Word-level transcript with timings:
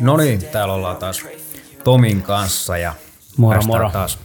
No 0.00 0.16
niin, 0.16 0.46
täällä 0.52 0.74
ollaan 0.74 0.96
taas 0.96 1.24
Tomin 1.84 2.22
kanssa 2.22 2.78
ja 2.78 2.94
Moro, 3.36 3.62
moro. 3.62 3.90
taas 3.90 4.18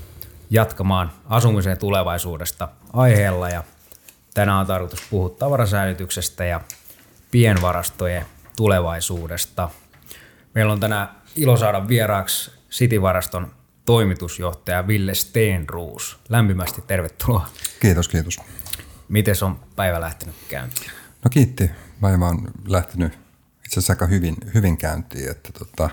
jatkamaan 0.49 1.11
asumisen 1.29 1.77
tulevaisuudesta 1.77 2.67
aiheella 2.93 3.49
ja 3.49 3.63
tänään 4.33 4.59
on 4.59 4.67
tarkoitus 4.67 5.03
puhua 5.09 5.29
tavarasäilytyksestä 5.29 6.45
ja 6.45 6.61
pienvarastojen 7.31 8.25
tulevaisuudesta. 8.57 9.69
Meillä 10.55 10.73
on 10.73 10.79
tänään 10.79 11.09
ilo 11.35 11.57
saada 11.57 11.87
vieraaksi 11.87 12.51
Cityvaraston 12.71 13.51
toimitusjohtaja 13.85 14.87
Ville 14.87 15.15
Steenruus. 15.15 16.19
Lämpimästi 16.29 16.81
tervetuloa. 16.81 17.49
Kiitos, 17.79 18.07
kiitos. 18.07 18.37
Miten 19.09 19.35
on 19.41 19.59
päivä 19.75 20.01
lähtenyt 20.01 20.35
käyntiin? 20.49 20.91
No 21.23 21.29
kiitti. 21.29 21.71
Päivä 22.01 22.27
on 22.27 22.51
lähtenyt 22.67 23.13
itse 23.65 23.79
asiassa 23.79 23.93
aika 23.93 24.05
hyvin, 24.07 24.35
hyvin 24.53 24.77
käyntiin, 24.77 25.31
että 25.31 25.51
tota, 25.51 25.89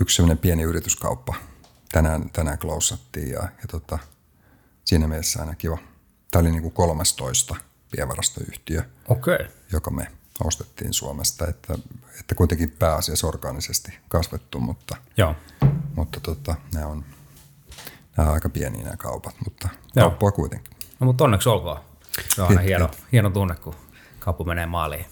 yksi 0.00 0.16
sellainen 0.16 0.38
pieni 0.38 0.62
yrityskauppa 0.62 1.34
tänään, 1.92 2.30
tänään 2.30 2.58
klousattiin 2.58 3.30
ja, 3.30 3.40
ja 3.42 3.68
tota, 3.70 3.98
siinä 4.84 5.08
mielessä 5.08 5.40
aina 5.40 5.54
kiva. 5.54 5.78
Tämä 6.30 6.40
oli 6.40 6.50
niin 6.50 6.62
kuin 6.62 6.74
13 6.74 7.56
pienvarastoyhtiö, 7.90 8.82
Okei. 9.08 9.34
Okay. 9.34 9.46
joka 9.72 9.90
me 9.90 10.06
ostettiin 10.44 10.92
Suomesta, 10.92 11.46
että, 11.46 11.74
että 12.20 12.34
kuitenkin 12.34 12.70
pääasiassa 12.70 13.26
orgaanisesti 13.26 13.98
kasvettu, 14.08 14.60
mutta, 14.60 14.96
Joo. 15.16 15.34
mutta 15.96 16.20
tota, 16.20 16.54
nämä, 16.74 16.86
on, 16.86 17.04
nämä 18.16 18.28
on 18.28 18.34
aika 18.34 18.48
pieniä 18.48 18.84
nämä 18.84 18.96
kaupat, 18.96 19.34
mutta 19.44 19.68
Joo. 19.96 20.08
kauppaa 20.08 20.32
kuitenkin. 20.32 20.72
No 21.00 21.06
mutta 21.06 21.24
onneksi 21.24 21.48
olkoon. 21.48 21.80
Se 22.34 22.42
on 22.42 22.48
aina 22.48 22.60
hieno, 22.60 22.90
hieno 23.12 23.30
tunne, 23.30 23.54
kun 23.54 23.74
kapu 24.18 24.44
menee 24.44 24.66
maaliin. 24.66 25.04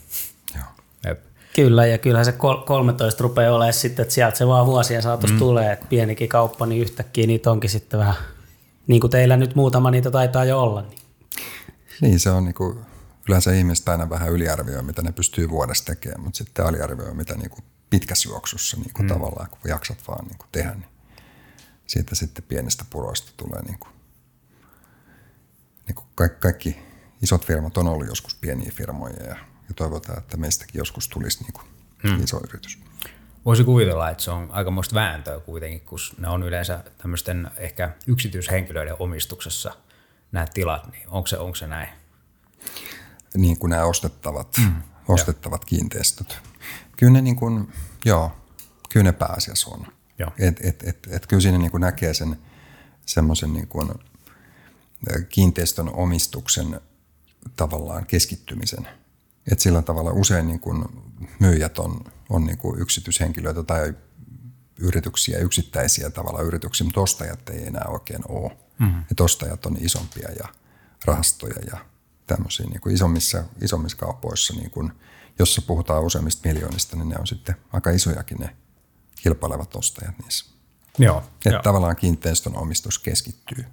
Joo. 0.55 0.65
Jep. 1.07 1.21
Kyllä, 1.55 1.87
ja 1.87 1.99
kyllähän 1.99 2.25
se 2.25 2.33
kol- 2.33 2.63
13 2.63 3.23
rupeaa 3.23 3.55
olemaan 3.55 3.73
sitten, 3.73 4.03
että 4.03 4.15
sieltä 4.15 4.39
se 4.39 4.47
vaan 4.47 4.67
vuosien 4.67 5.03
saatossa 5.03 5.35
mm. 5.35 5.39
tulee, 5.39 5.73
että 5.73 5.87
pienikin 5.89 6.29
kauppa, 6.29 6.67
niin 6.67 6.83
yhtäkkiä 6.83 7.27
niitä 7.27 7.51
onkin 7.51 7.71
sitten 7.71 8.01
vähän, 8.01 8.15
niin 8.87 9.01
kuin 9.01 9.11
teillä 9.11 9.37
nyt 9.37 9.55
muutama 9.55 9.91
niitä 9.91 10.11
taitaa 10.11 10.45
jo 10.45 10.63
olla. 10.63 10.83
Niin. 10.83 10.99
Niin, 12.01 12.21
se 12.21 12.31
on 12.31 12.45
niinku, 12.45 12.81
yleensä 13.29 13.53
ihmiset 13.53 13.89
aina 13.89 14.11
vähän 14.11 14.33
yliarvioi, 14.33 14.83
mitä 14.83 15.03
ne 15.03 15.13
pystyy 15.13 15.51
vuodessa 15.51 15.85
tekemään, 15.85 16.21
mutta 16.21 16.37
sitten 16.37 16.67
aliarvioi, 16.67 17.15
mitä 17.15 17.35
niinku 17.35 17.59
pitkässä 17.91 18.29
juoksussa 18.29 18.77
niinku 18.77 19.03
mm. 19.03 19.09
tavallaan, 19.09 19.51
kun 19.51 19.59
jaksat 19.65 20.09
vaan 20.09 20.27
niinku 20.27 20.45
tehdä, 20.53 20.75
niin 20.75 20.89
siitä 21.87 22.15
sitten 22.15 22.45
pienestä 22.49 22.85
puroista 22.91 23.33
tulee 23.37 23.63
niinku, 23.63 23.89
niinku 25.87 26.03
kaikki, 26.15 26.41
kaikki 26.41 26.77
isot 27.23 27.47
firmat 27.47 27.77
on 27.77 27.89
ollut 27.89 28.07
joskus 28.07 28.35
pieniä 28.35 28.71
firmoja 28.75 29.23
ja, 29.23 29.37
ja 29.69 29.75
toivotaan, 29.77 30.19
että 30.19 30.37
meistäkin 30.37 30.79
joskus 30.79 31.09
tulisi 31.09 31.43
niinku 31.43 31.61
mm. 32.03 32.25
iso 32.25 32.41
yritys. 32.49 32.79
Voisi 33.45 33.65
kuvitella, 33.65 34.11
että 34.11 34.23
se 34.23 34.31
on 34.31 34.49
aikamoista 34.51 34.95
vääntöä 34.95 35.41
kuitenkin, 35.41 35.81
kun 35.81 35.99
ne 36.19 36.29
on 36.29 36.43
yleensä 36.43 36.85
tämmöisten 36.99 37.51
ehkä 37.57 37.91
yksityishenkilöiden 38.07 38.97
omistuksessa 38.99 39.73
nämä 40.33 40.47
tilat, 40.55 40.91
niin 40.93 41.09
onko 41.09 41.27
se, 41.27 41.39
onko 41.39 41.55
se 41.55 41.67
näin? 41.67 41.89
Niin 43.37 43.59
kuin 43.59 43.71
nämä 43.71 43.85
ostettavat, 43.85 44.57
mm, 44.59 44.83
ostettavat 45.09 45.65
kiinteistöt. 45.65 46.39
Kyllä 46.97 47.13
ne, 47.13 47.23
niin 47.23 47.37
kuin, 47.37 47.73
joo, 48.05 48.33
kyllä 48.89 49.05
ne 49.05 49.13
pääasiassa 49.13 49.71
on. 49.71 49.87
Joo. 50.19 50.31
Et, 50.39 50.61
et, 50.63 50.83
et, 50.83 51.07
et 51.11 51.27
kyllä 51.27 51.41
siinä 51.41 51.59
niin 51.59 51.71
kuin 51.71 51.81
näkee 51.81 52.15
sen 52.15 52.37
semmoisen 53.07 53.53
niin 53.53 53.69
kuin 53.69 53.91
kiinteistön 55.29 55.95
omistuksen 55.95 56.81
tavallaan 57.57 58.07
keskittymisen. 58.07 58.89
Et 59.53 59.61
sillä 59.61 59.83
tavalla 59.83 60.11
usein 60.11 60.47
niin 60.47 60.61
kuin 60.61 60.85
myyjät 61.39 61.79
on, 61.79 62.05
on 62.29 62.45
niin 62.45 62.59
kuin 62.59 62.81
yksityishenkilöitä 62.81 63.63
tai 63.63 63.95
yrityksiä, 64.81 65.39
yksittäisiä 65.39 66.11
tavalla 66.11 66.43
yrityksiä, 66.43 66.85
mutta 66.85 67.01
ostajat 67.01 67.49
ei 67.49 67.67
enää 67.67 67.85
oikein 67.89 68.23
ole. 68.29 68.57
Mm-hmm. 68.79 69.05
Et 69.11 69.21
ostajat 69.21 69.67
on 69.67 69.77
isompia 69.81 70.29
ja 70.39 70.49
rahastoja 71.05 71.61
ja 71.73 71.79
tämmöisiä 72.35 72.67
niin 72.67 72.81
kuin 72.81 72.95
isommissa, 72.95 73.45
isommissa 73.63 73.99
kaupoissa, 73.99 74.55
niin 74.55 74.71
kuin, 74.71 74.93
jossa 75.39 75.63
puhutaan 75.63 76.03
useimmista 76.03 76.49
miljoonista, 76.49 76.97
niin 76.97 77.09
ne 77.09 77.17
on 77.19 77.27
sitten 77.27 77.57
aika 77.73 77.91
isojakin 77.91 78.39
ne 78.39 78.57
kilpailevat 79.23 79.77
ostajat 79.77 80.19
niissä. 80.19 80.55
Joo. 80.99 81.23
Että 81.47 81.61
tavallaan 81.63 81.97
kiinteistön 81.97 82.57
omistus 82.57 82.99
keskittyy 82.99 83.65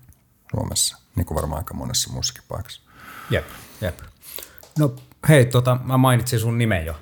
Suomessa, 0.52 0.98
niin 1.16 1.26
kuin 1.26 1.36
varmaan 1.36 1.60
aika 1.60 1.74
monessa 1.74 2.14
muussakin 2.14 2.44
paikassa. 2.48 2.82
Jep, 3.30 3.46
jep. 3.82 4.00
No 4.80 4.96
hei, 5.30 5.46
tota, 5.46 5.78
mä 5.84 5.98
mainitsin 5.98 6.40
sun 6.40 6.58
nimen 6.58 6.86
jo 6.86 6.96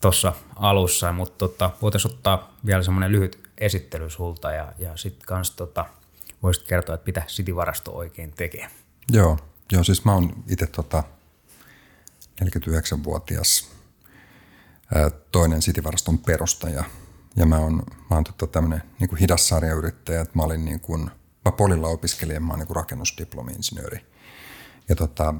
tuossa 0.00 0.32
alussa, 0.56 1.12
mutta 1.12 1.38
tota, 1.38 1.70
voitaisiin 1.82 2.14
ottaa 2.14 2.56
vielä 2.66 2.82
semmoinen 2.82 3.12
lyhyt 3.12 3.48
esittely 3.58 4.10
sulta 4.10 4.52
ja, 4.52 4.72
ja 4.78 4.96
sitten 4.96 5.26
kans 5.26 5.50
tota, 5.50 5.84
voisit 6.42 6.64
kertoa, 6.64 6.94
että 6.94 7.06
mitä 7.06 7.22
City-varasto 7.28 7.92
oikein 7.92 8.32
tekee. 8.32 8.70
Joo, 9.12 9.38
joo 9.72 9.84
siis 9.84 10.04
mä 10.04 10.12
oon 10.12 10.44
itse 10.48 10.66
tota 10.66 11.04
49-vuotias 12.44 13.70
ää, 14.94 15.10
toinen 15.10 15.60
Cityvaraston 15.60 16.18
perustaja. 16.18 16.84
Ja 17.36 17.46
mä 17.46 17.58
oon, 17.58 17.82
mä 18.10 18.16
oon 18.16 18.24
tota 18.24 18.46
tämmönen 18.46 18.82
niin 19.00 19.08
kuin 19.08 19.18
hidas 19.18 19.48
sarjayrittäjä, 19.48 20.20
että 20.20 20.36
mä 20.36 20.42
olin 20.42 20.64
niin 20.64 20.80
kuin, 20.80 21.10
mä 21.44 21.52
polilla 21.52 21.88
opiskelin, 21.88 22.42
mä 22.42 22.52
oon 22.52 22.58
niin 22.58 22.76
rakennusdiplomi-insinööri. 22.76 24.06
Ja 24.88 24.96
tota, 24.96 25.34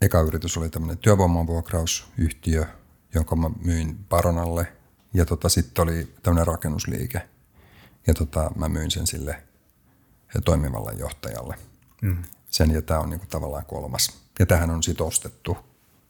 eka 0.00 0.20
yritys 0.20 0.56
oli 0.56 0.70
tämmöinen 0.70 0.98
työvoimavuokrausyhtiö, 0.98 2.66
jonka 3.14 3.36
mä 3.36 3.50
myin 3.64 3.98
Baronalle. 4.08 4.72
Ja 5.14 5.24
tota, 5.24 5.48
sitten 5.48 5.82
oli 5.82 6.14
tämmöinen 6.22 6.46
rakennusliike. 6.46 7.28
Ja 8.06 8.14
tota, 8.14 8.50
mä 8.56 8.68
myin 8.68 8.90
sen 8.90 9.06
sille 9.06 9.42
toimivalle 10.44 10.92
johtajalle. 10.92 11.58
Mm. 12.02 12.22
Sen 12.54 12.70
ja 12.70 12.82
tämä 12.82 13.00
on 13.00 13.10
niinku 13.10 13.26
tavallaan 13.26 13.66
kolmas. 13.66 14.08
Ja 14.38 14.46
tähän 14.46 14.70
on 14.70 14.82
sitten 14.82 15.06
ostettu, 15.06 15.56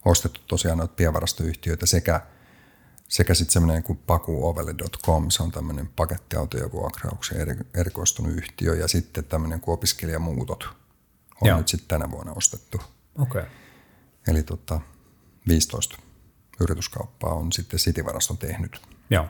ostettu 0.04 0.40
tosiaan 0.46 0.78
noita 0.78 0.94
pienvarastoyhtiöitä 0.94 1.86
sekä, 1.86 2.20
sekä 3.08 3.34
sitten 3.34 3.52
semmoinen 3.52 3.82
kuin 3.82 3.98
pakuovelle.com, 3.98 5.30
se 5.30 5.42
on 5.42 5.50
tämmöinen 5.50 5.88
pakettiautojen 5.96 6.72
vuokrauksen 6.72 7.40
eri, 7.40 7.56
erikoistunut 7.74 8.32
yhtiö 8.32 8.74
ja 8.74 8.88
sitten 8.88 9.24
tämmöinen 9.24 9.60
kuin 9.60 9.74
opiskelijamuutot 9.74 10.68
on 11.40 11.48
Joo. 11.48 11.58
nyt 11.58 11.68
sitten 11.68 11.88
tänä 11.88 12.10
vuonna 12.10 12.32
ostettu. 12.32 12.80
Okei. 13.18 13.42
Okay. 13.42 13.52
Eli 14.28 14.42
tota, 14.42 14.80
15 15.48 15.98
yrityskauppaa 16.60 17.34
on 17.34 17.52
sitten 17.52 17.80
Cityvaraston 17.80 18.38
tehnyt. 18.38 18.82
Joo. 19.10 19.26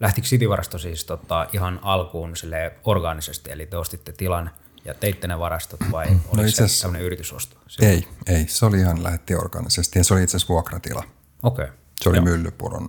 Lähtikö 0.00 0.28
City-varasto 0.28 0.78
siis 0.78 1.04
tota, 1.04 1.46
ihan 1.52 1.80
alkuun 1.82 2.36
sille 2.36 2.72
orgaanisesti, 2.84 3.50
eli 3.52 3.66
te 3.66 3.76
ostitte 3.76 4.12
tilan 4.12 4.50
ja 4.84 4.94
teitte 4.94 5.26
ne 5.26 5.38
varastot 5.38 5.80
vai 5.92 6.06
oliko 6.06 6.36
No 6.36 6.42
itse 6.42 6.68
se 6.68 6.82
tämmöinen 6.82 7.06
yritysosto? 7.06 7.58
Ei, 7.80 8.08
ei, 8.26 8.48
se 8.48 8.66
oli 8.66 8.78
ihan 8.78 9.02
lähetti 9.02 9.34
orgaanisesti 9.34 9.98
ja 9.98 10.04
se 10.04 10.14
oli 10.14 10.22
itse 10.22 10.36
asiassa 10.36 10.52
vuokratila. 10.52 11.04
Okei. 11.42 11.64
Okay. 11.64 11.76
Se 12.00 12.08
oli 12.08 12.20
Myllypuron, 12.20 12.88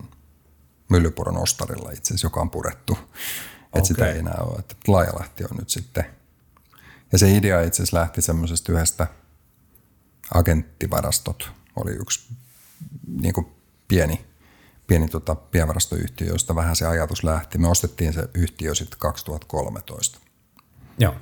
Myllypuron 0.90 1.38
ostarilla 1.38 1.92
itse 1.92 2.14
asiassa, 2.14 2.26
joka 2.26 2.42
on 2.42 2.50
purettu. 2.50 2.94
Että 2.94 3.70
Okei. 3.72 3.86
sitä 3.86 4.12
ei 4.12 4.20
enää 4.20 4.38
ole. 4.40 4.60
Että 4.60 4.76
Laajalahti 4.88 5.44
on 5.44 5.58
nyt 5.58 5.70
sitten. 5.70 6.06
Ja 7.12 7.18
se 7.18 7.32
idea 7.32 7.62
itse 7.62 7.84
asiassa 7.84 7.98
lähti 7.98 8.22
semmoisesta 8.22 8.72
yhdestä 8.72 9.08
agenttivarastot. 10.34 11.52
Oli 11.76 11.92
yksi 11.92 12.28
niin 13.08 13.34
kuin 13.34 13.48
pieni, 13.88 14.26
pieni 14.88 15.08
tota, 15.08 15.36
pienvarastoyhtiö, 15.36 16.28
josta 16.28 16.56
vähän 16.56 16.76
se 16.76 16.88
ajatus 16.88 17.24
lähti. 17.24 17.58
Me 17.58 17.68
ostettiin 17.68 18.14
se 18.14 18.30
yhtiö 18.34 18.76
sitten 18.76 19.00
2013. 19.00 20.20
Joo. 20.98 21.16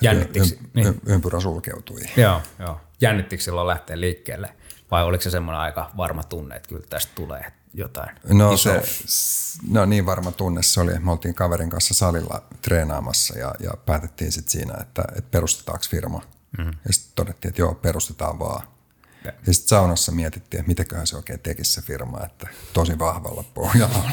Jännittikö, 0.00 0.46
niin. 0.74 1.00
ympyrä 1.06 1.40
sulkeutui. 1.40 2.00
Joo, 2.16 2.42
joo. 2.58 2.80
Jännittikö 3.00 3.42
silloin 3.42 3.66
lähteä 3.66 4.00
liikkeelle? 4.00 4.54
Vai 4.90 5.04
oliko 5.04 5.22
se 5.22 5.30
semmoinen 5.30 5.60
aika 5.60 5.90
varma 5.96 6.22
tunne, 6.24 6.56
että 6.56 6.68
kyllä 6.68 6.86
tästä 6.90 7.12
tulee 7.14 7.52
jotain 7.74 8.10
No, 8.28 8.56
se, 8.56 8.82
no 9.70 9.84
niin 9.84 10.06
varma 10.06 10.32
tunne 10.32 10.62
se 10.62 10.80
oli. 10.80 10.98
Me 10.98 11.10
oltiin 11.10 11.34
kaverin 11.34 11.70
kanssa 11.70 11.94
salilla 11.94 12.42
treenaamassa 12.62 13.38
ja, 13.38 13.54
ja 13.60 13.70
päätettiin 13.86 14.32
sitten 14.32 14.50
siinä, 14.50 14.74
että, 14.80 15.02
että 15.16 15.30
perustetaanko 15.30 15.84
firma. 15.90 16.22
Mm-hmm. 16.58 16.72
Ja 16.86 16.92
sitten 16.92 17.12
todettiin, 17.14 17.50
että 17.50 17.62
joo, 17.62 17.74
perustetaan 17.74 18.38
vaan. 18.38 18.66
Ja. 19.24 19.32
Ja 19.46 19.54
sitten 19.54 19.68
saunassa 19.68 20.12
mietittiin, 20.12 20.60
että 20.60 20.68
mitäköhän 20.68 21.06
se 21.06 21.16
oikein 21.16 21.40
tekisi 21.40 21.72
se 21.72 21.82
firma, 21.82 22.20
että 22.24 22.48
tosi 22.72 22.98
vahvalla 22.98 23.44
pohjalla. 23.54 24.10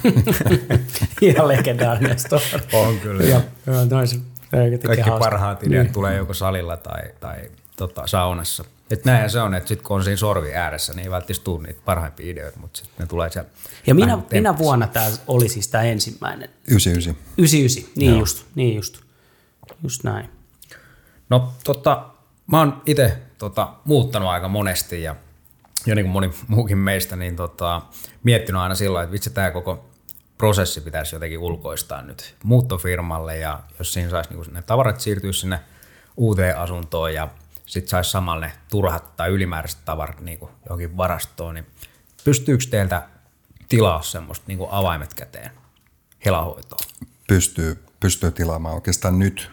Ihan 1.21 1.47
legendaarinen 1.47 2.19
story. 2.19 2.43
On 2.73 2.99
kyllä. 2.99 3.23
Joo, 3.23 3.41
joo, 3.67 3.85
noin 3.85 4.07
se 4.07 4.15
tekee 4.15 4.36
Kaikki 4.51 5.09
hauska. 5.09 5.25
parhaat 5.25 5.63
ideat 5.63 5.83
niin. 5.83 5.93
tulee 5.93 6.15
joko 6.15 6.33
salilla 6.33 6.77
tai, 6.77 7.01
tai 7.19 7.51
tota, 7.77 8.07
saunassa. 8.07 8.65
Et 8.91 9.05
näinhän 9.05 9.29
se 9.29 9.41
on, 9.41 9.53
että 9.53 9.67
sitten 9.67 9.87
kun 9.87 9.95
on 9.95 10.03
siinä 10.03 10.17
sorvi 10.17 10.53
ääressä, 10.53 10.93
niin 10.93 11.03
ei 11.03 11.11
välttämättä 11.11 11.43
tule 11.43 11.67
niitä 11.67 11.81
parhaimpia 11.85 12.31
ideoita, 12.31 12.59
mutta 12.59 12.77
sitten 12.77 12.95
ne 12.99 13.05
tulee 13.07 13.29
siellä. 13.29 13.49
Ja 13.87 13.95
minä, 13.95 14.17
minä 14.31 14.57
vuonna 14.57 14.87
tämä 14.87 15.07
oli 15.27 15.49
siis 15.49 15.67
tämä 15.67 15.83
ensimmäinen? 15.83 16.49
99. 16.67 17.15
99, 17.37 17.91
niin 17.95 18.11
Joo. 18.11 18.19
just, 18.19 18.45
niin 18.55 18.75
just. 18.75 18.97
Just 19.83 20.03
näin. 20.03 20.29
No 21.29 21.53
tota, 21.63 22.05
mä 22.47 22.59
oon 22.59 22.81
itse 22.85 23.17
tota, 23.37 23.73
muuttanut 23.85 24.29
aika 24.29 24.47
monesti 24.47 25.03
ja, 25.03 25.15
ja 25.85 25.95
niin 25.95 26.05
kuin 26.05 26.11
moni 26.11 26.31
muukin 26.47 26.77
meistä, 26.77 27.15
niin 27.15 27.35
tota, 27.35 27.81
miettinyt 28.23 28.61
aina 28.61 28.75
silloin, 28.75 29.03
että 29.03 29.11
vitsi 29.11 29.29
tämä 29.29 29.51
koko 29.51 29.85
prosessi 30.37 30.81
pitäisi 30.81 31.15
jotenkin 31.15 31.39
ulkoistaa 31.39 32.01
nyt 32.01 32.35
muuttofirmalle 32.43 33.37
ja 33.37 33.59
jos 33.79 33.93
siinä 33.93 34.09
saisi 34.09 34.29
niin 34.29 34.53
ne 34.53 34.61
tavarat 34.61 34.99
siirtyä 34.99 35.33
sinne 35.33 35.59
uuteen 36.17 36.57
asuntoon 36.57 37.13
ja 37.13 37.27
sitten 37.65 37.89
saisi 37.89 38.11
samalla 38.11 38.45
ne 38.45 38.51
turhat 38.69 39.15
tai 39.15 39.29
ylimääräiset 39.29 39.85
tavarat 39.85 40.21
niin 40.21 40.39
kuin 40.39 40.51
johonkin 40.65 40.97
varastoon, 40.97 41.55
niin 41.55 41.65
pystyykö 42.23 42.63
teiltä 42.69 43.07
tilaa 43.69 44.01
semmoista 44.01 44.45
niin 44.47 44.57
kuin 44.57 44.71
avaimet 44.71 45.13
käteen 45.13 45.51
helahoitoon? 46.25 46.79
Pystyy, 47.27 47.83
pystyy 47.99 48.31
tilaamaan 48.31 48.75
oikeastaan 48.75 49.19
nyt 49.19 49.51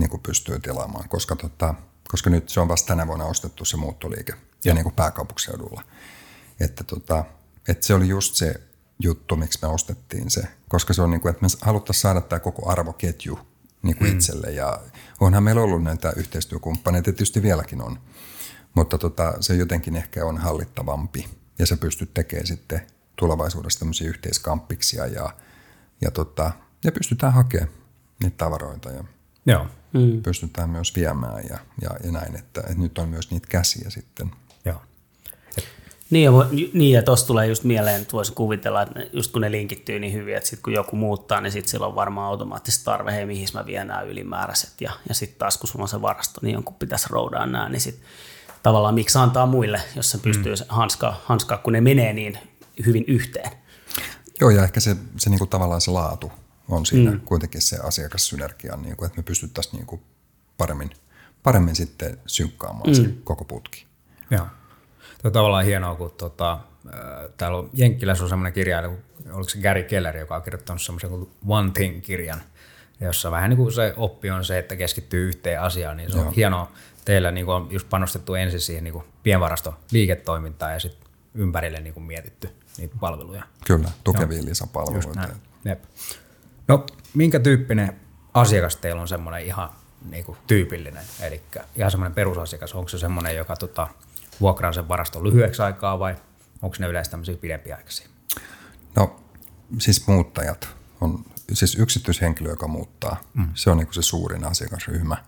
niin 0.00 0.10
kuin 0.10 0.22
pystyy 0.22 0.60
tilaamaan, 0.60 1.08
koska, 1.08 1.36
tota, 1.36 1.74
koska 2.08 2.30
nyt 2.30 2.48
se 2.48 2.60
on 2.60 2.68
vasta 2.68 2.86
tänä 2.86 3.06
vuonna 3.06 3.24
ostettu 3.24 3.64
se 3.64 3.76
muuttoliike 3.76 4.34
ja 4.64 4.74
niin 4.74 4.82
kuin 4.82 4.94
pääkaupunkiseudulla. 4.94 5.82
Että, 6.60 6.84
tota, 6.84 7.24
että 7.68 7.86
se 7.86 7.94
oli 7.94 8.08
just 8.08 8.34
se 8.34 8.60
juttu, 8.98 9.36
miksi 9.36 9.58
me 9.62 9.68
ostettiin 9.68 10.30
se, 10.30 10.48
koska 10.68 10.94
se 10.94 11.02
on 11.02 11.10
niin 11.10 11.20
kuin, 11.20 11.30
että 11.30 11.42
me 11.42 11.48
haluttaisiin 11.60 12.02
saada 12.02 12.20
tämä 12.20 12.40
koko 12.40 12.70
arvoketju 12.70 13.38
niin 13.82 13.96
kuin 13.96 14.10
mm. 14.10 14.16
itselle 14.16 14.50
ja 14.50 14.80
onhan 15.20 15.42
meillä 15.42 15.62
ollut 15.62 15.82
näitä 15.82 16.12
yhteistyökumppaneita, 16.16 17.04
tietysti 17.04 17.42
vieläkin 17.42 17.82
on, 17.82 17.98
mutta 18.74 18.98
tota, 18.98 19.34
se 19.40 19.54
jotenkin 19.56 19.96
ehkä 19.96 20.24
on 20.24 20.38
hallittavampi 20.38 21.28
ja 21.58 21.66
se 21.66 21.76
pystyt 21.76 22.14
tekemään 22.14 22.46
sitten 22.46 22.80
tulevaisuudessa 23.16 23.78
tämmöisiä 23.78 24.08
yhteiskampiksia 24.08 25.06
ja, 25.06 25.30
ja, 26.00 26.10
tota, 26.10 26.52
ja 26.84 26.92
pystytään 26.92 27.32
hakemaan 27.32 27.70
niitä 28.22 28.36
tavaroita 28.36 28.90
ja 28.90 29.04
Joo. 29.46 29.66
Mm. 29.92 30.22
pystytään 30.22 30.70
myös 30.70 30.96
viemään 30.96 31.44
ja, 31.48 31.58
ja, 31.82 31.90
ja 32.04 32.12
näin, 32.12 32.36
että, 32.36 32.60
että 32.60 32.82
nyt 32.82 32.98
on 32.98 33.08
myös 33.08 33.30
niitä 33.30 33.46
käsiä 33.50 33.90
sitten. 33.90 34.30
Niin 36.10 36.24
ja, 36.24 36.30
niin 36.72 36.92
ja 36.92 37.02
tuossa 37.02 37.26
tulee 37.26 37.46
just 37.46 37.64
mieleen, 37.64 38.02
että 38.02 38.12
voisi 38.12 38.32
kuvitella, 38.32 38.82
että 38.82 39.00
just 39.12 39.32
kun 39.32 39.42
ne 39.42 39.50
linkittyy 39.50 39.98
niin 39.98 40.12
hyvin, 40.12 40.36
että 40.36 40.48
sitten 40.48 40.62
kun 40.62 40.72
joku 40.72 40.96
muuttaa, 40.96 41.40
niin 41.40 41.52
sitten 41.52 41.70
sillä 41.70 41.86
on 41.86 41.94
varmaan 41.94 42.26
automaattisesti 42.26 42.84
tarve, 42.84 43.12
hei 43.12 43.26
mihin 43.26 43.48
mä 43.54 43.66
vien 43.66 43.86
nämä 43.86 44.00
ylimääräiset. 44.00 44.80
Ja, 44.80 44.92
ja 45.08 45.14
sitten 45.14 45.38
taas 45.38 45.58
kun 45.58 45.68
sulla 45.68 45.82
on 45.82 45.88
se 45.88 46.02
varasto, 46.02 46.40
niin 46.42 46.54
jonkun 46.54 46.74
pitäisi 46.74 47.06
roudaa 47.10 47.46
nämä, 47.46 47.68
niin 47.68 47.80
sitten 47.80 48.06
tavallaan 48.62 48.94
miksi 48.94 49.18
antaa 49.18 49.46
muille, 49.46 49.80
jos 49.96 50.10
se 50.10 50.18
pystyy 50.18 50.54
mm. 50.54 50.64
hanskaa, 50.68 51.20
hanskaa, 51.24 51.58
kun 51.58 51.72
ne 51.72 51.80
menee 51.80 52.12
niin 52.12 52.38
hyvin 52.86 53.04
yhteen. 53.08 53.50
Joo 54.40 54.50
ja 54.50 54.64
ehkä 54.64 54.80
se, 54.80 54.96
se 55.16 55.30
niinku 55.30 55.46
tavallaan 55.46 55.80
se 55.80 55.90
laatu 55.90 56.32
on 56.68 56.86
siinä 56.86 57.10
mm. 57.10 57.20
kuitenkin 57.20 57.62
se 57.62 57.76
asiakassynergia, 57.76 58.76
niinku, 58.76 59.04
että 59.04 59.16
me 59.16 59.22
pystyttäisiin 59.22 59.76
niinku 59.76 60.02
paremmin, 60.58 60.90
paremmin 61.42 61.76
sitten 61.76 62.18
synkkaamaan 62.26 62.90
mm. 62.90 62.94
se 62.94 63.02
koko 63.24 63.44
putki. 63.44 63.86
Joo. 64.30 64.46
Tuo 65.22 65.28
on 65.28 65.32
tavallaan 65.32 65.64
hienoa, 65.64 65.94
kun 65.94 66.10
tota, 66.10 66.58
täällä 67.36 67.58
on 67.58 67.70
Jenkkilässä 67.72 68.24
on 68.24 68.30
semmoinen 68.30 68.52
kirjailija, 68.52 68.96
oliko 69.32 69.48
se 69.48 69.58
Gary 69.58 69.82
Keller, 69.82 70.16
joka 70.16 70.36
on 70.36 70.42
kirjoittanut 70.42 70.82
semmoisen 70.82 71.10
kuin 71.10 71.30
One 71.48 71.70
Thing-kirjan, 71.70 72.40
jossa 73.00 73.30
vähän 73.30 73.50
niin 73.50 73.56
kuin 73.58 73.72
se 73.72 73.94
oppi 73.96 74.30
on 74.30 74.44
se, 74.44 74.58
että 74.58 74.76
keskittyy 74.76 75.28
yhteen 75.28 75.60
asiaan, 75.60 75.96
niin 75.96 76.10
se 76.10 76.18
Joo. 76.18 76.26
on 76.26 76.32
hienoa. 76.32 76.72
Teillä 77.04 77.30
niin 77.30 77.46
kuin 77.46 77.56
on 77.56 77.68
just 77.70 77.88
panostettu 77.90 78.34
ensin 78.34 78.60
siihen 78.60 78.84
niin 78.84 78.92
kuin 78.92 79.04
pienvarastoliiketoimintaan 79.22 80.72
ja 80.72 80.80
sitten 80.80 81.08
ympärille 81.34 81.80
niin 81.80 81.94
kuin 81.94 82.04
mietitty 82.04 82.48
niitä 82.78 82.94
palveluja. 83.00 83.42
Kyllä, 83.66 83.90
tukevia 84.04 84.44
lisäpalveluita. 84.44 85.28
Jep. 85.64 85.84
No, 86.68 86.86
minkä 87.14 87.40
tyyppinen 87.40 88.00
asiakas 88.34 88.76
teillä 88.76 89.00
on 89.00 89.08
semmoinen 89.08 89.44
ihan 89.46 89.70
niin 90.10 90.24
kuin 90.24 90.38
tyypillinen, 90.46 91.04
eli 91.20 91.42
ihan 91.76 91.90
semmoinen 91.90 92.14
perusasiakas, 92.14 92.74
onko 92.74 92.88
se 92.88 92.98
semmoinen, 92.98 93.36
joka 93.36 93.56
tota, 93.56 93.88
vuokraa 94.40 94.72
sen 94.72 94.88
varaston 94.88 95.24
lyhyeksi 95.24 95.62
aikaa 95.62 95.98
vai 95.98 96.16
onko 96.62 96.76
ne 96.78 96.86
yleensä 96.86 97.10
tämmöisiä 97.10 97.36
pidempiaikaisia? 97.36 98.08
No 98.96 99.20
siis 99.78 100.06
muuttajat 100.06 100.68
on 101.00 101.24
siis 101.52 101.74
yksityishenkilö, 101.78 102.50
joka 102.50 102.68
muuttaa. 102.68 103.20
Mm. 103.34 103.48
Se 103.54 103.70
on 103.70 103.76
niin 103.76 103.86
kuin 103.86 103.94
se 103.94 104.02
suurin 104.02 104.44
asiakasryhmä 104.44 105.24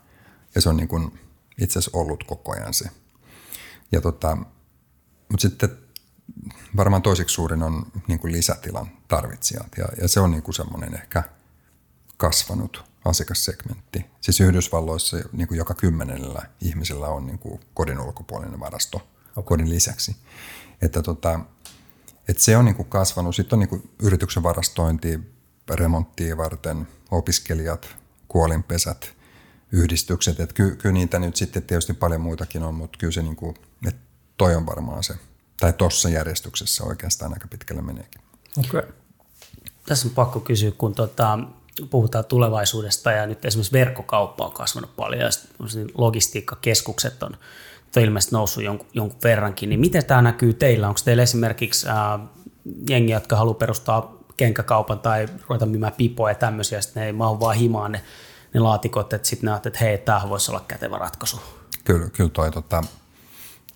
ja 0.54 0.60
se 0.60 0.68
on 0.68 0.76
niin 0.76 0.88
kuin 0.88 1.18
itse 1.60 1.78
asiassa 1.78 1.98
ollut 1.98 2.24
koko 2.24 2.52
ajan 2.52 2.74
se. 2.74 2.90
Ja 3.92 4.00
tota, 4.00 4.36
mutta 5.28 5.42
sitten 5.42 5.70
varmaan 6.76 7.02
toiseksi 7.02 7.34
suurin 7.34 7.62
on 7.62 7.86
niin 8.06 8.18
kuin 8.18 8.32
lisätilan 8.32 8.90
tarvitsijat 9.08 9.68
ja, 9.78 9.88
ja 10.00 10.08
se 10.08 10.20
on 10.20 10.30
niin 10.30 10.42
kuin 10.42 10.54
semmoinen 10.54 10.94
ehkä 10.94 11.22
kasvanut 12.16 12.84
asiakassegmentti. 13.08 14.06
Siis 14.20 14.40
Yhdysvalloissa 14.40 15.16
niin 15.32 15.48
kuin 15.48 15.58
joka 15.58 15.74
kymmenellä 15.74 16.42
ihmisellä 16.60 17.08
on 17.08 17.26
niin 17.26 17.38
kuin 17.38 17.60
kodin 17.74 18.00
ulkopuolinen 18.00 18.60
varasto 18.60 18.96
okay. 19.30 19.42
kodin 19.44 19.70
lisäksi. 19.70 20.16
Että 20.82 21.02
tota, 21.02 21.40
että 22.28 22.42
se 22.42 22.56
on 22.56 22.64
niin 22.64 22.74
kuin 22.74 22.88
kasvanut. 22.88 23.36
Sitten 23.36 23.56
on 23.56 23.60
niin 23.60 23.68
kuin 23.68 23.90
yrityksen 24.02 24.42
varastointi, 24.42 25.20
remonttia 25.70 26.36
varten, 26.36 26.88
opiskelijat, 27.10 27.96
kuolinpesät, 28.28 29.14
yhdistykset. 29.72 30.40
Että 30.40 30.54
ky, 30.54 30.76
kyllä 30.76 30.92
niitä 30.92 31.18
nyt 31.18 31.36
sitten 31.36 31.62
tietysti 31.62 31.94
paljon 31.94 32.20
muitakin 32.20 32.62
on, 32.62 32.74
mutta 32.74 32.98
kyllä 32.98 33.12
se 33.12 33.22
niin 33.22 33.36
kuin, 33.36 33.56
että 33.86 34.00
toi 34.36 34.54
on 34.54 34.66
varmaan 34.66 35.04
se, 35.04 35.14
tai 35.60 35.72
tuossa 35.72 36.08
järjestyksessä 36.08 36.84
oikeastaan 36.84 37.32
aika 37.32 37.48
pitkälle 37.48 37.82
meneekin. 37.82 38.22
Okay. 38.58 38.82
Tässä 39.86 40.08
on 40.08 40.14
pakko 40.14 40.40
kysyä, 40.40 40.70
kun 40.70 40.94
tota, 40.94 41.38
puhutaan 41.90 42.24
tulevaisuudesta 42.24 43.12
ja 43.12 43.26
nyt 43.26 43.44
esimerkiksi 43.44 43.72
verkkokauppa 43.72 44.46
on 44.46 44.52
kasvanut 44.52 44.96
paljon 44.96 45.20
ja 45.20 45.28
logistiikkakeskukset 45.94 47.22
on, 47.22 47.36
on 47.96 48.02
ilmeisesti 48.02 48.34
noussut 48.34 48.64
jonkun, 48.64 48.86
jonkun 48.94 49.18
verrankin, 49.24 49.68
niin 49.68 49.80
miten 49.80 50.04
tämä 50.04 50.22
näkyy 50.22 50.54
teillä? 50.54 50.88
Onko 50.88 51.00
teillä 51.04 51.22
esimerkiksi 51.22 51.88
ää, 51.88 52.18
jengi, 52.88 53.12
jotka 53.12 53.36
haluaa 53.36 53.54
perustaa 53.54 54.18
kenkäkaupan 54.36 54.98
tai 54.98 55.26
ruveta 55.48 55.66
myymään 55.66 55.92
pipoja 55.92 56.30
ja 56.30 56.34
tämmöisiä, 56.34 56.80
sitten 56.80 57.00
ne 57.00 57.06
ei 57.06 57.12
mahu 57.12 57.40
vaan 57.40 57.56
himaan 57.56 57.92
ne, 57.92 58.02
ne 58.54 58.60
laatikot, 58.60 59.12
että 59.12 59.28
sitten 59.28 59.50
näet, 59.50 59.66
että 59.66 59.78
hei, 59.78 59.98
tämä 59.98 60.28
voisi 60.28 60.50
olla 60.50 60.64
kätevä 60.68 60.98
ratkaisu. 60.98 61.40
Kyllä, 61.84 62.10
kyllä 62.10 62.30
toi, 62.30 62.50
tota, 62.50 62.84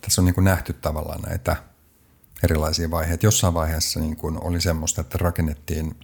tässä 0.01 0.21
on 0.21 0.25
niin 0.25 0.35
kuin 0.35 0.45
nähty 0.45 0.73
tavallaan 0.73 1.21
näitä 1.21 1.57
erilaisia 2.45 2.91
vaiheita. 2.91 3.27
Jossain 3.27 3.55
vaiheessa 3.55 4.01
niin 4.01 4.17
kuin 4.17 4.45
oli 4.45 4.61
semmoista, 4.61 5.01
että 5.01 5.19
rakennettiin 5.19 5.97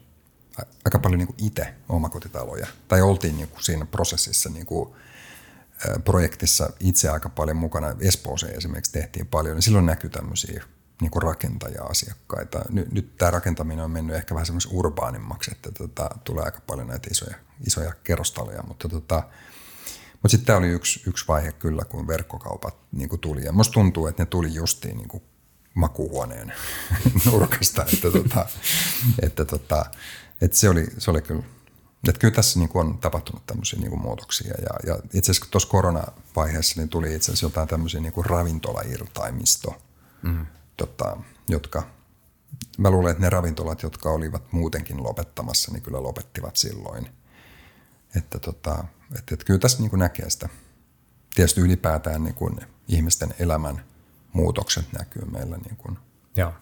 aika 0.85 0.99
paljon 0.99 1.19
niin 1.19 1.35
itse 1.39 1.75
omakotitaloja. 1.89 2.67
Tai 2.89 3.03
oltiin 3.03 3.37
niin 3.37 3.49
kuin 3.49 3.63
siinä 3.63 3.85
prosessissa 3.85 4.51
niin 4.51 4.67
kuin, 4.67 4.95
projektissa 6.05 6.71
itse 6.81 7.09
aika 7.09 7.29
paljon 7.29 7.57
mukana. 7.57 7.95
Espooseen 8.01 8.57
esimerkiksi 8.57 8.93
tehtiin 8.93 9.27
paljon, 9.27 9.55
niin 9.55 9.63
silloin 9.63 9.87
näkyy 9.87 10.11
tämmöisiä 10.11 10.65
niin 11.01 11.11
kuin 11.11 11.23
rakentaja-asiakkaita. 11.23 12.65
Nyt, 12.69 12.93
nyt 12.93 13.17
tämä 13.17 13.31
rakentaminen 13.31 13.85
on 13.85 13.91
mennyt 13.91 14.17
ehkä 14.17 14.35
vähän 14.35 14.47
semmoisen 14.47 14.73
urbaanimmaksi, 14.73 15.51
että 15.51 15.73
tota, 15.73 16.11
tulee 16.25 16.45
aika 16.45 16.61
paljon 16.67 16.89
näitä 16.89 17.09
isoja, 17.11 17.37
isoja 17.67 17.93
kerrostaloja, 18.05 18.63
mutta 18.63 18.89
tota, 18.89 19.23
mutta 20.13 20.29
sitten 20.29 20.47
tämä 20.47 20.59
oli 20.59 20.69
yksi, 20.69 21.03
yksi 21.07 21.25
vaihe 21.29 21.53
kyllä, 21.53 21.85
kun 21.85 22.07
verkkokaupat 22.07 22.77
niin 22.93 23.09
kuin 23.09 23.21
tuli. 23.21 23.45
Ja 23.45 23.53
musta 23.53 23.73
tuntuu, 23.73 24.07
että 24.07 24.23
ne 24.23 24.27
tuli 24.27 24.55
justiin 24.55 24.97
niin 24.97 25.09
kuin 25.09 25.23
makuuhuoneen 25.79 26.53
nurkasta, 27.27 27.85
että, 27.93 28.11
tota, 28.11 28.47
että 29.23 29.45
tota, 29.45 29.87
et 30.41 30.55
se, 30.55 30.69
oli, 30.69 30.87
se 30.99 31.11
oli 31.11 31.23
kyllä, 31.23 31.43
että 32.09 32.21
kyllä 32.21 32.35
tässä 32.35 32.59
niin 32.59 32.69
kuin 32.69 32.87
on 32.87 32.99
tapahtunut 32.99 33.47
tämmöisiä 33.47 33.79
niin 33.79 33.91
kuin 33.91 34.03
muutoksia. 34.03 34.55
Ja, 34.63 34.95
ja 34.95 34.99
itse 35.15 35.31
asiassa 35.31 35.51
tuossa 35.51 35.69
koronavaiheessa 35.69 36.81
niin 36.81 36.89
tuli 36.89 37.15
itse 37.15 37.33
asiassa 37.33 37.47
jotain 37.47 37.69
tämmöisiä 37.69 38.01
niin 38.01 38.13
kuin 38.13 38.27
ravintolairtaimisto, 38.27 39.83
mm. 40.23 40.47
tota, 40.77 41.17
jotka, 41.49 41.83
mä 42.79 42.91
luulen, 42.91 43.11
että 43.11 43.23
ne 43.23 43.31
ravintolat, 43.31 43.83
jotka 43.83 44.11
olivat 44.11 44.53
muutenkin 44.53 45.03
lopettamassa, 45.03 45.73
niin 45.73 45.83
kyllä 45.83 46.03
lopettivat 46.03 46.57
silloin. 46.57 47.09
Että 48.17 48.39
tota, 48.39 48.85
että, 49.19 49.35
että 49.35 49.45
kyllä 49.45 49.59
tässä 49.59 49.79
niin 49.79 49.91
kuin 49.91 50.01
näkee 50.01 50.31
sitä. 50.31 50.49
Tietysti 51.35 51.61
ylipäätään 51.61 52.25
niin 52.25 52.35
kuin 52.35 52.61
ihmisten 52.89 53.35
elämän 53.39 53.85
muutokset 54.39 54.93
näkyy 54.93 55.25
meillä 55.25 55.57
niin 55.57 55.77
kuin 55.77 55.99
Joo 56.37 56.53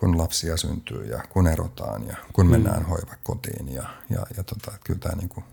kun 0.00 0.18
lapsia 0.18 0.56
syntyy 0.56 1.04
ja 1.04 1.22
kun 1.30 1.46
erotaan 1.46 2.06
ja 2.06 2.16
kun 2.32 2.46
mm. 2.46 2.50
mennään 2.50 2.82
mm. 2.82 2.88
hoivakotiin. 2.88 3.72
Ja, 3.72 3.82
ja, 4.10 4.26
ja 4.36 4.44
tota, 4.44 4.70
että 4.74 4.84
kyllä 4.84 5.00
tämä 5.00 5.16
niin 5.16 5.28
kuin, 5.28 5.44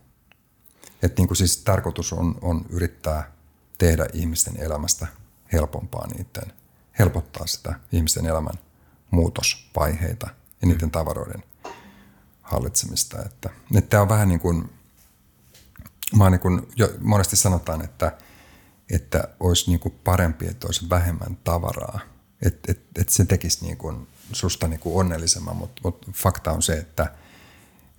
että 1.03 1.21
niin 1.21 1.27
kuin 1.27 1.37
siis 1.37 1.57
tarkoitus 1.57 2.13
on, 2.13 2.35
on 2.41 2.65
yrittää 2.69 3.31
tehdä 3.77 4.05
ihmisten 4.13 4.57
elämästä 4.57 5.07
helpompaa 5.53 6.07
niiden, 6.07 6.53
helpottaa 6.99 7.47
sitä 7.47 7.79
ihmisten 7.91 8.25
elämän 8.25 8.55
muutosvaiheita 9.11 10.27
ja 10.61 10.67
mm. 10.67 10.69
niiden 10.69 10.91
tavaroiden 10.91 11.43
hallitsemista. 12.41 13.21
Että, 13.21 13.49
että 13.75 13.89
tämä 13.89 14.01
on 14.01 14.09
vähän 14.09 14.27
niin 14.27 14.39
kuin, 14.39 14.69
mä 16.15 16.29
niin 16.29 16.39
kuin, 16.39 16.67
jo 16.75 16.89
monesti 16.99 17.35
sanotaan, 17.35 17.83
että, 17.83 18.17
että 18.91 19.27
olisi 19.39 19.69
niin 19.69 19.79
kuin 19.79 19.99
parempi, 20.03 20.47
että 20.47 20.67
olisi 20.67 20.89
vähemmän 20.89 21.37
tavaraa. 21.43 21.99
Että 22.41 22.71
et, 22.71 22.81
et 22.95 23.09
se 23.09 23.25
tekisi 23.25 23.65
niin 23.65 23.77
kuin 23.77 24.07
susta 24.33 24.67
niin 24.67 24.79
kuin 24.79 24.95
onnellisemman, 24.95 25.55
mutta, 25.55 25.81
mutta 25.83 26.11
fakta 26.15 26.51
on 26.51 26.61
se, 26.61 26.73
että, 26.73 27.13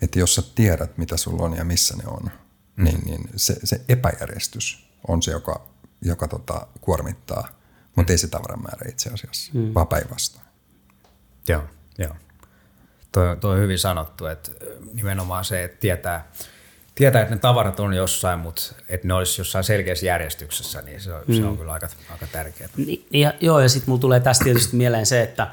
että 0.03 0.19
jos 0.19 0.35
sä 0.35 0.43
tiedät, 0.55 0.99
mitä 0.99 1.17
sulla 1.17 1.43
on 1.43 1.57
ja 1.57 1.65
missä 1.65 1.97
ne 1.97 2.05
on, 2.07 2.31
mm. 2.77 2.85
niin, 2.85 3.01
niin 3.05 3.31
se, 3.37 3.57
se 3.65 3.81
epäjärjestys 3.89 4.89
on 5.09 5.23
se, 5.23 5.31
joka, 5.31 5.67
joka 6.03 6.29
tota, 6.29 6.67
kuormittaa, 6.81 7.49
mutta 7.97 8.13
ei 8.13 8.19
se 8.19 8.29
tavaran 8.29 8.63
määrä 8.63 8.91
itse 8.91 9.11
asiassa, 9.11 9.53
mm. 9.55 9.75
vaan 9.75 9.87
päinvastoin. 9.87 10.47
Joo, 11.49 11.63
joo. 11.99 12.15
Toi, 13.13 13.37
toi 13.37 13.55
on 13.55 13.63
hyvin 13.63 13.79
sanottu, 13.79 14.27
että 14.27 14.51
nimenomaan 14.93 15.45
se, 15.45 15.65
että 15.65 15.81
tietää, 15.81 16.33
tietää, 16.99 17.23
että 17.23 17.35
ne 17.35 17.41
tavarat 17.41 17.81
on 17.81 17.95
jossain, 17.95 18.39
mutta 18.39 18.63
että 18.89 19.09
ne 19.09 19.15
olisi 19.15 19.41
jossain 19.41 19.65
selkeässä 19.65 20.07
järjestyksessä, 20.07 20.83
niin 20.83 21.01
se 21.01 21.13
on, 21.13 21.23
mm. 21.27 21.35
se 21.35 21.45
on 21.45 21.59
kyllä 21.59 21.73
aika, 21.73 21.89
aika 22.13 22.27
tärkeää. 22.33 22.71
Ni, 22.77 23.07
ja, 23.13 23.33
joo, 23.41 23.61
ja 23.61 23.69
sitten 23.69 23.91
mulla 23.91 24.01
tulee 24.01 24.21
tästä 24.21 24.45
tietysti 24.45 24.77
mieleen 24.77 25.07
se, 25.07 25.23
että 25.23 25.49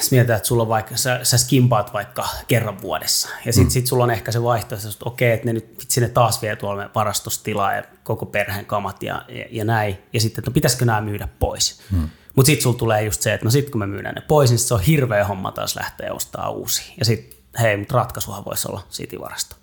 sä 0.00 0.08
mietitään, 0.10 0.36
että 0.36 0.46
sulla 0.46 0.62
on 0.62 0.68
vaikka, 0.68 0.96
sä, 0.96 1.20
sä 1.22 1.38
skimpaat 1.38 1.92
vaikka 1.92 2.28
kerran 2.48 2.80
vuodessa, 2.82 3.28
ja 3.46 3.52
sitten 3.52 3.66
mm. 3.66 3.70
sit 3.70 3.86
sulla 3.86 4.04
on 4.04 4.10
ehkä 4.10 4.32
se 4.32 4.42
vaihtoehto, 4.42 4.88
että 4.88 5.04
okei, 5.04 5.32
että 5.32 5.46
ne 5.46 5.52
nyt 5.52 5.84
sinne 5.88 6.08
taas 6.08 6.42
vie 6.42 6.56
tuolla 6.56 6.90
varastostilaa 6.94 7.74
ja 7.74 7.82
koko 8.02 8.26
perheen 8.26 8.66
kamat 8.66 9.02
ja, 9.02 9.24
ja, 9.28 9.44
ja 9.50 9.64
näin, 9.64 9.98
ja 10.12 10.20
sitten, 10.20 10.40
että 10.40 10.50
no 10.50 10.54
pitäisikö 10.54 10.84
nämä 10.84 11.00
myydä 11.00 11.28
pois. 11.38 11.80
Mm. 11.90 12.08
Mutta 12.34 12.46
sitten 12.46 12.62
sulla 12.62 12.78
tulee 12.78 13.02
just 13.02 13.22
se, 13.22 13.34
että 13.34 13.44
no 13.44 13.50
sitten 13.50 13.72
kun 13.72 13.78
me 13.78 13.86
myydään 13.86 14.14
ne 14.14 14.20
pois, 14.20 14.50
niin 14.50 14.58
se 14.58 14.74
on 14.74 14.80
hirveä 14.80 15.24
homma 15.24 15.52
taas 15.52 15.76
lähteä 15.76 16.12
ostaa 16.12 16.50
uusia. 16.50 16.94
Ja 16.98 17.04
sitten 17.04 17.38
hei, 17.60 17.76
mutta 17.76 17.96
ratkaisuhan 17.96 18.44
voisi 18.44 18.68
olla 18.68 18.86
City-varasto. 18.90 19.56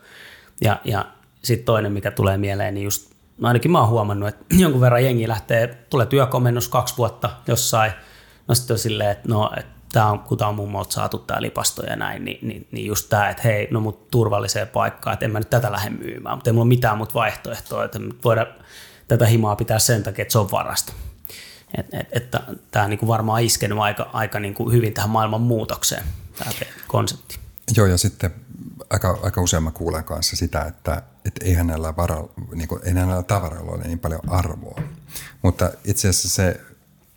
Ja, 0.62 0.82
ja 0.86 1.06
sitten 1.44 1.66
toinen, 1.66 1.94
mikä 1.94 2.12
tulee 2.12 2.38
mieleen, 2.38 2.74
niin 2.74 2.84
just, 2.84 3.12
no 3.38 3.48
ainakin 3.48 3.72
mä 3.72 3.80
oon 3.80 3.90
huomannut, 3.90 4.30
että 4.30 4.46
jonkun 4.64 4.82
verran 4.82 5.04
jengi 5.04 5.28
lähtee, 5.28 5.68
tulee 5.90 6.06
työkomennus 6.06 6.68
kaksi 6.68 6.98
vuotta 6.98 7.30
jossain, 7.48 7.92
no 8.48 8.56
sitten 8.56 8.74
on 8.74 8.80
silleen, 8.80 9.12
että 9.12 9.30
no, 9.30 9.52
että 9.58 9.78
tämä 9.92 10.12
on, 10.12 10.20
kun 10.20 10.38
tämä 10.38 10.50
on 10.50 10.56
mummolta 10.56 10.94
saatu 10.94 11.20
tämä 11.20 11.42
lipasto 11.42 11.84
ja 11.84 11.96
näin, 11.96 12.26
niin, 12.26 12.48
niin, 12.48 12.68
niin 12.72 12.86
just 12.88 13.10
tämä, 13.10 13.30
että 13.30 13.44
hei, 13.44 13.68
no 13.72 13.80
mut 13.80 14.12
turvalliseen 14.12 14.68
paikkaan, 14.68 15.14
että 15.14 15.26
en 15.26 15.32
mä 15.32 15.40
nyt 15.40 15.50
tätä 15.50 15.72
lähde 15.72 15.90
myymään, 15.90 16.38
mutta 16.38 16.50
ei 16.50 16.54
mulla 16.54 16.64
ole 16.64 16.68
mitään 16.68 16.98
muuta 16.98 17.14
vaihtoehtoa, 17.14 17.86
että 17.86 18.00
voida 18.24 18.48
tätä 19.08 19.26
himaa 19.26 19.56
pitää 19.56 19.80
sen 19.80 20.04
takia, 20.04 20.22
että 20.22 20.32
se 20.32 20.40
on 20.40 20.52
varasto. 20.52 20.94
Et, 21.78 21.94
et, 21.94 22.08
että 22.12 22.44
tämä 22.72 22.86
on 22.86 22.90
niin 22.90 23.08
varmaan 23.08 23.44
iskenyt 23.44 23.78
aika, 23.78 24.10
aika 24.14 24.40
niin 24.40 24.54
kuin 24.54 24.74
hyvin 24.74 24.94
tähän 24.94 25.10
maailman 25.10 25.42
muutokseen, 25.42 26.04
tämä 26.38 26.52
konsepti. 26.88 27.40
Joo, 27.78 27.86
ja 27.86 27.98
sitten 27.98 28.34
aika, 28.89 29.20
aika 29.24 29.41
usein 29.41 29.63
mä 29.63 29.72
kuulen 29.72 30.03
kanssa 30.03 30.36
sitä, 30.36 30.62
että, 30.62 31.03
että 31.25 31.46
eihän 31.46 31.67
näillä, 31.67 31.96
vara, 31.98 32.24
niin 32.56 32.67
kuin, 32.67 32.82
ei 32.86 32.94
näillä 32.94 33.24
tavaroilla 33.24 33.72
ole 33.72 33.84
niin 33.84 34.00
paljon 34.00 34.22
arvoa. 34.27 34.82
Mutta 35.41 35.72
itse 35.84 36.10
asiassa 36.10 36.29
se, 36.29 36.62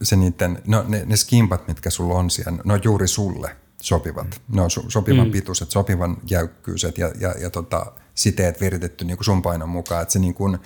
se 0.03 0.17
niiden, 0.17 0.63
no, 0.67 0.85
ne, 0.89 1.03
ne 1.07 1.17
skimpat, 1.17 1.69
mitkä 1.69 1.91
sulla 1.91 2.15
on 2.15 2.31
siellä, 2.31 2.63
ne 2.65 2.73
on 2.73 2.81
juuri 2.85 3.09
sulle 3.09 3.57
sopivat. 3.83 4.41
Ne 4.49 4.63
on 4.63 4.71
sopivan 4.71 5.27
mm. 5.27 5.33
pituiset, 5.33 5.71
sopivan 5.71 6.17
jäykkyyset 6.31 6.99
ja, 6.99 7.13
ja, 7.21 7.35
ja 7.41 7.51
tota, 7.51 7.93
siteet 8.15 8.61
viritetty 8.61 9.05
niin 9.05 9.17
kuin 9.17 9.25
sun 9.25 9.43
painon 9.43 9.69
mukaan. 9.69 10.03
Että, 10.03 10.13
se 10.13 10.19
niin 10.19 10.35
kuin, 10.35 10.59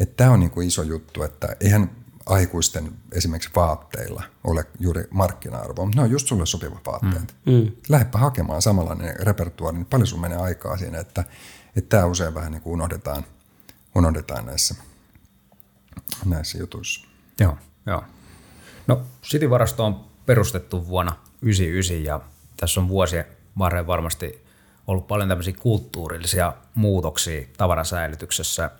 että 0.00 0.16
tämä 0.16 0.30
on 0.30 0.40
niin 0.40 0.50
kuin 0.50 0.68
iso 0.68 0.82
juttu, 0.82 1.22
että 1.22 1.56
eihän 1.60 1.90
aikuisten 2.26 2.92
esimerkiksi 3.12 3.50
vaatteilla 3.56 4.22
ole 4.44 4.64
juuri 4.80 5.04
markkina-arvoa, 5.10 5.84
mutta 5.84 6.00
ne 6.00 6.04
on 6.04 6.10
just 6.10 6.26
sulle 6.26 6.46
sopivat 6.46 6.86
vaatteet. 6.86 7.34
Mm. 7.46 7.52
Mm. 7.52 7.72
Lähdepä 7.88 8.18
hakemaan 8.18 8.62
samanlainen 8.62 9.14
repertuaari, 9.20 9.76
niin 9.76 9.86
paljon 9.86 10.06
sun 10.06 10.20
menee 10.20 10.38
aikaa 10.38 10.76
siinä, 10.76 10.98
että, 10.98 11.24
että 11.76 11.96
tämä 11.96 12.06
usein 12.06 12.34
vähän 12.34 12.52
niin 12.52 12.62
kuin 12.62 12.74
unohdetaan, 12.74 13.24
unohdetaan 13.94 14.46
näissä, 14.46 14.74
näissä 16.24 16.58
jutuissa. 16.58 17.06
Joo, 17.40 17.58
joo. 17.86 18.04
No 18.86 19.02
City-varasto 19.22 19.84
on 19.84 20.04
perustettu 20.26 20.86
vuonna 20.86 21.12
1999 21.12 22.04
ja 22.04 22.20
tässä 22.56 22.80
on 22.80 22.88
vuosien 22.88 23.24
varrella 23.58 23.86
varmasti 23.86 24.44
ollut 24.86 25.06
paljon 25.06 25.28
tämmöisiä 25.28 25.54
kulttuurillisia 25.58 26.52
muutoksia 26.74 27.46
tavarasäilytyksessä. 27.56 28.70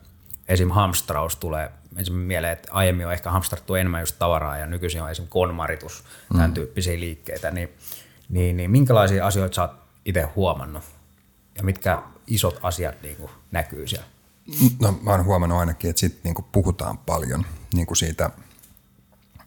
Esim. 0.48 0.70
hamstraus 0.70 1.36
tulee 1.36 1.72
ensimmäinen 1.96 2.26
mieleen, 2.26 2.52
että 2.52 2.72
aiemmin 2.72 3.06
on 3.06 3.12
ehkä 3.12 3.30
hamstrattu 3.30 3.74
enemmän 3.74 4.02
just 4.02 4.18
tavaraa 4.18 4.58
ja 4.58 4.66
nykyisin 4.66 5.02
on 5.02 5.10
esimerkiksi 5.10 5.32
konmaritus, 5.32 6.04
mm. 6.04 6.36
tämän 6.36 6.54
tyyppisiä 6.54 7.00
liikkeitä, 7.00 7.50
niin, 7.50 7.68
niin, 8.28 8.56
niin 8.56 8.70
minkälaisia 8.70 9.26
asioita 9.26 9.54
sä 9.54 9.62
oot 9.62 9.72
itse 10.04 10.22
huomannut 10.22 10.84
ja 11.56 11.62
mitkä 11.62 12.02
isot 12.26 12.58
asiat 12.62 13.02
niin 13.02 13.16
kuin 13.16 13.30
näkyy 13.50 13.86
siellä? 13.86 14.06
No 14.80 14.98
mä 15.02 15.10
oon 15.10 15.24
huomannut 15.24 15.58
ainakin, 15.58 15.90
että 15.90 16.00
siitä 16.00 16.16
niin 16.24 16.34
puhutaan 16.52 16.98
paljon 16.98 17.46
niin 17.74 17.86
kuin 17.86 17.96
siitä 17.96 18.30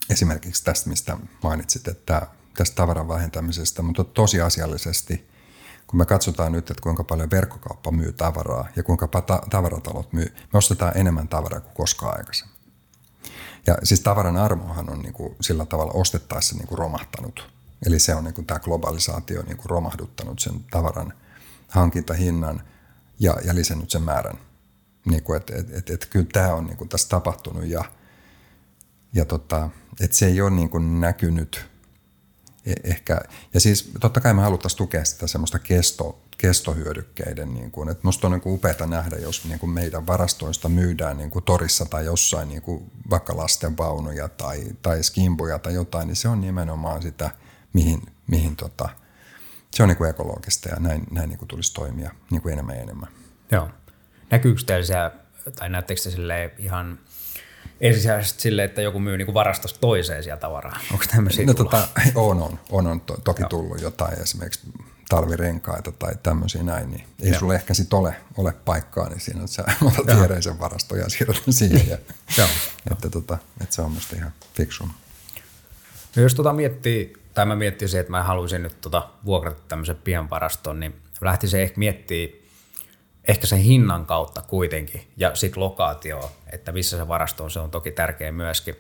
esimerkiksi 0.10 0.64
tästä, 0.64 0.90
mistä 0.90 1.18
mainitsit, 1.44 1.88
että 1.88 2.28
tästä 2.58 2.76
tavaran 2.76 3.08
vähentämisestä, 3.08 3.82
mutta 3.82 4.04
tosiasiallisesti– 4.04 5.27
kun 5.88 5.98
me 5.98 6.06
katsotaan 6.06 6.52
nyt, 6.52 6.70
että 6.70 6.84
kuinka 6.84 7.04
paljon 7.04 7.32
verkkokauppa 7.32 7.92
myy 7.92 8.14
tavaraa 8.14 8.68
ja 8.76 8.84
kuinka 8.84 9.08
tavaratalot 9.50 10.14
myy, 10.14 10.36
me 10.54 10.58
ostetaan 10.58 10.98
enemmän 10.98 11.28
tavaraa 11.28 11.60
kuin 11.60 11.76
koskaan 11.76 12.18
aikaisemmin. 12.18 12.58
Ja 13.68 13.78
siis 13.84 14.00
tavaran 14.00 14.38
arvohan 14.38 14.90
on 14.90 15.00
niin 15.00 15.14
kuin 15.14 15.36
sillä 15.42 15.66
tavalla 15.66 15.92
ostettaessa 15.94 16.56
niin 16.56 16.68
kuin 16.68 16.80
romahtanut. 16.80 17.50
Eli 17.86 18.00
se 18.00 18.16
on 18.16 18.24
niin 18.24 18.34
kuin 18.34 18.46
tämä 18.46 18.60
globalisaatio 18.60 19.42
niin 19.42 19.58
kuin 19.58 19.70
romahduttanut 19.70 20.40
sen 20.40 20.54
tavaran 20.72 21.14
hankintahinnan 21.68 22.62
ja, 23.20 23.38
ja 23.46 23.56
lisännyt 23.56 23.90
sen 23.90 24.04
määrän. 24.04 24.38
Niin 25.06 25.24
kuin, 25.24 25.38
et, 25.38 25.50
et, 25.50 25.74
et, 25.74 25.90
et, 25.90 26.06
kyllä 26.06 26.28
tämä 26.34 26.54
on 26.54 26.66
niin 26.66 26.78
kuin 26.78 26.90
tässä 26.90 27.10
tapahtunut 27.10 27.66
ja, 27.66 27.84
ja 29.14 29.26
tota, 29.26 29.70
et 30.00 30.14
se 30.14 30.26
ei 30.26 30.42
ole 30.42 30.50
niin 30.50 30.70
kuin 30.70 31.02
näkynyt– 31.02 31.66
ehkä, 32.84 33.22
ja 33.54 33.60
siis 33.60 33.92
totta 34.00 34.22
kai 34.22 34.34
me 34.34 34.42
haluttaisiin 34.42 34.78
tukea 34.78 35.06
sitä 35.06 35.28
semmoista 35.28 35.60
kesto, 35.60 36.22
kestohyödykkeiden, 36.38 37.54
niin 37.54 37.72
kuin, 37.72 37.90
että 37.90 38.02
musta 38.04 38.28
on 38.28 38.32
niin 38.32 38.42
kuin 38.42 38.54
upeata 38.54 38.88
nähdä, 38.88 39.16
jos 39.16 39.46
niin 39.46 39.60
kuin 39.60 39.70
meidän 39.70 40.08
varastoista 40.08 40.70
myydään 40.70 41.18
niin 41.18 41.30
kuin 41.30 41.46
torissa 41.46 41.86
tai 41.86 42.06
jossain 42.06 42.50
niin 42.50 42.62
kuin 42.62 42.92
vaikka 43.10 43.38
lastenvaunuja 43.38 44.30
tai, 44.30 44.64
tai 44.82 45.04
skimboja 45.04 45.60
tai 45.60 45.74
jotain, 45.74 46.08
niin 46.08 46.16
se 46.16 46.28
on 46.28 46.42
nimenomaan 46.42 47.02
sitä, 47.02 47.32
mihin, 47.74 48.02
mihin 48.28 48.56
tota, 48.56 48.90
se 49.72 49.84
on 49.84 49.90
niin 49.90 49.98
kuin 49.98 50.10
ekologista 50.10 50.70
ja 50.70 50.76
näin, 50.80 51.04
näin 51.12 51.30
niin 51.30 51.40
kuin 51.40 51.50
tulisi 51.50 51.74
toimia 51.74 52.12
niin 52.32 52.42
kuin 52.42 52.54
enemmän 52.54 52.76
ja 52.76 52.82
enemmän. 52.82 53.10
Joo. 53.52 53.70
Näkyykö 54.30 54.62
teillä 54.66 54.86
siellä, 54.86 55.12
tai 55.56 55.70
näettekö 55.70 56.02
te 56.02 56.54
ihan 56.58 57.00
ensisijaisesti 57.82 58.42
sille, 58.42 58.64
että 58.64 58.82
joku 58.82 59.00
myy 59.00 59.18
niin 59.18 59.34
varastosta 59.34 59.80
toiseen 59.80 60.24
siellä 60.24 60.40
tavaraa? 60.40 60.80
Onko 60.92 61.06
tämmöisiä 61.12 61.46
no, 61.46 61.54
tota, 61.54 61.88
on, 62.16 62.42
on, 62.42 62.60
on, 62.70 62.88
on 62.88 63.02
to, 63.02 63.18
toki 63.24 63.42
Joo. 63.42 63.50
tullut 63.50 63.82
jotain 63.82 64.22
esimerkiksi 64.22 64.60
talvirenkaita 65.10 65.92
tai 65.92 66.14
tämmöisiä 66.24 66.64
näin, 66.64 66.92
niin 66.92 67.04
ei 67.24 67.30
Joo. 67.30 67.40
sulle 67.40 67.56
ehkä 67.56 67.74
sit 67.74 67.94
ole, 67.94 68.16
ole 68.38 68.54
paikkaa, 68.66 69.10
niin 69.10 69.20
siinä 69.20 69.48
sä 69.48 69.66
otat 69.86 70.18
viereisen 70.20 70.60
varaston 70.60 71.00
ja 71.04 71.10
siirrät 71.10 71.44
siihen. 71.50 71.88
Ja, 71.90 71.98
Joo. 72.38 72.48
Että, 72.92 73.10
tota, 73.10 73.38
että 73.62 73.76
se 73.76 73.82
on 73.82 73.92
musta 73.92 74.16
ihan 74.16 74.32
fiksu. 74.54 74.84
No 76.16 76.24
jos 76.24 76.36
tota 76.36 76.54
miettii, 76.54 77.14
tai 77.34 77.46
mä 77.46 77.56
miettisin, 77.56 78.00
että 78.00 78.12
mä 78.12 78.24
haluaisin 78.24 78.64
nyt 78.64 78.82
tota 78.82 79.10
vuokrata 79.26 79.62
tämmöisen 79.68 79.98
pienvaraston, 80.04 80.80
niin 80.80 80.96
lähtisin 81.22 81.60
ehkä 81.60 81.80
miettimään 81.80 82.47
ehkä 83.28 83.48
sen 83.48 83.60
hinnan 83.60 84.06
kautta 84.06 84.42
kuitenkin 84.42 85.12
ja 85.18 85.36
sitten 85.36 85.64
lokaatio, 85.64 86.32
että 86.52 86.72
missä 86.72 86.98
se 86.98 87.08
varasto 87.08 87.44
on, 87.44 87.52
se 87.52 87.60
on 87.60 87.72
toki 87.72 87.92
tärkeä 87.92 88.32
myöskin. 88.32 88.76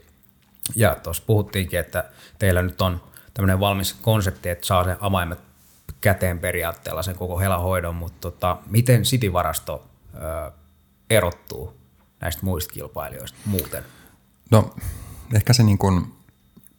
Ja 0.76 0.96
tuossa 0.96 1.24
puhuttiinkin, 1.28 1.80
että 1.80 2.04
teillä 2.40 2.62
nyt 2.62 2.82
on 2.82 3.02
tämmöinen 3.34 3.60
valmis 3.60 3.94
konsepti, 3.94 4.50
että 4.50 4.68
saa 4.68 4.84
sen 4.84 4.98
avaimet 5.00 5.40
käteen 6.02 6.40
periaatteella 6.40 7.04
sen 7.04 7.16
koko 7.16 7.40
helahoidon, 7.40 7.96
mutta 7.96 8.32
tota, 8.32 8.58
miten 8.70 9.04
City-varasto 9.04 9.88
ö, 10.16 10.52
erottuu 11.10 11.78
näistä 12.20 12.42
muista 12.46 12.74
kilpailijoista 12.74 13.38
muuten? 13.46 13.84
No 14.52 14.76
ehkä 15.36 15.54
se 15.54 15.64
niin 15.64 15.78
kuin, 15.78 16.14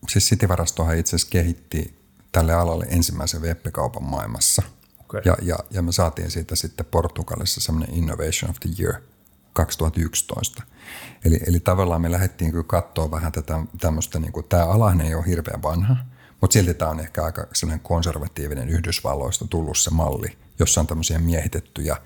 siis 0.09 0.29
City-varastohan 0.29 0.97
itse 0.97 1.17
asiassa 1.17 1.31
kehitti 1.31 1.99
tälle 2.33 2.53
alalle 2.53 2.87
ensimmäisen 2.91 3.43
web 3.43 3.59
maailmassa– 4.01 4.63
Okay. 5.09 5.23
Ja, 5.25 5.37
ja, 5.43 5.59
ja 5.71 5.83
me 5.83 5.93
saatiin 5.93 6.31
siitä 6.31 6.57
sitten 6.57 6.87
Portugalissa 6.87 7.61
semmoinen 7.61 7.95
Innovation 7.95 8.51
of 8.51 8.57
the 8.61 8.71
Year 8.81 9.01
2011. 9.53 10.63
Eli, 11.25 11.41
eli 11.47 11.61
tavallaan 11.61 12.01
me 12.01 12.13
lähdettiin 12.13 12.51
kyllä 12.51 12.65
katsoa 12.67 13.11
vähän 13.11 13.33
tätä 13.33 13.59
tämmöistä, 13.81 14.19
niin 14.19 14.33
kuin, 14.33 14.47
tämä 14.49 14.65
alahan 14.65 15.01
ei 15.01 15.15
ole 15.15 15.27
hirveän 15.27 15.63
vanha, 15.63 15.97
mutta 16.41 16.53
silti 16.53 16.75
tämä 16.75 16.91
on 16.91 17.01
ehkä 17.01 17.25
aika 17.25 17.47
sellainen 17.53 17.85
konservatiivinen 17.85 18.69
Yhdysvalloista 18.69 19.47
tullut 19.47 19.79
se 19.79 19.91
malli, 19.91 20.39
jossa 20.59 20.81
on 20.81 20.87
tämmöisiä 20.87 21.19
miehitettyjä 21.19 21.97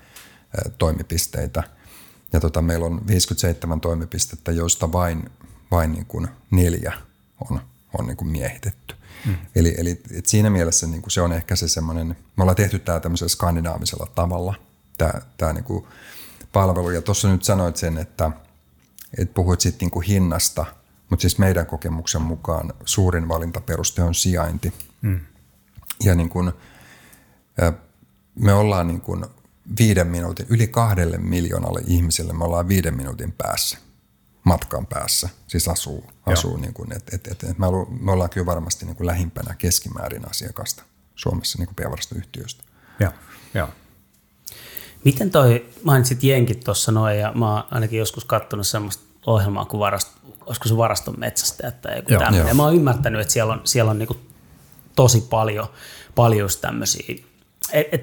toimipisteitä. 0.77 1.63
Ja 2.33 2.39
tota, 2.39 2.61
meillä 2.61 2.85
on 2.85 3.07
57 3.07 3.81
toimipistettä, 3.81 4.51
joista 4.51 4.91
vain, 4.91 5.29
vain 5.71 5.91
niin 5.91 6.05
kuin 6.05 6.27
neljä 6.51 6.93
on, 7.49 7.59
on 7.99 8.07
niin 8.07 8.17
kuin 8.17 8.27
miehitetty. 8.27 8.95
Mm. 9.25 9.35
Eli, 9.55 9.75
eli 9.77 10.01
et 10.11 10.25
siinä 10.25 10.49
mielessä 10.49 10.87
niin 10.87 11.01
kuin 11.01 11.11
se 11.11 11.21
on 11.21 11.33
ehkä 11.33 11.55
se 11.55 11.67
semmoinen, 11.67 12.07
me 12.07 12.43
ollaan 12.43 12.55
tehty 12.55 12.79
tämä 12.79 12.99
tämmöisellä 12.99 13.29
skandinaavisella 13.29 14.07
tavalla, 14.15 14.53
tämä, 14.97 15.13
tämä 15.37 15.53
niin 15.53 15.63
kuin 15.63 15.85
palvelu. 16.53 16.89
Ja 16.89 17.01
tuossa 17.01 17.31
nyt 17.31 17.43
sanoit 17.43 17.77
sen, 17.77 17.97
että, 17.97 18.31
että 19.17 19.33
puhuit 19.33 19.61
sitten 19.61 19.85
niin 19.85 19.91
kuin 19.91 20.05
hinnasta, 20.05 20.65
mutta 21.09 21.21
siis 21.21 21.37
meidän 21.37 21.65
kokemuksen 21.65 22.21
mukaan 22.21 22.73
suurin 22.85 23.27
valintaperuste 23.27 24.03
on 24.03 24.15
sijainti. 24.15 24.73
Mm. 25.01 25.19
Ja 26.03 26.15
niin 26.15 26.29
kuin, 26.29 26.51
me 28.35 28.53
ollaan 28.53 28.87
niin 28.87 29.01
kuin 29.01 29.25
viiden 29.79 30.07
minuutin, 30.07 30.45
yli 30.49 30.67
kahdelle 30.67 31.17
miljoonalle 31.17 31.81
ihmiselle 31.87 32.33
me 32.33 32.43
ollaan 32.43 32.67
viiden 32.67 32.97
minuutin 32.97 33.31
päässä, 33.31 33.77
matkan 34.43 34.87
päässä, 34.87 35.29
siis 35.47 35.67
asuu, 35.67 36.05
asuu 36.25 36.57
niin 36.57 36.73
kuin, 36.73 36.93
et, 36.93 37.13
et, 37.13 37.27
et, 37.27 37.43
et 37.43 37.57
me, 37.57 37.67
ollaan, 37.67 37.87
me 37.89 38.11
ollaan 38.11 38.29
kyllä 38.29 38.45
varmasti 38.45 38.85
niin 38.85 38.95
kuin 38.95 39.07
lähimpänä 39.07 39.55
keskimäärin 39.57 40.29
asiakasta 40.29 40.83
Suomessa 41.15 41.59
niin 41.59 41.75
pienvarastoyhtiöistä. 41.75 42.63
Joo, 42.99 43.11
joo. 43.53 43.67
Miten 45.05 45.29
toi, 45.29 45.69
mainitsit 45.83 46.23
jenkit 46.23 46.59
tuossa 46.59 46.91
noin, 46.91 47.19
ja 47.19 47.31
mä 47.35 47.53
oon 47.53 47.63
ainakin 47.71 47.99
joskus 47.99 48.25
katsonut 48.25 48.67
semmoista 48.67 49.03
ohjelmaa 49.25 49.65
kuin 49.65 49.79
varast, 49.79 50.11
olisiko 50.45 50.67
se 50.67 50.77
varaston 50.77 51.19
metsästäjät 51.19 51.81
tai 51.81 51.95
joku 51.95 52.09
tämmöinen. 52.09 52.47
Ja 52.47 52.53
mä 52.53 52.63
oon 52.63 52.75
ymmärtänyt, 52.75 53.21
että 53.21 53.33
siellä 53.33 53.53
on, 53.53 53.61
siellä 53.63 53.91
on 53.91 53.99
niinku 53.99 54.17
tosi 54.95 55.21
paljon, 55.29 55.67
paljon 56.15 56.49
tämmöisiä 56.61 57.15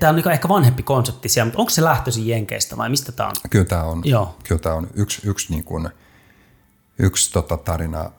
Tämä 0.01 0.11
on 0.11 0.17
niinku 0.17 0.29
ehkä 0.31 0.49
vanhempi 0.49 0.83
konsepti 0.83 1.29
siellä, 1.29 1.47
mutta 1.47 1.59
onko 1.59 1.71
se 1.71 1.85
lähtöisin 1.85 2.27
Jenkeistä 2.27 2.77
vai 2.77 2.89
mistä 2.89 3.13
tämä 3.13 3.29
on? 3.29 3.35
Kyllä 3.51 3.65
tämä 3.65 3.83
on, 3.83 4.03
Joo. 4.05 4.37
Kyllä 4.45 4.61
tämä 4.61 4.75
on 4.75 4.89
yksi, 4.95 5.29
yksi, 5.29 5.53
niin 5.53 5.65
kuin, 5.65 5.91
yksi 7.01 7.33
tota 7.33 7.57
tarina 7.57 8.11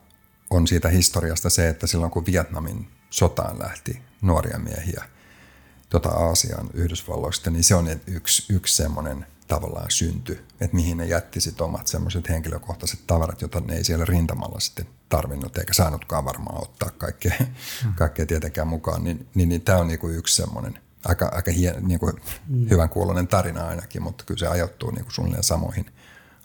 on 0.50 0.68
siitä 0.68 0.90
historiasta 0.90 1.50
se, 1.50 1.70
että 1.70 1.88
silloin 1.88 2.12
kun 2.12 2.26
Vietnamin 2.26 2.88
sotaan 3.10 3.60
lähti 3.60 4.02
nuoria 4.22 4.60
miehiä 4.60 5.04
tota 5.90 6.10
Aasian 6.10 6.70
Yhdysvalloista, 6.74 7.50
niin 7.50 7.64
se 7.64 7.76
on 7.76 7.88
yksi, 8.08 8.54
yksi 8.54 8.76
semmoinen 8.76 9.26
tavallaan 9.48 9.92
synty, 9.92 10.46
että 10.62 10.76
mihin 10.76 10.98
ne 10.98 11.06
jätti 11.06 11.42
sitten 11.42 11.66
omat 11.66 11.88
semmoiset 11.88 12.30
henkilökohtaiset 12.30 13.00
tavarat, 13.08 13.42
joita 13.42 13.60
ne 13.60 13.76
ei 13.76 13.84
siellä 13.84 14.06
rintamalla 14.06 14.60
sitten 14.60 14.88
tarvinnut 15.10 15.58
eikä 15.58 15.74
saanutkaan 15.74 16.26
varmaan 16.26 16.64
ottaa 16.64 16.90
kaikkea, 16.90 17.34
hmm. 17.84 17.94
kaikkea 17.96 18.26
tietenkään 18.26 18.68
mukaan, 18.68 19.04
niin, 19.04 19.28
niin, 19.36 19.50
niin 19.50 19.62
tämä 19.62 19.78
on 19.78 19.88
niinku 19.88 20.08
yksi 20.08 20.36
semmoinen 20.36 20.80
aika, 21.06 21.32
aika 21.34 21.52
hien, 21.52 21.76
niinku 21.88 22.12
hmm. 22.48 22.70
hyvän 22.70 22.90
kuulonen 22.90 23.28
tarina 23.28 23.68
ainakin, 23.68 24.04
mutta 24.04 24.24
kyllä 24.24 24.40
se 24.40 24.48
ajoittuu 24.48 24.92
niinku 24.92 25.12
suunnilleen 25.12 25.44
samoihin 25.44 25.86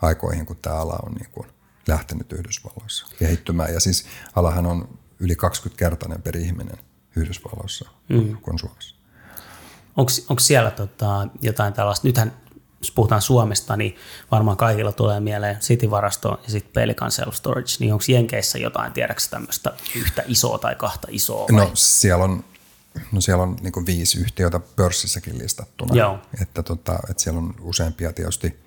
aikoihin, 0.02 0.47
kun 0.47 0.57
tämä 0.57 0.76
ala 0.76 0.99
on 1.02 1.12
niinku 1.12 1.47
lähtenyt 1.88 2.33
Yhdysvalloissa 2.33 3.07
kehittymään. 3.19 3.75
Ja 3.75 3.81
siis 3.81 4.07
alahan 4.37 4.66
on 4.66 4.99
yli 5.21 5.35
20-kertainen 5.35 6.23
per 6.23 6.37
ihminen 6.37 6.78
Yhdysvalloissa 7.16 7.90
hmm. 8.09 8.37
kuin 8.37 8.59
Suomessa. 8.59 8.97
Onko 9.97 10.40
siellä 10.40 10.71
tota, 10.71 11.28
jotain 11.43 11.73
tällaista, 11.73 12.09
nythän 12.09 12.33
jos 12.81 12.90
puhutaan 12.90 13.23
Suomesta, 13.23 13.76
niin 13.76 13.97
varmaan 14.31 14.57
kaikilla 14.57 14.93
tulee 14.93 15.21
mieleen 15.21 15.57
City-varasto 15.57 16.40
ja 16.45 16.50
sitten 16.50 16.73
Pelican 16.73 17.11
Self 17.11 17.35
Storage, 17.35 17.73
niin 17.78 17.93
onko 17.93 18.05
Jenkeissä 18.09 18.59
jotain, 18.59 18.93
tiedäksä 18.93 19.31
tämmöistä 19.31 19.73
yhtä 19.97 20.23
isoa 20.26 20.59
tai 20.59 20.75
kahta 20.75 21.09
isoa? 21.11 21.47
Vai? 21.52 21.64
No 21.64 21.71
siellä 21.75 22.25
on, 22.25 22.45
no 23.12 23.21
siellä 23.21 23.43
on 23.43 23.57
niin 23.61 23.87
viisi 23.87 24.21
yhtiötä 24.21 24.61
pörssissäkin 24.61 25.38
listattuna, 25.38 25.95
Joo. 25.95 26.19
Että, 26.43 26.62
tota, 26.62 26.99
että 27.11 27.23
siellä 27.23 27.38
on 27.38 27.55
useampia 27.61 28.12
tietysti, 28.12 28.61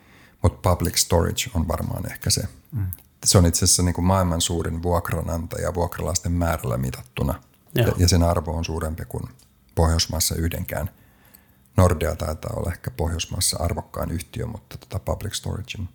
mutta 0.44 0.70
Public 0.70 0.98
Storage 0.98 1.50
on 1.54 1.68
varmaan 1.68 2.12
ehkä 2.12 2.30
se. 2.30 2.42
Mm. 2.72 2.86
Se 3.26 3.38
on 3.38 3.46
itse 3.46 3.66
asiassa 3.66 3.84
niin 3.84 4.04
maailman 4.04 4.42
suurin 4.42 4.84
vuokranantaja 4.84 5.74
vuokralaisten 5.74 6.32
määrällä 6.32 6.78
mitattuna, 6.78 7.44
Joo. 7.76 7.96
ja 7.98 8.08
sen 8.08 8.24
arvo 8.24 8.52
on 8.52 8.66
suurempi 8.66 9.06
kuin 9.06 9.24
Pohjoismaassa 9.76 10.36
yhdenkään 10.36 10.90
Nordea 11.78 12.16
taitaa 12.16 12.54
olla 12.56 12.72
ehkä 12.72 12.92
Pohjoismaassa 12.92 13.58
arvokkaan 13.60 14.12
yhtiö, 14.12 14.46
mutta 14.46 14.78
tota 14.78 15.00
Public 15.00 15.34
Storagein 15.34 15.90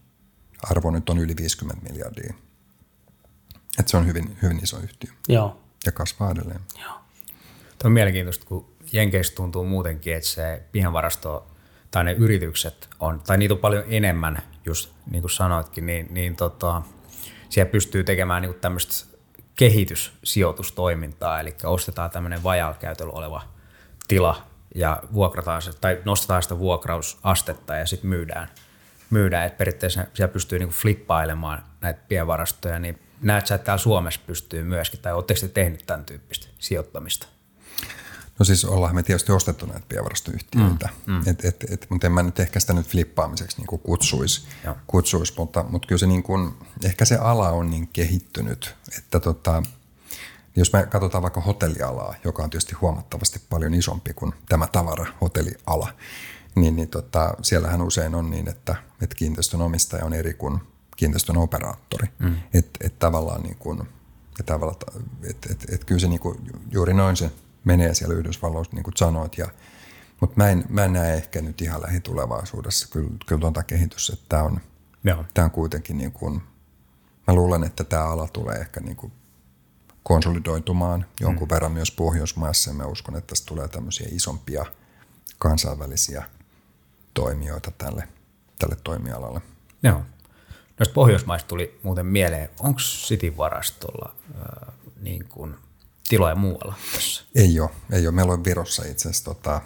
arvo 0.70 0.90
nyt 0.90 1.08
on 1.08 1.18
yli 1.18 1.36
50 1.36 1.90
miljardia. 1.90 2.34
Et 3.78 3.88
se 3.88 3.96
on 3.96 4.06
hyvin, 4.06 4.38
hyvin 4.42 4.60
iso 4.62 4.78
yhtiö. 4.78 5.10
Joo. 5.28 5.60
Ja 5.86 5.92
kasvaa 5.92 6.30
edelleen. 6.30 6.60
Joo. 6.82 6.92
Tuo 7.78 7.88
on 7.88 7.92
mielenkiintoista, 7.92 8.46
kun 8.46 8.74
Jenkeissä 8.92 9.34
tuntuu 9.34 9.64
muutenkin, 9.64 10.14
että 10.14 10.28
se 10.28 10.62
pienvarasto 10.72 11.46
tai 11.90 12.04
ne 12.04 12.12
yritykset 12.12 12.88
on, 13.00 13.20
tai 13.20 13.38
niitä 13.38 13.54
on 13.54 13.60
paljon 13.60 13.84
enemmän, 13.88 14.42
just 14.64 14.90
niin 15.10 15.22
kuin 15.22 15.30
sanoitkin, 15.30 15.86
niin, 15.86 16.06
niin 16.10 16.36
tota, 16.36 16.82
siellä 17.54 17.70
pystyy 17.70 18.04
tekemään 18.04 18.42
niin 18.42 18.54
tämmöistä 18.54 19.16
kehityssijoitustoimintaa, 19.56 21.40
eli 21.40 21.54
ostetaan 21.64 22.10
tämmöinen 22.10 22.42
vajaakäytöllä 22.42 23.12
oleva 23.12 23.42
tila 24.08 24.46
ja 24.74 25.02
vuokrataan 25.12 25.62
se, 25.62 25.72
tai 25.80 26.02
nostetaan 26.04 26.42
sitä 26.42 26.58
vuokrausastetta 26.58 27.76
ja 27.76 27.86
sitten 27.86 28.10
myydään. 28.10 28.48
myydään. 29.10 29.46
Et 29.46 29.58
periaatteessa 29.58 30.04
siellä 30.14 30.32
pystyy 30.32 30.58
niinku 30.58 30.74
flippailemaan 30.74 31.64
näitä 31.80 32.00
pienvarastoja, 32.08 32.78
niin 32.78 32.98
näet 33.20 33.46
sä, 33.46 33.54
että 33.54 33.64
täällä 33.64 33.82
Suomessa 33.82 34.20
pystyy 34.26 34.62
myöskin, 34.62 35.00
tai 35.00 35.12
oletteko 35.12 35.40
te 35.40 35.48
tehnyt 35.48 35.82
tämän 35.86 36.04
tyyppistä 36.04 36.46
sijoittamista? 36.58 37.26
No 38.38 38.44
siis 38.44 38.64
ollaan 38.64 38.94
me 38.94 39.02
tietysti 39.02 39.32
ostettu 39.32 39.66
näitä 39.66 39.86
pienvarastoyhtiöitä, 39.88 40.88
mm, 41.06 41.12
mm. 41.12 41.22
Et, 41.26 41.44
et, 41.44 41.64
et, 41.70 41.86
mutta 41.90 42.06
en 42.06 42.12
mä 42.12 42.22
nyt 42.22 42.40
ehkä 42.40 42.60
sitä 42.60 42.72
nyt 42.72 42.86
flippaamiseksi 42.86 43.56
niin 43.56 43.80
kutsuisi, 43.80 44.46
kutsuis, 44.86 45.36
mutta, 45.36 45.64
mutta 45.68 45.88
kyllä 45.88 45.98
se 45.98 46.06
niin 46.06 46.22
kuin, 46.22 46.54
ehkä 46.84 47.04
se 47.04 47.16
ala 47.16 47.50
on 47.50 47.70
niin 47.70 47.88
kehittynyt, 47.88 48.76
että 48.98 49.20
tota, 49.20 49.62
jos 50.56 50.72
me 50.72 50.86
katsotaan 50.86 51.22
vaikka 51.22 51.40
hotellialaa, 51.40 52.14
joka 52.24 52.42
on 52.42 52.50
tietysti 52.50 52.74
huomattavasti 52.74 53.40
paljon 53.50 53.74
isompi 53.74 54.14
kuin 54.14 54.32
tämä 54.48 54.66
tavara-hotelliala, 54.66 55.88
niin, 56.54 56.76
niin 56.76 56.88
tota, 56.88 57.34
siellähän 57.42 57.82
usein 57.82 58.14
on 58.14 58.30
niin, 58.30 58.48
että, 58.48 58.76
että 59.02 59.16
kiinteistön 59.16 59.60
omistaja 59.60 60.04
on 60.04 60.14
eri 60.14 60.34
kuin 60.34 60.60
kiinteistön 60.96 61.36
operaattori. 61.36 62.08
Mm. 62.18 62.36
Että 62.54 62.86
et 62.86 62.98
tavallaan 62.98 63.42
niin 63.42 63.56
kuin, 63.56 63.78
ja 64.38 64.44
tavallaan, 64.44 64.76
et, 65.22 65.46
et, 65.50 65.64
et 65.68 65.84
kyllä 65.84 66.00
se 66.00 66.08
niin 66.08 66.20
kuin, 66.20 66.38
juuri 66.70 66.94
noin 66.94 67.16
se 67.16 67.30
menee 67.64 67.94
siellä 67.94 68.14
Yhdysvalloissa, 68.14 68.74
niin 68.74 68.84
kuin 68.84 68.96
sanoit. 68.96 69.38
Ja, 69.38 69.48
mutta 70.20 70.34
mä 70.36 70.50
en, 70.50 70.64
mä 70.68 70.84
en 70.84 70.92
näe 70.92 71.14
ehkä 71.14 71.42
nyt 71.42 71.60
ihan 71.60 71.82
lähitulevaisuudessa 71.82 72.88
kyllä, 72.90 73.10
kyllä 73.26 73.40
tuota 73.40 73.62
kehitys, 73.62 74.10
että 74.10 74.24
tämä 74.28 74.42
on, 74.42 74.60
tämä 75.34 75.44
on 75.44 75.50
kuitenkin 75.50 75.98
niin 75.98 76.12
kuin, 76.12 76.42
mä 77.26 77.34
luulen, 77.34 77.64
että 77.64 77.84
tämä 77.84 78.04
ala 78.04 78.28
tulee 78.28 78.56
ehkä 78.56 78.80
niin 78.80 78.96
kuin 78.96 79.12
konsolidoitumaan 80.02 81.06
jonkun 81.20 81.48
mm. 81.48 81.54
verran 81.54 81.72
myös 81.72 81.90
Pohjoismaissa 81.90 82.70
ja 82.70 82.74
mä 82.74 82.84
uskon, 82.84 83.16
että 83.16 83.26
tästä 83.28 83.46
tulee 83.46 83.68
tämmöisiä 83.68 84.08
isompia 84.10 84.66
kansainvälisiä 85.38 86.24
toimijoita 87.14 87.70
tälle, 87.78 88.08
tälle 88.58 88.76
toimialalle. 88.84 89.40
Joo. 89.82 90.02
Noista 90.78 90.94
Pohjoismaista 90.94 91.48
tuli 91.48 91.80
muuten 91.82 92.06
mieleen, 92.06 92.48
onko 92.58 92.80
City-varastolla 92.80 94.14
äh, 94.34 94.74
niin 95.00 95.24
kuin 95.28 95.54
tiloja 96.08 96.34
muualla? 96.34 96.74
Ei 97.34 97.60
ole, 97.60 97.70
ei 97.92 98.06
ole. 98.06 98.14
Meillä 98.14 98.32
on 98.32 98.44
Virossa 98.44 98.84
itse 98.84 99.08
asiassa 99.08 99.24
tota, 99.24 99.60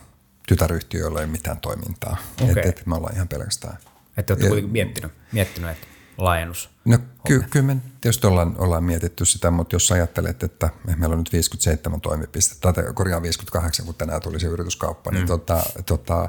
tytäryhtiö, 0.48 1.00
ei 1.00 1.06
ole 1.06 1.26
mitään 1.26 1.60
toimintaa. 1.60 2.16
Okay. 2.42 2.50
Et, 2.50 2.66
et 2.66 2.86
me 2.86 2.94
ollaan 2.94 3.14
ihan 3.14 3.28
pelkästään. 3.28 3.78
Että 4.16 4.32
olette 4.32 4.48
kuitenkin 4.48 4.72
miettinyt, 4.72 5.12
miettinyt, 5.32 5.70
että 5.70 5.86
laajennus? 6.18 6.70
No 6.84 6.98
ky- 7.26 7.44
kyllä 7.50 7.66
me 7.66 7.76
tietysti 8.00 8.26
ollaan, 8.26 8.54
ollaan 8.58 8.84
mietitty 8.84 9.24
sitä, 9.24 9.50
mutta 9.50 9.74
jos 9.74 9.92
ajattelet, 9.92 10.42
että 10.42 10.70
meillä 10.96 11.12
on 11.12 11.18
nyt 11.18 11.32
57 11.32 12.00
toimipistettä, 12.00 12.72
tai 12.72 12.84
korjaan 12.94 13.22
58, 13.22 13.86
kun 13.86 13.94
tänään 13.94 14.20
tuli 14.20 14.40
se 14.40 14.46
yrityskauppa, 14.46 15.10
niin, 15.10 15.22
mm. 15.22 15.26
tota, 15.26 15.62
tota, 15.86 16.28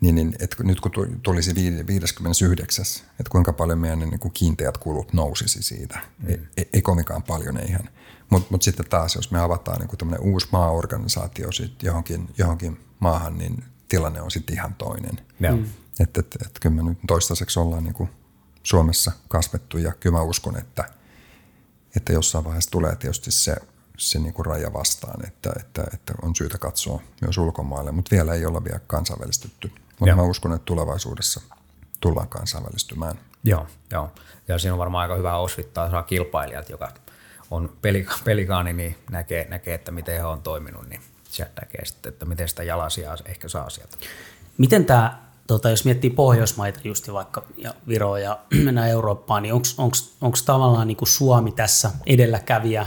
niin, 0.00 0.14
niin 0.14 0.34
et 0.38 0.56
nyt 0.58 0.80
kun 0.80 0.92
tulisi 1.22 1.54
59, 1.86 2.84
että 3.10 3.30
kuinka 3.30 3.52
paljon 3.52 3.78
meidän 3.78 3.98
niin 3.98 4.20
kuin 4.20 4.32
kiinteät 4.32 4.78
kulut 4.78 5.12
nousisi 5.12 5.62
siitä. 5.62 5.98
Mm. 6.18 6.28
Ei, 6.28 6.40
e, 6.56 6.62
ei 6.72 6.82
kovinkaan 6.82 7.22
paljon, 7.22 7.56
ei 7.56 7.68
ihan. 7.68 7.88
Mutta 8.30 8.46
mut 8.50 8.62
sitten 8.62 8.88
taas, 8.88 9.14
jos 9.14 9.30
me 9.30 9.40
avataan 9.40 9.80
niin 9.80 10.20
uusi 10.20 10.48
maaorganisaatio 10.52 11.52
sit 11.52 11.82
johonkin, 11.82 12.28
johonkin 12.38 12.80
maahan, 13.00 13.38
niin 13.38 13.64
tilanne 13.88 14.20
on 14.20 14.30
sitten 14.30 14.56
ihan 14.56 14.74
toinen. 14.74 15.20
Mm. 15.38 15.64
Että 16.00 16.20
et, 16.20 16.36
et, 16.46 16.58
kyllä 16.60 16.76
me 16.76 16.82
nyt 16.82 16.98
toistaiseksi 17.06 17.58
ollaan 17.58 17.84
niin 17.84 17.94
kuin 17.94 18.10
Suomessa 18.62 19.12
kasvettu 19.28 19.78
ja 19.78 19.92
kyllä 19.92 20.16
mä 20.16 20.22
uskon, 20.22 20.58
että, 20.58 20.84
että 21.96 22.12
jossain 22.12 22.44
vaiheessa 22.44 22.70
tulee 22.70 22.96
tietysti 22.96 23.30
se, 23.30 23.56
se 23.98 24.18
niin 24.18 24.34
kuin 24.34 24.46
raja 24.46 24.72
vastaan, 24.72 25.26
että, 25.26 25.52
että, 25.60 25.84
että 25.94 26.14
on 26.22 26.36
syytä 26.36 26.58
katsoa 26.58 27.02
myös 27.20 27.38
ulkomaille, 27.38 27.92
mutta 27.92 28.10
vielä 28.10 28.34
ei 28.34 28.46
olla 28.46 28.64
vielä 28.64 28.80
kansainvälistetty. 28.86 29.72
Mutta 30.00 30.16
mä 30.16 30.22
uskon, 30.22 30.52
että 30.52 30.64
tulevaisuudessa 30.64 31.40
tullaan 32.00 32.28
kansainvälistymään. 32.28 33.18
Joo, 33.44 33.66
joo. 33.90 34.10
Ja 34.48 34.58
siinä 34.58 34.72
on 34.72 34.78
varmaan 34.78 35.02
aika 35.02 35.16
hyvä 35.16 35.36
osvittaa 35.36 35.90
saa 35.90 36.02
kilpailijat, 36.02 36.68
joka 36.68 36.92
on 37.50 37.72
pelikaani, 38.24 38.72
niin 38.72 38.96
näkee, 39.10 39.46
näkee, 39.48 39.74
että 39.74 39.92
miten 39.92 40.14
he 40.14 40.24
on 40.24 40.42
toiminut, 40.42 40.88
niin 40.88 41.00
sieltä 41.28 41.60
näkee 41.60 41.84
sitten, 41.84 42.12
että 42.12 42.24
miten 42.24 42.48
sitä 42.48 42.62
jalasia 42.62 43.16
ehkä 43.24 43.48
saa 43.48 43.70
sieltä. 43.70 43.96
Miten 44.58 44.84
tämä 44.84 45.26
tota, 45.46 45.70
jos 45.70 45.84
miettii 45.84 46.10
Pohjoismaita 46.10 46.80
just 46.84 47.12
vaikka 47.12 47.44
ja 47.56 47.74
Viroa 47.88 48.18
ja 48.18 48.38
mennään 48.64 48.88
Eurooppaan, 48.88 49.42
niin 49.42 49.54
onko 50.20 50.36
tavallaan 50.46 50.88
niin 50.88 50.96
kuin 50.96 51.08
Suomi 51.08 51.52
tässä 51.52 51.90
edelläkävijä 52.06 52.86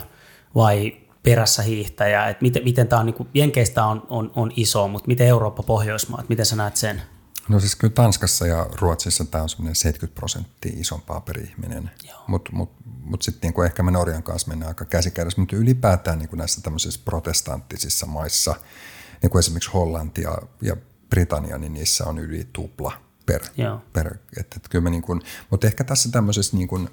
vai 0.55 0.97
perässä 1.23 1.61
hiihtäjä? 1.61 2.27
Et 2.27 2.41
miten, 2.41 2.63
miten 2.63 2.87
tämä 2.87 2.99
on, 2.99 3.05
niin 3.05 3.13
kuin, 3.13 3.29
Jenkeistä 3.33 3.85
on, 3.85 4.07
on, 4.09 4.31
on 4.35 4.51
iso, 4.55 4.87
mutta 4.87 5.07
miten 5.07 5.27
Eurooppa, 5.27 5.63
Pohjoismaat, 5.63 6.29
miten 6.29 6.45
sä 6.45 6.55
näet 6.55 6.75
sen? 6.75 7.01
No 7.49 7.59
siis 7.59 7.75
kyllä 7.75 7.93
Tanskassa 7.93 8.47
ja 8.47 8.69
Ruotsissa 8.81 9.25
tämä 9.25 9.43
on 9.43 9.49
semmoinen 9.49 9.75
70 9.75 10.19
prosenttia 10.19 10.71
isompaa 10.75 11.21
per 11.21 11.39
ihminen, 11.39 11.91
mutta 12.27 12.51
mut, 12.53 12.71
mut 12.85 13.21
sitten 13.21 13.53
niin 13.57 13.65
ehkä 13.65 13.83
me 13.83 13.91
Norjan 13.91 14.23
kanssa 14.23 14.47
mennään 14.47 14.69
aika 14.69 14.85
käsikädessä, 14.85 15.41
mutta 15.41 15.55
ylipäätään 15.55 16.19
niin 16.19 16.29
kuin 16.29 16.37
näissä 16.37 16.61
tämmöisissä 16.61 17.01
protestanttisissa 17.05 18.05
maissa, 18.05 18.55
niin 19.21 19.29
kuin 19.29 19.39
esimerkiksi 19.39 19.69
Hollanti 19.73 20.21
ja, 20.21 20.37
ja 20.61 20.75
Britannia, 21.09 21.57
niin 21.57 21.73
niissä 21.73 22.05
on 22.05 22.19
yli 22.19 22.47
tupla 22.53 22.91
per. 23.25 23.41
Joo. 23.57 23.81
per 23.93 24.17
että, 24.39 24.55
että 24.55 24.69
kyllä 24.69 24.83
me 24.83 24.89
niin 24.89 25.01
kuin, 25.01 25.21
mutta 25.49 25.67
ehkä 25.67 25.83
tässä 25.83 26.09
tämmöisessä 26.11 26.57
niin 26.57 26.67
kuin 26.67 26.89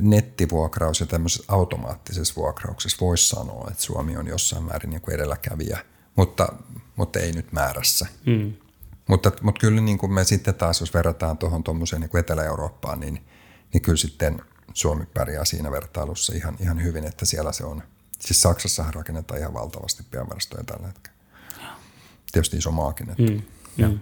nettivuokraus 0.00 1.00
ja 1.00 1.06
tämmöisessä 1.06 1.44
automaattisessa 1.48 2.34
vuokrauksessa 2.36 2.96
voisi 3.00 3.28
sanoa, 3.28 3.68
että 3.70 3.82
Suomi 3.82 4.16
on 4.16 4.26
jossain 4.26 4.64
määrin 4.64 4.90
niin 4.90 5.00
kuin 5.00 5.14
edelläkävijä, 5.14 5.78
mutta, 6.16 6.48
mutta 6.96 7.18
ei 7.18 7.32
nyt 7.32 7.52
määrässä. 7.52 8.06
Mm. 8.26 8.52
Mutta, 9.08 9.32
mutta 9.42 9.60
kyllä 9.60 9.80
niin 9.80 9.98
kuin 9.98 10.12
me 10.12 10.24
sitten 10.24 10.54
taas, 10.54 10.80
jos 10.80 10.94
verrataan 10.94 11.38
tuohon 11.38 11.64
tuommoiseen 11.64 12.02
niin 12.02 12.16
Etelä-Eurooppaan, 12.16 13.00
niin, 13.00 13.26
niin 13.72 13.82
kyllä 13.82 13.96
sitten 13.96 14.42
Suomi 14.74 15.06
pärjää 15.06 15.44
siinä 15.44 15.70
vertailussa 15.70 16.32
ihan, 16.34 16.56
ihan 16.60 16.82
hyvin, 16.82 17.04
että 17.04 17.26
siellä 17.26 17.52
se 17.52 17.64
on. 17.64 17.82
Siis 18.20 18.42
Saksassahan 18.42 18.94
rakennetaan 18.94 19.40
ihan 19.40 19.54
valtavasti 19.54 20.02
pienvarastoja 20.10 20.64
tällä 20.64 20.86
hetkellä. 20.86 21.18
Tietysti 22.32 22.56
iso 22.56 22.70
maakin. 22.70 23.10
Että. 23.10 23.22
Mm. 23.22 23.42
Mm. 23.76 23.98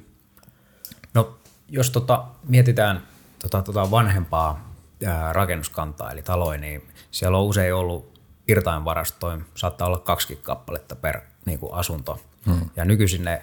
No, 1.15 1.39
jos 1.69 1.91
tota, 1.91 2.25
mietitään 2.49 3.07
tota, 3.39 3.63
tota 3.63 3.91
vanhempaa 3.91 4.75
ää, 5.07 5.33
rakennuskantaa, 5.33 6.11
eli 6.11 6.23
taloja, 6.23 6.61
niin 6.61 6.83
siellä 7.11 7.39
on 7.39 7.45
usein 7.45 7.75
ollut 7.75 8.21
irtainvarastoja, 8.49 9.39
saattaa 9.55 9.87
olla 9.87 9.99
kaksi 9.99 10.37
kappaletta 10.43 10.97
per 10.97 11.21
niin 11.47 11.59
kuin 11.59 11.75
asunto. 11.75 12.21
Hmm. 12.47 12.71
Ja 12.77 12.85
nykyisin 12.85 13.25
ne 13.25 13.43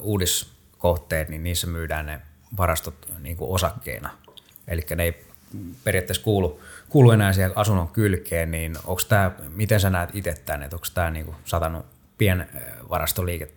uudiskohteet, 0.00 1.28
niin 1.28 1.42
niissä 1.42 1.66
myydään 1.66 2.06
ne 2.06 2.20
varastot 2.56 3.08
niin 3.18 3.36
kuin 3.36 3.50
osakkeina. 3.50 4.10
Eli 4.68 4.86
ne 4.96 5.02
ei 5.02 5.26
periaatteessa 5.84 6.24
kuulu, 6.24 6.60
kuulu 6.88 7.10
enää 7.10 7.32
siihen 7.32 7.52
asunnon 7.56 7.88
kylkeen, 7.88 8.50
niin 8.50 8.76
onko 8.84 9.02
tämä, 9.08 9.32
miten 9.48 9.80
sä 9.80 9.90
näet 9.90 10.10
itse 10.12 10.34
tämän, 10.46 10.62
että 10.62 10.76
onko 10.76 10.86
tämä 10.94 11.10
niin 11.10 11.24
kuin 11.26 11.36
satanut 11.44 11.86
pienvarastoliike 12.18 13.52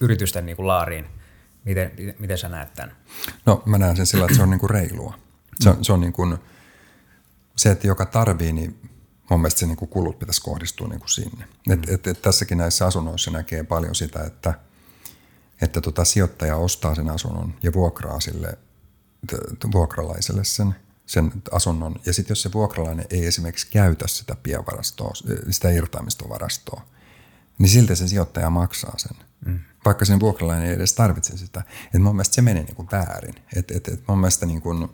yritysten 0.00 0.46
niin 0.46 0.56
kuin 0.56 0.66
laariin– 0.66 1.06
Miten, 1.64 1.92
miten 2.18 2.38
sä 2.38 2.48
näet 2.48 2.74
tämän? 2.74 2.96
No 3.46 3.62
mä 3.66 3.78
näen 3.78 3.96
sen 3.96 4.06
sillä, 4.06 4.24
että 4.24 4.36
se 4.36 4.42
on 4.42 4.50
niin 4.50 4.60
kuin 4.60 4.70
reilua. 4.70 5.18
Se 5.60 5.70
on, 5.70 5.84
se 5.84 5.92
on 5.92 6.00
niin 6.00 6.12
kuin, 6.12 6.38
se, 7.56 7.70
että 7.70 7.86
joka 7.86 8.06
tarvii, 8.06 8.52
niin 8.52 8.90
mun 9.30 9.40
mielestä 9.40 9.60
se 9.60 9.66
niin 9.66 9.76
kuin 9.76 9.88
kulut 9.88 10.18
pitäisi 10.18 10.42
kohdistua 10.42 10.88
niin 10.88 11.00
kuin 11.00 11.10
sinne. 11.10 11.44
Et, 11.70 11.88
et, 11.88 12.06
et 12.06 12.22
tässäkin 12.22 12.58
näissä 12.58 12.86
asunnoissa 12.86 13.30
näkee 13.30 13.62
paljon 13.62 13.94
sitä, 13.94 14.24
että, 14.24 14.54
että 15.62 15.80
tota 15.80 16.04
sijoittaja 16.04 16.56
ostaa 16.56 16.94
sen 16.94 17.10
asunnon 17.10 17.54
ja 17.62 17.72
vuokraa 17.72 18.20
sille 18.20 18.58
vuokralaiselle 19.72 20.44
sen, 20.44 20.74
sen 21.06 21.32
asunnon. 21.52 21.94
Ja 22.06 22.12
sitten 22.12 22.30
jos 22.30 22.42
se 22.42 22.52
vuokralainen 22.52 23.06
ei 23.10 23.26
esimerkiksi 23.26 23.66
käytä 23.70 24.08
sitä 24.08 24.36
pienvarastoa, 24.42 25.12
sitä 25.50 25.70
irtaimistovarastoa, 25.70 26.82
niin 27.58 27.68
silti 27.68 27.96
se 27.96 28.08
sijoittaja 28.08 28.50
maksaa 28.50 28.94
sen. 28.98 29.16
Mm 29.44 29.58
vaikka 29.84 30.04
sen 30.04 30.20
vuokralainen 30.20 30.68
ei 30.68 30.74
edes 30.74 30.92
tarvitse 30.92 31.36
sitä. 31.36 31.62
Et 31.94 32.02
mun 32.02 32.14
mielestä 32.14 32.34
se 32.34 32.42
menee 32.42 32.62
niin 32.62 32.76
kuin 32.76 32.88
väärin. 32.92 33.34
Et, 33.56 33.70
et, 33.70 33.88
et 33.88 34.02
mun, 34.08 34.18
mielestä 34.18 34.46
niin 34.46 34.62
kuin, 34.62 34.88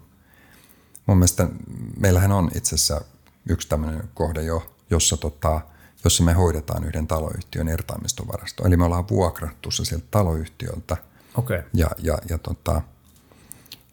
mun 1.07 1.17
mielestä 1.17 1.49
meillähän 1.97 2.33
on 2.33 2.51
itse 2.55 2.75
asiassa 2.75 3.01
yksi 3.49 3.69
tämmöinen 3.69 4.09
kohde 4.15 4.43
jo, 4.43 4.75
jossa, 4.91 5.17
tota, 5.17 5.61
jossa 6.05 6.25
me 6.25 6.33
hoidetaan 6.33 6.85
yhden 6.85 7.07
taloyhtiön 7.07 7.69
irtaimistovarasto. 7.69 8.67
Eli 8.67 8.77
me 8.77 8.85
ollaan 8.85 9.09
vuokrattu 9.09 9.71
se 9.71 9.85
sieltä 9.85 10.07
taloyhtiöltä. 10.11 10.97
Okay. 11.35 11.63
Ja, 11.75 11.91
ja, 11.99 12.19
ja, 12.29 12.39
tota, 12.39 12.83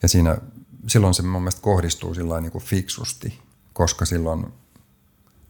ja 0.01 0.07
siinä, 0.07 0.37
silloin 0.87 1.13
se 1.13 1.21
mun 1.21 1.41
mielestä 1.41 1.61
kohdistuu 1.61 2.13
sillä 2.13 2.41
niin 2.41 2.51
kuin 2.51 2.63
fiksusti, 2.63 3.41
koska 3.73 4.05
silloin 4.05 4.53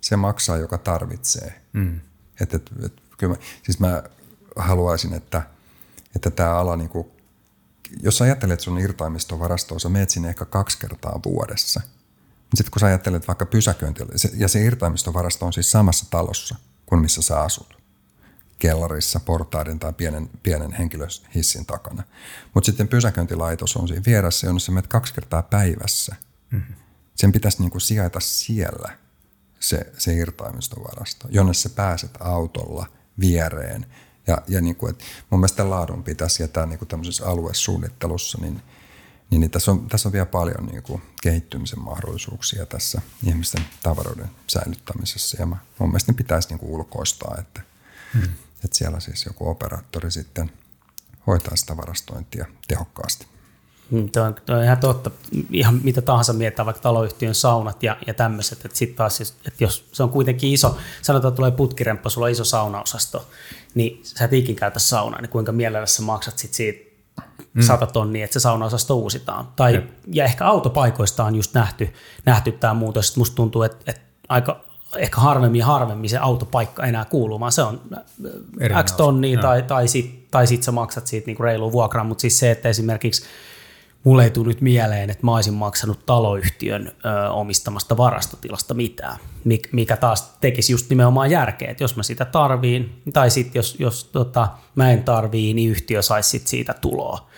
se 0.01 0.15
maksaa, 0.15 0.57
joka 0.57 0.77
tarvitsee. 0.77 1.61
Mm. 1.73 1.99
Et, 2.41 2.53
et, 2.53 2.71
et, 2.85 2.93
kyllä 3.17 3.33
mä, 3.33 3.39
siis 3.63 3.79
mä 3.79 4.03
haluaisin, 4.55 5.13
että, 5.13 5.41
että 6.15 6.31
tämä 6.31 6.55
ala, 6.55 6.75
niin 6.75 6.89
kuin, 6.89 7.07
jos 8.01 8.21
ajattelet 8.21 8.59
sun 8.59 8.79
irtaimistovarastoa, 8.79 9.79
sä 9.79 9.89
meet 9.89 10.09
sinne 10.09 10.29
ehkä 10.29 10.45
kaksi 10.45 10.77
kertaa 10.79 11.19
vuodessa. 11.25 11.81
Sitten 12.55 12.71
kun 12.71 12.79
sä 12.79 12.85
ajattelet 12.85 13.27
vaikka 13.27 13.45
pysäköinti, 13.45 14.03
ja 14.33 14.47
se 14.47 14.61
irtaimistovarasto 14.61 15.45
on 15.45 15.53
siis 15.53 15.71
samassa 15.71 16.05
talossa 16.09 16.55
kuin 16.85 17.01
missä 17.01 17.21
sä 17.21 17.39
asut. 17.39 17.75
Kellarissa, 18.59 19.19
portaiden 19.19 19.79
tai 19.79 19.93
pienen, 19.93 20.29
pienen 20.43 20.71
henkilöhissin 20.71 21.65
takana. 21.65 22.03
Mutta 22.53 22.65
sitten 22.65 22.87
pysäköintilaitos 22.87 23.75
on 23.75 23.87
siinä 23.87 24.03
vieressä, 24.05 24.47
jonne 24.47 24.59
sä 24.59 24.71
menet 24.71 24.87
kaksi 24.87 25.13
kertaa 25.13 25.41
päivässä. 25.41 26.15
Mm-hmm. 26.51 26.75
Sen 27.15 27.31
pitäisi 27.31 27.61
niin 27.61 27.71
kuin 27.71 27.81
sijaita 27.81 28.19
siellä 28.19 28.97
se, 29.59 29.93
se 29.97 30.13
irtaimistovarasto, 30.13 31.27
jonne 31.31 31.53
sä 31.53 31.69
pääset 31.69 32.11
autolla 32.19 32.85
viereen 33.19 33.85
ja, 34.27 34.37
ja 34.47 34.61
niin 34.61 34.75
kuin, 34.75 34.89
että 34.89 35.03
mun 35.29 35.39
mielestä 35.39 35.69
laadun 35.69 36.03
pitäisi 36.03 36.43
jättää 36.43 36.65
niin 36.65 36.79
kuin 36.79 36.89
tämmöisessä 36.89 37.25
aluesuunnittelussa, 37.25 38.37
niin, 38.41 38.61
niin, 39.29 39.41
niin 39.41 39.51
tässä, 39.51 39.71
on, 39.71 39.87
tässä 39.87 40.09
on 40.09 40.13
vielä 40.13 40.25
paljon 40.25 40.65
niin 40.65 40.83
kuin 40.83 41.01
kehittymisen 41.21 41.79
mahdollisuuksia 41.79 42.65
tässä 42.65 43.01
ihmisten 43.23 43.65
tavaroiden 43.83 44.29
säilyttämisessä. 44.47 45.37
Ja 45.39 45.45
mä, 45.45 45.57
mun 45.79 45.89
mielestä 45.89 46.11
ne 46.11 46.15
pitäisi 46.15 46.49
niin 46.49 46.59
kuin 46.59 46.71
ulkoistaa, 46.71 47.35
että, 47.39 47.61
hmm. 48.13 48.23
että 48.63 48.77
siellä 48.77 48.99
siis 48.99 49.25
joku 49.25 49.49
operaattori 49.49 50.11
sitten 50.11 50.51
hoitaa 51.27 51.55
sitä 51.55 51.77
varastointia 51.77 52.45
tehokkaasti. 52.67 53.27
Mm, 53.91 54.09
Tuo 54.09 54.23
on, 54.23 54.35
on 54.49 54.63
ihan 54.63 54.77
totta. 54.77 55.11
Ihan 55.51 55.79
mitä 55.83 56.01
tahansa 56.01 56.33
mietitään, 56.33 56.65
vaikka 56.65 56.81
taloyhtiön 56.81 57.35
saunat 57.35 57.83
ja, 57.83 57.97
ja 58.07 58.13
tämmöiset. 58.13 58.65
Että 58.65 58.77
sitten 58.77 58.97
taas, 58.97 59.21
että 59.21 59.63
jos 59.63 59.89
se 59.91 60.03
on 60.03 60.09
kuitenkin 60.09 60.53
iso, 60.53 60.77
sanotaan, 61.01 61.29
että 61.29 61.35
tulee 61.35 61.51
putkiremppa, 61.51 62.09
sulla 62.09 62.25
on 62.25 62.31
iso 62.31 62.45
saunaosasto, 62.45 63.29
niin 63.75 64.01
sä 64.03 64.25
et 64.25 64.33
ikin 64.33 64.55
käytä 64.55 64.79
saunaa, 64.79 65.21
niin 65.21 65.29
kuinka 65.29 65.51
mielelläsi 65.51 66.01
maksat 66.01 66.37
sit 66.37 66.53
siitä 66.53 66.94
mm. 67.55 67.61
100 67.61 67.87
tonnia, 67.87 68.25
että 68.25 68.33
se 68.33 68.39
saunaosasto 68.39 68.95
uusitaan. 68.95 69.47
Tai, 69.55 69.73
ja. 69.73 69.81
ja 70.11 70.25
ehkä 70.25 70.45
autopaikoista 70.45 71.23
on 71.23 71.35
just 71.35 71.53
nähty, 71.53 71.93
nähty 72.25 72.51
tämä 72.51 72.73
muutos. 72.73 73.17
Musta 73.17 73.35
tuntuu, 73.35 73.63
että, 73.63 73.77
että 73.87 74.01
aika 74.29 74.65
ehkä 74.97 75.21
harvemmin 75.21 75.59
ja 75.59 75.65
harvemmin 75.65 76.09
se 76.09 76.17
autopaikka 76.17 76.83
enää 76.83 77.05
kuuluu, 77.05 77.39
vaan 77.39 77.51
se 77.51 77.61
on 77.61 77.81
Eri 78.59 78.75
X 78.83 78.91
tonnia 78.91 79.39
tai, 79.39 79.63
tai 79.63 79.87
sitten 79.87 80.25
tai 80.31 80.47
sit 80.47 80.63
sä 80.63 80.71
maksat 80.71 81.07
siitä 81.07 81.25
niinku 81.25 81.43
reilu 81.43 81.71
vuokraa, 81.71 82.03
mutta 82.03 82.21
siis 82.21 82.39
se, 82.39 82.51
että 82.51 82.69
esimerkiksi 82.69 83.25
mulle 84.05 84.23
ei 84.23 84.29
tule 84.29 84.47
nyt 84.47 84.61
mieleen, 84.61 85.09
että 85.09 85.25
mä 85.25 85.35
olisin 85.35 85.53
maksanut 85.53 86.05
taloyhtiön 86.05 86.87
ö, 86.87 87.29
omistamasta 87.31 87.97
varastotilasta 87.97 88.73
mitään, 88.73 89.17
mikä 89.71 89.97
taas 89.97 90.37
tekisi 90.41 90.73
just 90.73 90.89
nimenomaan 90.89 91.31
järkeä, 91.31 91.71
että 91.71 91.83
jos 91.83 91.95
mä 91.95 92.03
sitä 92.03 92.25
tarviin, 92.25 93.01
tai 93.13 93.29
sitten 93.29 93.59
jos, 93.59 93.75
jos 93.79 94.03
tota, 94.03 94.47
mä 94.75 94.91
en 94.91 95.03
tarvii, 95.03 95.53
niin 95.53 95.71
yhtiö 95.71 96.01
saisi 96.01 96.29
sit 96.29 96.47
siitä 96.47 96.73
tuloa. 96.73 97.29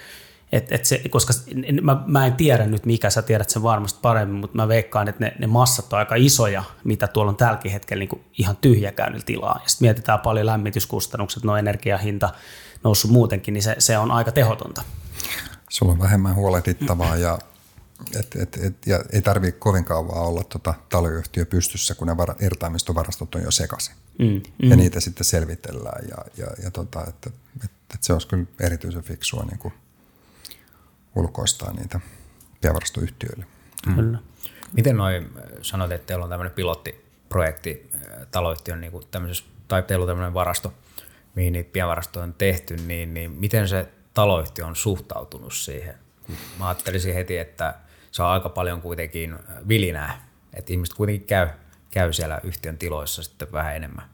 Et, 0.51 0.71
et 0.71 0.85
se, 0.85 1.01
koska 1.09 1.33
mä, 1.81 2.03
mä 2.05 2.25
en 2.25 2.33
tiedä 2.33 2.65
nyt 2.65 2.85
mikä, 2.85 3.09
sä 3.09 3.21
tiedät 3.21 3.49
sen 3.49 3.63
varmasti 3.63 3.99
paremmin, 4.01 4.39
mutta 4.39 4.55
mä 4.55 4.67
veikkaan, 4.67 5.07
että 5.07 5.23
ne, 5.23 5.33
ne 5.39 5.47
massat 5.47 5.93
on 5.93 5.99
aika 5.99 6.15
isoja, 6.15 6.63
mitä 6.83 7.07
tuolla 7.07 7.29
on 7.29 7.37
tälläkin 7.37 7.71
hetkellä 7.71 7.99
niin 7.99 8.25
ihan 8.37 8.57
tyhjäkäynnillä 8.61 9.25
tilaa. 9.25 9.59
Ja 9.63 9.69
sitten 9.69 9.85
mietitään 9.85 10.19
paljon 10.19 10.45
lämmityskustannukset, 10.45 11.43
no 11.43 11.57
energiahinta 11.57 12.29
noussut 12.83 13.11
muutenkin, 13.11 13.53
niin 13.53 13.63
se, 13.63 13.75
se 13.79 13.97
on 13.97 14.11
aika 14.11 14.31
tehotonta 14.31 14.81
sulla 15.69 15.91
on 15.91 15.99
vähemmän 15.99 16.35
huolehdittavaa 16.35 17.15
ja, 17.15 17.39
et, 18.19 18.35
et, 18.35 18.57
et, 18.63 18.87
ja 18.87 19.03
ei 19.13 19.21
tarvitse 19.21 19.59
kovin 19.59 19.85
kauan 19.85 20.17
olla 20.17 20.43
tota 20.43 20.73
taloyhtiö 20.89 21.45
pystyssä, 21.45 21.95
kun 21.95 22.07
ne 22.07 22.17
var, 22.17 22.35
irtaimistovarastot 22.41 23.35
on 23.35 23.43
jo 23.43 23.51
sekaisin. 23.51 23.95
Mm, 24.19 24.25
mm. 24.25 24.69
Ja 24.69 24.75
niitä 24.75 24.99
sitten 24.99 25.25
selvitellään 25.25 26.07
ja, 26.09 26.17
ja, 26.37 26.47
ja 26.63 26.71
tota, 26.71 27.03
että, 27.07 27.29
et, 27.63 27.71
et 27.93 28.03
se 28.03 28.13
olisi 28.13 28.27
kyllä 28.27 28.45
erityisen 28.59 29.03
fiksua 29.03 29.43
niin 29.43 29.59
kuin 29.59 29.73
ulkoistaa 31.15 31.73
niitä 31.73 31.99
pienvarastoyhtiöille. 32.61 33.45
Mm. 33.87 33.95
Kyllä. 33.95 34.19
Miten 34.73 34.97
noin 34.97 35.29
sanoit, 35.61 35.91
että 35.91 36.07
teillä 36.07 36.23
on 36.23 36.29
tämmöinen 36.29 36.55
pilottiprojekti 36.55 37.91
taloyhtiön 38.31 38.81
niin 38.81 38.91
kuin 38.91 39.03
tai 39.67 39.83
teillä 39.83 40.03
on 40.03 40.07
tämmöinen 40.07 40.33
varasto, 40.33 40.73
mihin 41.35 41.53
niitä 41.53 41.69
pienvarastoja 41.73 42.23
on 42.23 42.33
tehty, 42.33 42.77
niin, 42.77 43.13
niin 43.13 43.31
miten 43.31 43.67
se 43.67 43.87
taloyhtiö 44.17 44.65
on 44.65 44.75
suhtautunut 44.75 45.53
siihen. 45.53 45.95
Mä 46.59 46.67
ajattelisin 46.67 47.13
heti, 47.13 47.37
että 47.37 47.75
se 48.11 48.23
on 48.23 48.29
aika 48.29 48.49
paljon 48.49 48.81
kuitenkin 48.81 49.35
vilinää, 49.67 50.27
että 50.53 50.73
ihmiset 50.73 50.95
kuitenkin 50.95 51.27
käy, 51.27 51.47
käy 51.91 52.13
siellä 52.13 52.41
yhtiön 52.43 52.77
tiloissa 52.77 53.23
sitten 53.23 53.51
vähän 53.51 53.75
enemmän. 53.75 54.09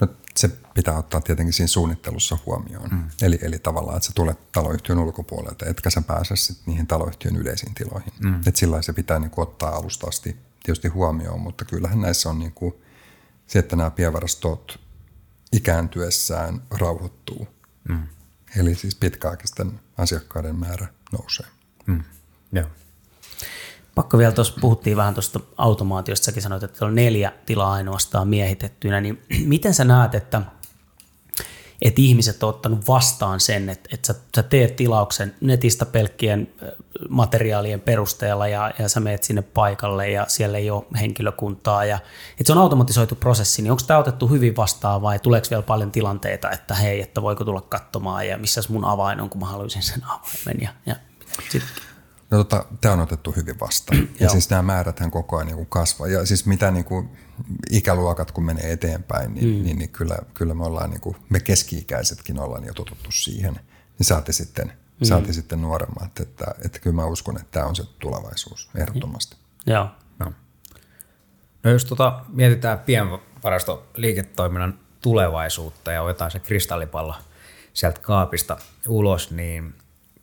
No, 0.00 0.08
se 0.36 0.50
pitää 0.74 0.98
ottaa 0.98 1.20
tietenkin 1.20 1.52
siinä 1.52 1.66
suunnittelussa 1.66 2.38
huomioon. 2.46 2.88
Mm. 2.90 3.10
Eli, 3.22 3.38
eli 3.42 3.58
tavallaan, 3.58 3.96
että 3.96 4.06
sä 4.06 4.12
tulet 4.14 4.52
taloyhtiön 4.52 4.98
ulkopuolelta, 4.98 5.66
etkä 5.66 5.90
sä 5.90 6.02
pääse 6.02 6.36
sit 6.36 6.58
niihin 6.66 6.86
taloyhtiön 6.86 7.36
yleisiin 7.36 7.74
tiloihin. 7.74 8.12
Mm. 8.18 8.34
Että 8.34 8.60
sillä 8.60 8.82
se 8.82 8.92
pitää 8.92 9.18
niin 9.18 9.30
kuin, 9.30 9.48
ottaa 9.48 9.76
alusta 9.76 10.06
asti 10.06 10.36
tietysti 10.62 10.88
huomioon, 10.88 11.40
mutta 11.40 11.64
kyllähän 11.64 12.00
näissä 12.00 12.30
on 12.30 12.38
niin 12.38 12.52
kuin, 12.52 12.74
se, 13.46 13.58
että 13.58 13.76
nämä 13.76 13.90
pienvarastot 13.90 14.80
ikääntyessään 15.52 16.62
rauhoittuu. 16.70 17.48
Mm. 17.88 18.08
Eli 18.56 18.74
siis 18.74 18.94
pitkäaikaisten 18.94 19.80
asiakkaiden 19.98 20.56
määrä 20.56 20.86
nousee. 21.12 21.46
Mm. 21.86 22.02
Joo. 22.52 22.66
Pakko 23.94 24.18
vielä 24.18 24.32
tuossa, 24.32 24.54
puhuttiin 24.60 24.96
vähän 24.96 25.14
tuosta 25.14 25.40
automaatiosta, 25.56 26.24
säkin 26.24 26.42
sanoit, 26.42 26.62
että 26.62 26.86
on 26.86 26.94
neljä 26.94 27.32
tilaa 27.46 27.72
ainoastaan 27.72 28.28
miehitettynä, 28.28 29.00
niin 29.00 29.22
miten 29.46 29.74
sä 29.74 29.84
näet, 29.84 30.14
että 30.14 30.42
että 31.82 32.02
ihmiset 32.02 32.42
on 32.42 32.48
ottanut 32.48 32.88
vastaan 32.88 33.40
sen, 33.40 33.68
että, 33.68 33.88
että 33.92 34.06
sä, 34.06 34.14
sä 34.36 34.42
teet 34.42 34.76
tilauksen 34.76 35.34
netistä 35.40 35.86
pelkkien 35.86 36.48
materiaalien 37.08 37.80
perusteella 37.80 38.48
ja, 38.48 38.72
ja 38.78 38.88
sä 38.88 39.00
meet 39.00 39.24
sinne 39.24 39.42
paikalle 39.42 40.10
ja 40.10 40.24
siellä 40.28 40.58
ei 40.58 40.70
ole 40.70 40.84
henkilökuntaa. 41.00 41.84
Ja, 41.84 41.98
että 42.30 42.44
se 42.44 42.52
on 42.52 42.58
automatisoitu 42.58 43.14
prosessi, 43.14 43.62
niin 43.62 43.70
onko 43.70 43.82
tämä 43.86 43.98
otettu 43.98 44.28
hyvin 44.28 44.56
vastaan 44.56 45.02
vai 45.02 45.18
tuleeko 45.18 45.46
vielä 45.50 45.62
paljon 45.62 45.92
tilanteita, 45.92 46.50
että 46.50 46.74
hei, 46.74 47.00
että 47.00 47.22
voiko 47.22 47.44
tulla 47.44 47.60
katsomaan 47.60 48.28
ja 48.28 48.38
missä 48.38 48.60
mun 48.68 48.84
avain 48.84 49.20
on, 49.20 49.30
kun 49.30 49.40
mä 49.40 49.46
haluaisin 49.46 49.82
sen 49.82 50.02
avaimen 50.14 50.62
ja, 50.62 50.70
ja 50.86 50.96
sit. 51.48 51.62
No 52.30 52.38
tota, 52.38 52.64
tämä 52.80 52.94
on 52.94 53.00
otettu 53.00 53.32
hyvin 53.36 53.60
vastaan. 53.60 54.08
ja 54.20 54.28
siis 54.28 54.50
nämä 54.50 54.62
määräthän 54.62 55.10
koko 55.10 55.36
ajan 55.36 55.46
niin 55.46 55.66
kasvaa. 55.66 56.08
Ja 56.08 56.26
siis 56.26 56.46
mitä 56.46 56.70
niin 56.70 56.84
kuin 56.84 57.08
ikäluokat 57.70 58.30
kun 58.30 58.44
menee 58.44 58.72
eteenpäin, 58.72 59.34
niin, 59.34 59.56
mm. 59.56 59.64
niin, 59.64 59.78
niin 59.78 59.90
kyllä, 59.90 60.18
kyllä 60.34 60.54
me 60.54 60.64
ollaan, 60.64 60.90
niin 60.90 61.00
kuin, 61.00 61.16
me 61.28 61.40
keski-ikäisetkin 61.40 62.40
ollaan 62.40 62.64
jo 62.64 62.74
totuttu 62.74 63.10
siihen. 63.10 63.54
Niin 63.98 64.06
saati 64.06 64.32
sitten, 64.32 64.66
mm. 64.66 65.04
saati 65.04 65.32
sitten 65.32 65.60
nuoremmat, 65.60 66.20
että, 66.20 66.44
että 66.64 66.78
kyllä 66.78 66.96
mä 66.96 67.04
uskon, 67.04 67.36
että 67.36 67.48
tämä 67.50 67.66
on 67.66 67.76
se 67.76 67.84
tulevaisuus 67.98 68.70
ehdottomasti. 68.74 69.36
Mm. 69.36 69.72
Joo. 69.72 69.88
No. 70.18 70.32
no 71.62 71.70
jos 71.70 71.84
tota, 71.84 72.24
mietitään 72.28 72.78
pienvarastoliiketoiminnan 72.78 74.78
tulevaisuutta 75.00 75.92
ja 75.92 76.02
otetaan 76.02 76.30
se 76.30 76.38
kristallipallo 76.38 77.14
sieltä 77.72 78.00
kaapista 78.00 78.56
ulos, 78.88 79.30
niin 79.30 79.74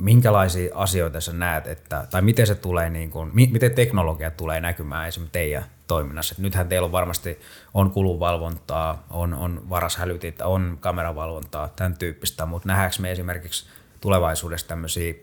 minkälaisia 0.03 0.75
asioita 0.75 1.21
sä 1.21 1.33
näet, 1.33 1.67
että, 1.67 2.07
tai 2.11 2.21
miten 2.21 2.47
se 2.47 2.55
tulee, 2.55 2.89
niin 2.89 3.11
kuin, 3.11 3.29
miten 3.33 3.75
teknologia 3.75 4.31
tulee 4.31 4.61
näkymään 4.61 5.07
esimerkiksi 5.07 5.31
teidän 5.31 5.65
toiminnassa. 5.87 6.33
Et 6.33 6.39
nythän 6.39 6.67
teillä 6.67 6.85
on 6.85 6.91
varmasti 6.91 7.39
on 7.73 7.91
kulunvalvontaa, 7.91 9.05
on, 9.09 9.33
on 9.33 9.69
varashälytit, 9.69 10.41
on 10.41 10.77
kameravalvontaa, 10.79 11.69
tämän 11.75 11.97
tyyppistä, 11.97 12.45
mutta 12.45 12.67
nähdäänkö 12.67 12.95
me 12.99 13.11
esimerkiksi 13.11 13.65
tulevaisuudessa 14.01 14.67
tämmöisiä 14.67 15.13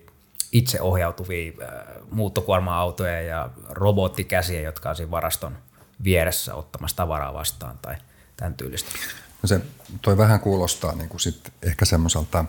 itseohjautuvia 0.53 1.53
äh, 1.63 1.69
muuttokuorma-autoja 2.11 3.21
ja 3.23 3.51
robottikäsiä, 3.71 4.61
jotka 4.61 4.91
on 4.91 4.97
siinä 4.97 5.11
varaston 5.11 5.57
vieressä 6.05 6.55
ottamassa 6.55 6.97
tavaraa 6.97 7.35
vastaan 7.35 7.79
tai 7.83 7.95
tämän 8.37 8.55
tyylistä? 8.55 8.91
No 9.43 9.47
se 9.47 9.61
toi 10.03 10.19
vähän 10.19 10.41
kuulostaa 10.41 10.95
niin 10.95 11.09
kuin 11.09 11.21
sit 11.21 11.53
ehkä 11.63 11.85
semmoiselta 11.85 12.45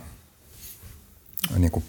niin 1.56 1.70
kuin 1.70 1.84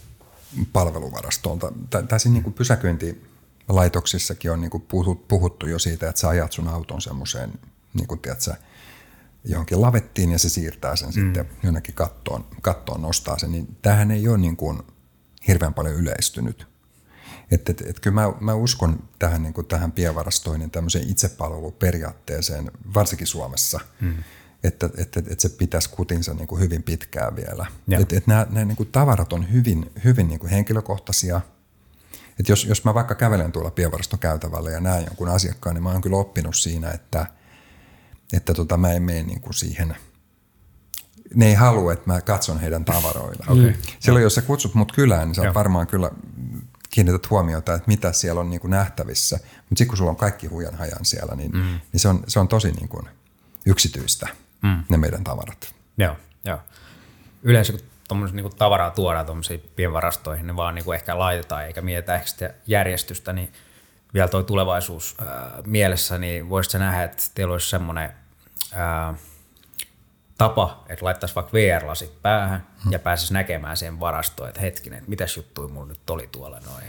palveluvarastolta. 0.73 1.71
Tai 1.89 2.19
siis 2.19 2.33
niin 2.33 2.43
kuin 2.43 2.53
pysäköintilaitoksissakin 2.53 4.51
on 4.51 4.61
niin 4.61 4.71
kuin 4.71 4.83
puhuttu 5.27 5.67
jo 5.67 5.79
siitä, 5.79 6.09
että 6.09 6.21
sä 6.21 6.29
ajat 6.29 6.51
sun 6.51 6.67
auton 6.67 7.01
semmoiseen 7.01 7.53
niin 7.93 8.07
kuin, 8.07 8.19
tiedätkö, 8.19 8.53
johonkin 9.45 9.81
lavettiin 9.81 10.31
ja 10.31 10.39
se 10.39 10.49
siirtää 10.49 10.95
sen 10.95 11.09
mm. 11.09 11.13
sitten 11.13 11.49
jonnekin 11.63 11.95
kattoon, 11.95 12.45
kattoon 12.61 13.01
nostaa 13.01 13.39
sen, 13.39 13.51
niin 13.51 13.77
tämähän 13.81 14.11
ei 14.11 14.27
ole 14.27 14.37
niin 14.37 14.57
kuin 14.57 14.81
hirveän 15.47 15.73
paljon 15.73 15.95
yleistynyt. 15.95 16.67
Että 17.51 17.71
et, 17.71 17.81
et 17.81 17.99
kyllä 17.99 18.15
mä, 18.15 18.33
mä 18.39 18.53
uskon 18.53 19.03
tähän, 19.19 19.43
niin 19.43 19.53
kuin 19.53 19.67
tähän 19.67 19.91
pienvarastoinnin 19.91 20.71
tämmöiseen 20.71 21.09
itsepalveluperiaatteeseen, 21.09 22.71
varsinkin 22.93 23.27
Suomessa. 23.27 23.79
Mm 24.01 24.23
että, 24.63 24.89
että, 24.97 25.19
että 25.19 25.41
se 25.41 25.49
pitäisi 25.49 25.89
kutinsa 25.89 26.33
niin 26.33 26.47
kuin 26.47 26.61
hyvin 26.61 26.83
pitkään 26.83 27.35
vielä. 27.35 27.65
Että, 27.91 28.17
että 28.17 28.31
nämä, 28.31 28.47
nämä 28.49 28.65
niin 28.65 28.77
kuin 28.77 28.89
tavarat 28.91 29.33
on 29.33 29.51
hyvin, 29.51 29.91
hyvin 30.03 30.27
niin 30.27 30.39
kuin 30.39 30.49
henkilökohtaisia. 30.49 31.41
Että 32.39 32.51
jos, 32.51 32.65
jos 32.65 32.83
mä 32.83 32.93
vaikka 32.93 33.15
kävelen 33.15 33.51
tuolla 33.51 33.71
pienvarastokäytävällä 33.71 34.71
ja 34.71 34.79
näen 34.79 35.05
jonkun 35.05 35.29
asiakkaan, 35.29 35.75
niin 35.75 35.83
mä 35.83 35.91
oon 35.91 36.01
kyllä 36.01 36.17
oppinut 36.17 36.55
siinä, 36.55 36.91
että, 36.91 37.25
että 38.33 38.53
tota, 38.53 38.77
mä 38.77 38.91
en 38.91 39.03
mene 39.03 39.23
niin 39.23 39.41
kuin 39.41 39.53
siihen– 39.53 39.95
ne 41.33 41.47
ei 41.47 41.53
halua, 41.53 41.93
että 41.93 42.11
mä 42.11 42.21
katson 42.21 42.59
heidän 42.59 42.85
tavaroita. 42.85 43.43
Okay. 43.47 43.73
Silloin 43.99 44.23
jos 44.23 44.35
sä 44.35 44.41
kutsut 44.41 44.75
mut 44.75 44.91
kylään, 44.91 45.27
niin 45.27 45.35
sä 45.35 45.43
Joo. 45.43 45.53
varmaan 45.53 45.87
kyllä 45.87 46.11
kiinnität 46.89 47.29
huomiota, 47.29 47.73
että 47.73 47.87
mitä 47.87 48.11
siellä 48.11 48.41
on 48.41 48.49
niin 48.49 48.61
kuin 48.61 48.71
nähtävissä. 48.71 49.35
Mutta 49.35 49.67
sitten 49.69 49.87
kun 49.87 49.97
sulla 49.97 50.11
on 50.11 50.15
kaikki 50.15 50.47
huijan 50.47 50.75
hajan 50.75 51.05
siellä, 51.05 51.35
niin, 51.35 51.51
mm. 51.51 51.79
niin 51.91 51.99
se, 51.99 52.07
on, 52.07 52.23
se 52.27 52.39
on 52.39 52.47
tosi 52.47 52.71
niin 52.71 52.89
kuin 52.89 53.09
yksityistä 53.65 54.27
mm. 54.63 54.83
ne 54.89 54.97
meidän 54.97 55.23
tavarat. 55.23 55.75
Joo, 55.97 56.15
joo. 56.45 56.59
Yleensä 57.43 57.73
kun 57.73 58.29
niin 58.31 58.55
tavaraa 58.57 58.91
tuodaan 58.91 59.25
tuommoisiin 59.25 59.63
pienvarastoihin, 59.75 60.47
ne 60.47 60.55
vaan 60.55 60.75
niin 60.75 60.85
kuin 60.85 60.95
ehkä 60.95 61.19
laitetaan 61.19 61.65
eikä 61.65 61.81
mietitä 61.81 62.15
ehkä 62.15 62.27
sitä 62.27 62.53
järjestystä, 62.67 63.33
niin 63.33 63.53
vielä 64.13 64.27
tuo 64.27 64.43
tulevaisuus 64.43 65.15
ää, 65.25 65.51
mielessä, 65.65 66.17
niin 66.17 66.49
voisitko 66.49 66.77
nähdä, 66.77 67.03
että 67.03 67.23
teillä 67.35 67.51
olisi 67.51 67.69
semmoinen 67.69 68.11
tapa, 70.43 70.83
että 70.89 71.05
laittaisi 71.05 71.35
vaikka 71.35 71.53
VR-lasit 71.53 72.21
päähän 72.21 72.67
hmm. 72.83 72.91
ja 72.91 72.99
pääsisi 72.99 73.33
näkemään 73.33 73.77
sen 73.77 73.99
varastoon, 73.99 74.49
että 74.49 74.61
hetkinen, 74.61 74.97
että 74.97 75.09
mitäs 75.09 75.37
juttuja 75.37 75.67
mulla 75.67 75.87
nyt 75.87 76.09
oli 76.09 76.29
tuolla 76.31 76.59
noin. 76.65 76.83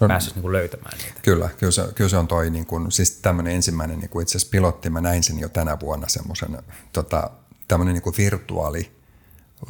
No, 0.00 0.08
pääsisi 0.08 0.34
niin 0.34 0.42
kuin 0.42 0.52
löytämään 0.52 0.98
niitä. 0.98 1.20
Kyllä, 1.22 1.48
kyllä 1.58 1.72
se, 1.72 1.82
kyllä 1.94 2.10
se 2.10 2.16
on 2.16 2.28
toi, 2.28 2.50
niin 2.50 2.66
kuin, 2.66 2.92
siis 2.92 3.10
tämmöinen 3.10 3.54
ensimmäinen 3.54 3.98
niin 3.98 4.08
kuin 4.08 4.22
itse 4.22 4.38
asiassa 4.38 4.50
pilotti, 4.50 4.90
mä 4.90 5.00
näin 5.00 5.22
sen 5.22 5.38
jo 5.38 5.48
tänä 5.48 5.80
vuonna 5.80 6.08
semmoisen 6.08 6.58
tota, 6.92 7.30
tämmöinen 7.68 7.94
niin 7.94 8.02
kuin 8.02 8.16
virtuaali 8.18 8.92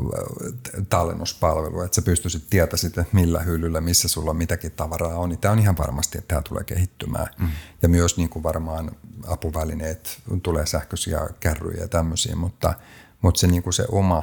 äh, 0.00 0.84
tallennuspalvelu, 0.88 1.80
että 1.80 1.94
sä 1.94 2.02
pystyisit 2.02 2.44
tietäisit, 2.50 2.98
että 2.98 3.16
millä 3.16 3.40
hyllyllä, 3.40 3.80
missä 3.80 4.08
sulla 4.08 4.34
mitäkin 4.34 4.72
tavaraa 4.72 5.18
on, 5.18 5.28
niin 5.28 5.38
tämä 5.38 5.52
on 5.52 5.58
ihan 5.58 5.78
varmasti, 5.78 6.18
että 6.18 6.28
tämä 6.28 6.42
tulee 6.42 6.64
kehittymään. 6.64 7.26
Mm. 7.38 7.48
Ja 7.82 7.88
myös 7.88 8.16
niin 8.16 8.28
kuin 8.28 8.42
varmaan 8.42 8.90
apuvälineet, 9.26 10.22
tulee 10.42 10.66
sähköisiä 10.66 11.20
kärryjä 11.40 11.80
ja 11.80 11.88
tämmöisiä, 11.88 12.36
mutta– 12.36 12.74
mutta 13.22 13.40
se, 13.40 13.46
niin 13.46 13.62
kuin 13.62 13.72
se 13.72 13.84
oma, 13.88 14.22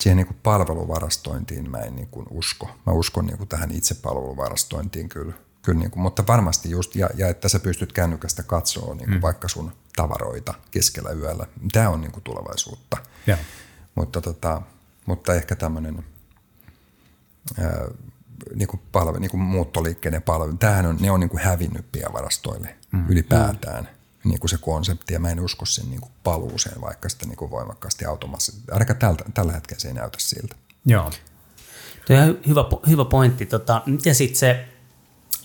siihen 0.00 0.16
niin 0.16 0.26
kuin 0.26 0.36
palveluvarastointiin 0.42 1.70
mä 1.70 1.78
en 1.78 1.96
niin 1.96 2.08
kuin 2.08 2.26
usko. 2.30 2.70
Mä 2.86 2.92
uskon 2.92 3.26
niin 3.26 3.38
kuin 3.38 3.48
tähän 3.48 3.70
itse 3.70 3.94
palveluvarastointiin 3.94 5.08
kyllä. 5.08 5.32
kyllä 5.62 5.78
niin 5.78 5.90
kuin, 5.90 6.02
mutta 6.02 6.26
varmasti 6.26 6.70
just, 6.70 6.96
ja, 6.96 7.08
ja 7.14 7.28
että 7.28 7.48
sä 7.48 7.60
pystyt 7.60 7.92
kännykästä 7.92 8.42
katsoa 8.42 8.94
niin 8.94 9.08
kuin 9.08 9.18
mm. 9.18 9.22
vaikka 9.22 9.48
sun 9.48 9.72
tavaroita 9.96 10.54
keskellä 10.70 11.10
yöllä. 11.10 11.46
Tämä 11.72 11.90
on 11.90 12.00
niin 12.00 12.12
kuin 12.12 12.24
tulevaisuutta. 12.24 12.96
Ja. 13.26 13.36
Mutta, 13.94 14.20
tota, 14.20 14.62
mutta 15.06 15.34
ehkä 15.34 15.56
tämmöinen 15.56 16.04
niin 18.54 18.68
kuin 18.68 18.80
palvelu, 18.92 19.18
niin 19.18 19.30
kuin 19.30 19.40
muuttoliikkeiden 19.40 20.22
palvelu, 20.22 20.56
tämähän 20.56 20.86
on, 20.86 20.96
ne 21.00 21.10
on 21.10 21.20
niin 21.20 21.30
kuin 21.30 21.42
hävinnyt 21.42 21.92
pienvarastoille 21.92 22.76
mm. 22.92 23.04
ylipäätään. 23.08 23.84
Mm 23.84 24.03
niin 24.24 24.40
kuin 24.40 24.50
se 24.50 24.58
konsepti, 24.60 25.14
ja 25.14 25.20
mä 25.20 25.30
en 25.30 25.40
usko 25.40 25.66
sen 25.66 25.90
niin 25.90 26.00
kuin 26.00 26.12
paluuseen, 26.24 26.80
vaikka 26.80 27.08
sitä 27.08 27.26
niin 27.26 27.36
kuin 27.36 27.50
voimakkaasti 27.50 28.04
automaattisesti. 28.04 28.62
Ainakaan 28.70 28.98
tällä, 28.98 29.18
tällä 29.34 29.52
hetkellä 29.52 29.80
se 29.80 29.88
ei 29.88 29.94
näytä 29.94 30.18
siltä. 30.20 30.56
Joo. 30.86 31.10
Tuo 32.06 32.16
on 32.16 32.38
hyvä, 32.46 32.64
hyvä 32.88 33.04
pointti. 33.04 33.46
Tota, 33.46 33.82
miten 33.86 34.14
sitten 34.14 34.38
se, 34.38 34.68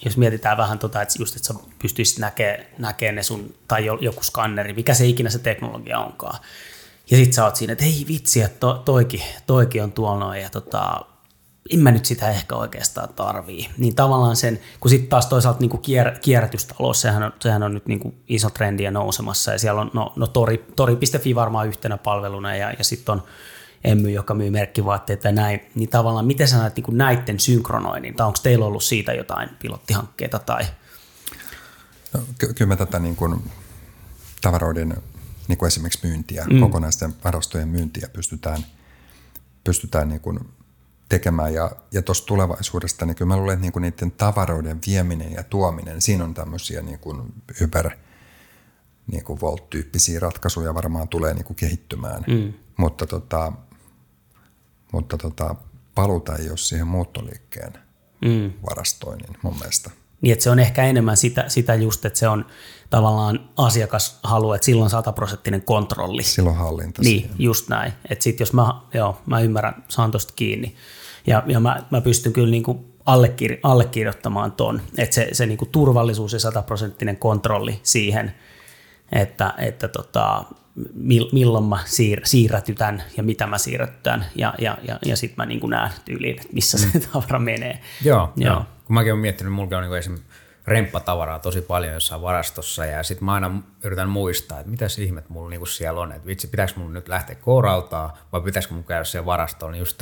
jos 0.05 0.17
mietitään 0.17 0.57
vähän, 0.57 0.79
tota, 0.79 1.01
että 1.01 1.15
just, 1.19 1.35
että 1.35 1.47
sä 1.47 1.53
pystyisit 1.81 2.19
näkemään 2.19 2.65
näkee 2.77 3.11
ne 3.11 3.23
sun, 3.23 3.55
tai 3.67 3.85
joku 3.85 4.23
skanneri, 4.23 4.73
mikä 4.73 4.93
se 4.93 5.05
ikinä 5.05 5.29
se 5.29 5.39
teknologia 5.39 5.99
onkaan. 5.99 6.39
Ja 7.11 7.17
sitten 7.17 7.33
sä 7.33 7.45
oot 7.45 7.55
siinä, 7.55 7.73
että 7.73 7.85
hei 7.85 8.05
vitsi, 8.07 8.41
että 8.41 8.59
to, 8.59 8.73
toikin, 8.73 9.21
toikin 9.47 9.83
on 9.83 9.91
tuolla 9.91 10.19
noin, 10.19 10.41
ja 10.41 10.49
tota, 10.49 11.05
en 11.69 11.79
mä 11.79 11.91
nyt 11.91 12.05
sitä 12.05 12.29
ehkä 12.29 12.55
oikeastaan 12.55 13.09
tarvii. 13.13 13.69
Niin 13.77 13.95
tavallaan 13.95 14.35
sen, 14.35 14.59
kun 14.79 14.89
sitten 14.89 15.09
taas 15.09 15.25
toisaalta 15.25 15.59
niin 15.59 15.69
kuin 15.69 15.81
kier, 15.81 16.19
kierrätystalous, 16.21 17.01
sehän 17.01 17.23
on, 17.23 17.33
sehän 17.39 17.63
on 17.63 17.73
nyt 17.73 17.85
niin 17.85 17.99
kuin 17.99 18.15
iso 18.27 18.49
trendi 18.49 18.83
ja 18.83 18.91
nousemassa, 18.91 19.51
ja 19.51 19.59
siellä 19.59 19.81
on 19.81 19.91
no, 19.93 20.13
no 20.15 20.27
tori, 20.27 20.65
tori.fi 20.75 21.35
varmaan 21.35 21.67
yhtenä 21.67 21.97
palveluna, 21.97 22.55
ja, 22.55 22.71
ja 22.77 22.83
sitten 22.83 23.13
on 23.13 23.23
Emmy, 23.83 24.09
joka 24.09 24.33
myy 24.33 24.49
merkkivaatteita 24.49 25.27
ja 25.27 25.31
näin, 25.31 25.59
niin 25.75 25.89
tavallaan 25.89 26.25
miten 26.25 26.47
sä 26.47 26.57
näet 26.57 26.75
niin 26.75 26.97
näiden 26.97 27.39
synkronoinnin, 27.39 28.15
tai 28.15 28.27
onko 28.27 28.39
teillä 28.43 28.65
ollut 28.65 28.83
siitä 28.83 29.13
jotain 29.13 29.49
pilottihankkeita 29.61 30.39
tai? 30.39 30.63
No, 32.13 32.19
ky- 32.37 32.53
kyllä 32.53 32.69
me 32.69 32.75
tätä 32.75 32.99
niin 32.99 33.15
kuin 33.15 33.51
tavaroiden 34.41 34.97
niin 35.47 35.57
kuin 35.57 35.67
esimerkiksi 35.67 36.07
myyntiä, 36.07 36.45
mm. 36.45 36.59
kokonaisten 36.59 37.13
varastojen 37.23 37.67
myyntiä 37.67 38.09
pystytään, 38.13 38.65
pystytään 39.63 40.09
niin 40.09 40.21
kuin 40.21 40.39
tekemään. 41.09 41.53
Ja, 41.53 41.71
ja 41.91 42.01
tuossa 42.01 42.25
tulevaisuudesta, 42.25 43.05
niin 43.05 43.15
kyllä 43.15 43.29
mä 43.29 43.37
luulen, 43.37 43.53
että 43.53 43.61
niinku 43.61 43.79
niiden 43.79 44.11
tavaroiden 44.11 44.79
vieminen 44.87 45.31
ja 45.31 45.43
tuominen, 45.43 46.01
siinä 46.01 46.23
on 46.23 46.33
tämmöisiä 46.33 46.81
niinku 46.81 47.25
hyper 47.59 47.89
niinku 49.11 49.37
Volt-tyyppisiä 49.41 50.19
ratkaisuja 50.19 50.73
varmaan 50.73 51.07
tulee 51.07 51.33
niinku 51.33 51.53
kehittymään. 51.53 52.23
Mm. 52.27 52.53
Mutta, 52.77 53.07
tota, 53.07 53.53
mutta 54.91 55.17
tota, 55.17 55.55
paluta 55.95 56.35
ei 56.35 56.49
ole 56.49 56.57
siihen 56.57 56.87
muuttoliikkeen 56.87 57.73
mm. 58.25 58.53
varastoinnin 58.69 59.37
mun 59.41 59.55
mielestä. 59.59 59.89
Niin, 60.21 60.33
että 60.33 60.43
se 60.43 60.49
on 60.49 60.59
ehkä 60.59 60.83
enemmän 60.83 61.17
sitä, 61.17 61.45
sitä 61.47 61.75
just, 61.75 62.05
että 62.05 62.19
se 62.19 62.27
on 62.27 62.45
tavallaan 62.89 63.49
asiakas 63.57 64.19
haluaa, 64.23 64.55
että 64.55 64.65
silloin 64.65 64.89
sataprosenttinen 64.89 65.61
kontrolli. 65.61 66.23
Silloin 66.23 66.55
hallinta 66.55 67.01
Niin, 67.01 67.21
siihen. 67.21 67.35
just 67.39 67.69
näin. 67.69 67.93
Että 68.09 68.23
sitten 68.23 68.41
jos 68.45 68.53
mä, 68.53 68.81
joo, 68.93 69.21
mä 69.25 69.39
ymmärrän, 69.39 69.83
saan 69.87 70.11
tuosta 70.11 70.33
kiinni, 70.35 70.75
ja, 71.29 71.43
ja 71.47 71.59
mä, 71.59 71.83
mä 71.91 72.01
pystyn 72.01 72.33
kyllä 72.33 72.51
niin 72.51 72.63
kuin 72.63 72.93
allekir, 73.05 73.57
allekirjoittamaan 73.63 74.51
ton, 74.51 74.81
että 74.97 75.15
se, 75.15 75.29
se 75.31 75.45
niin 75.45 75.57
kuin 75.57 75.69
turvallisuus 75.69 76.33
ja 76.33 76.39
sataprosenttinen 76.39 77.17
kontrolli 77.17 77.79
siihen, 77.83 78.33
että, 79.11 79.53
että 79.57 79.87
tota, 79.87 80.43
milloin 81.31 81.65
mä 81.65 81.79
siir, 81.85 82.21
siirrätytän 82.23 83.03
ja 83.17 83.23
mitä 83.23 83.47
mä 83.47 83.57
siirrätytän 83.57 84.25
ja, 84.35 84.53
ja, 84.59 84.77
ja, 84.83 84.99
ja 85.05 85.17
sitten 85.17 85.35
mä 85.37 85.45
niin 85.45 85.69
näen 85.69 85.91
tyyliin, 86.05 86.37
että 86.37 86.53
missä 86.53 86.77
mm. 86.77 86.91
se 86.91 87.07
tavara 87.13 87.39
menee. 87.39 87.79
Joo, 88.03 88.33
joo. 88.35 88.53
joo. 88.53 88.65
kun 88.85 88.93
mäkin 88.93 89.13
olen 89.13 89.21
miettinyt, 89.21 89.53
mulla 89.53 89.77
on 89.77 89.83
niin 89.83 89.97
esimerkiksi 89.97 90.29
remppatavaraa 90.67 91.39
tosi 91.39 91.61
paljon 91.61 91.93
jossain 91.93 92.21
varastossa 92.21 92.85
ja 92.85 93.03
sitten 93.03 93.25
mä 93.25 93.33
aina 93.33 93.61
yritän 93.83 94.09
muistaa, 94.09 94.59
että 94.59 94.71
mitäs 94.71 94.99
ihmet 94.99 95.29
mulla 95.29 95.49
niinku 95.49 95.65
siellä 95.65 96.01
on, 96.01 96.11
että 96.11 96.27
vitsi, 96.27 96.47
pitääkö 96.47 96.73
mun 96.75 96.93
nyt 96.93 97.07
lähteä 97.07 97.35
kourautaa 97.35 98.17
vai 98.31 98.41
pitäisikö 98.41 98.75
mun 98.75 98.83
käydä 98.83 99.03
siellä 99.03 99.25
varastoon, 99.25 99.71
niin 99.71 99.79
just 99.79 99.97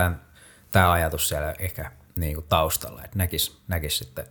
tämä 0.72 0.92
ajatus 0.92 1.30
siellä 1.30 1.56
ehkä 1.60 1.92
niinku 2.16 2.42
taustalla, 2.42 3.04
että 3.04 3.18
näkis, 3.18 3.62
näkis 3.68 3.98
sitten, 3.98 4.26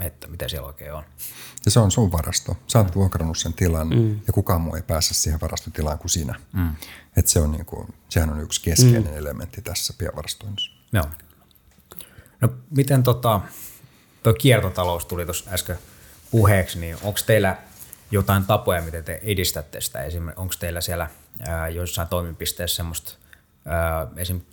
että 0.00 0.26
mitä 0.26 0.48
siellä 0.48 0.66
oikein 0.66 0.92
on. 0.92 1.04
Ja 1.64 1.70
se 1.70 1.80
on 1.80 1.90
sun 1.90 2.12
varasto. 2.12 2.56
Sä 2.66 2.78
oot 2.78 2.88
mm. 2.88 2.94
vuokrannut 2.94 3.38
sen 3.38 3.54
tilan 3.54 3.88
mm. 3.88 4.20
ja 4.26 4.32
kukaan 4.32 4.60
muu 4.60 4.74
ei 4.74 4.82
pääse 4.82 5.14
siihen 5.14 5.40
varastotilaan 5.40 5.98
kuin 5.98 6.10
sinä. 6.10 6.40
Mm. 6.52 6.76
Et 7.16 7.26
se 7.26 7.40
on 7.40 7.52
niinku, 7.52 7.86
sehän 8.08 8.30
on 8.30 8.40
yksi 8.40 8.62
keskeinen 8.62 9.12
mm. 9.12 9.18
elementti 9.18 9.62
tässä 9.62 9.94
pienvarastoinnissa. 9.98 10.70
Joo. 10.92 11.04
No 12.40 12.48
miten 12.70 13.02
tota, 13.02 13.40
tuo 14.22 14.32
kiertotalous 14.32 15.06
tuli 15.06 15.24
tuossa 15.24 15.50
äsken 15.50 15.78
puheeksi, 16.30 16.78
niin 16.78 16.96
onko 17.02 17.20
teillä 17.26 17.56
jotain 18.10 18.44
tapoja, 18.44 18.82
miten 18.82 19.04
te 19.04 19.20
edistätte 19.22 19.80
sitä? 19.80 20.02
Esimerkiksi 20.02 20.40
onko 20.40 20.54
teillä 20.60 20.80
siellä 20.80 21.10
ää, 21.40 21.68
joissain 21.68 22.08
toimipisteessä 22.08 22.76
semmoista 22.76 23.12
ää, 23.64 24.06
esimerkiksi 24.16 24.52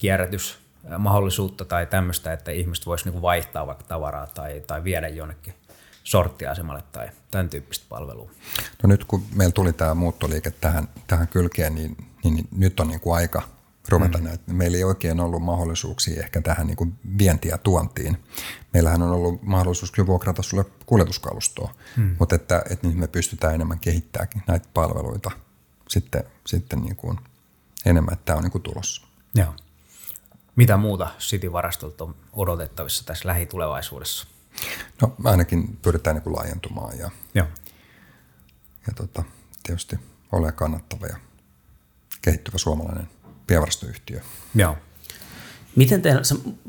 kierrätysmahdollisuutta 0.83 1.65
tai 1.65 1.85
tämmöistä, 1.85 2.33
että 2.33 2.51
ihmiset 2.51 2.85
voisivat 2.85 3.05
niinku 3.05 3.21
vaihtaa 3.21 3.67
vaikka 3.67 3.83
tavaraa 3.83 4.27
tai, 4.27 4.61
tai 4.67 4.83
viedä 4.83 5.07
jonnekin 5.07 5.53
sorttiasemalle 6.03 6.83
tai 6.91 7.09
tämän 7.31 7.49
tyyppistä 7.49 7.85
palvelua? 7.89 8.31
No 8.83 8.87
nyt 8.87 9.05
kun 9.05 9.23
meillä 9.35 9.51
tuli 9.51 9.73
tämä 9.73 9.93
muuttoliike 9.93 10.51
tähän, 10.51 10.87
tähän 11.07 11.27
kylkeen, 11.27 11.75
niin, 11.75 11.97
niin, 12.23 12.35
niin 12.35 12.47
nyt 12.51 12.79
on 12.79 12.87
niin 12.87 12.99
kuin 12.99 13.15
aika 13.15 13.41
ruveta 13.89 14.17
mm. 14.17 14.23
näitä. 14.23 14.43
Meillä 14.53 14.77
ei 14.77 14.83
oikein 14.83 15.19
ollut 15.19 15.43
mahdollisuuksia 15.43 16.23
ehkä 16.23 16.41
tähän 16.41 16.67
niin 16.67 16.77
kuin 16.77 16.93
vientiä 17.17 17.57
tuontiin. 17.57 18.17
Meillähän 18.73 19.01
on 19.01 19.11
ollut 19.11 19.41
mahdollisuus 19.43 19.91
kyllä 19.91 20.07
vuokrata 20.07 20.41
sulle 20.41 20.65
kuljetuskalustoa, 20.85 21.73
mm. 21.97 22.15
mutta 22.19 22.35
että, 22.35 22.63
että 22.69 22.87
nyt 22.87 22.97
me 22.97 23.07
pystytään 23.07 23.55
enemmän 23.55 23.79
kehittämään 23.79 24.29
näitä 24.47 24.67
palveluita 24.73 25.31
sitten, 25.89 26.23
sitten 26.47 26.81
niin 26.81 26.95
kuin 26.95 27.19
enemmän, 27.85 28.13
että 28.13 28.25
tämä 28.25 28.37
on 28.37 28.43
niin 28.43 28.51
kuin 28.51 28.61
tulossa. 28.61 29.07
Joo. 29.35 29.53
Mitä 30.55 30.77
muuta 30.77 31.07
City-varastolta 31.19 32.03
on 32.03 32.15
odotettavissa 32.33 33.05
tässä 33.05 33.27
lähitulevaisuudessa? 33.27 34.27
No 35.01 35.13
ainakin 35.23 35.77
pyritään 35.81 36.15
niin 36.15 36.23
kuin 36.23 36.35
laajentumaan 36.35 36.97
ja, 36.97 37.11
Joo. 37.33 37.47
ja 38.87 38.93
tota, 38.95 39.23
tietysti 39.63 39.99
ole 40.31 40.51
kannattava 40.51 41.05
ja 41.05 41.17
kehittyvä 42.21 42.57
suomalainen 42.57 43.09
pienvarastoyhtiö. 43.47 44.21
Joo. 44.55 44.77
Miten 45.75 46.01
te, 46.01 46.13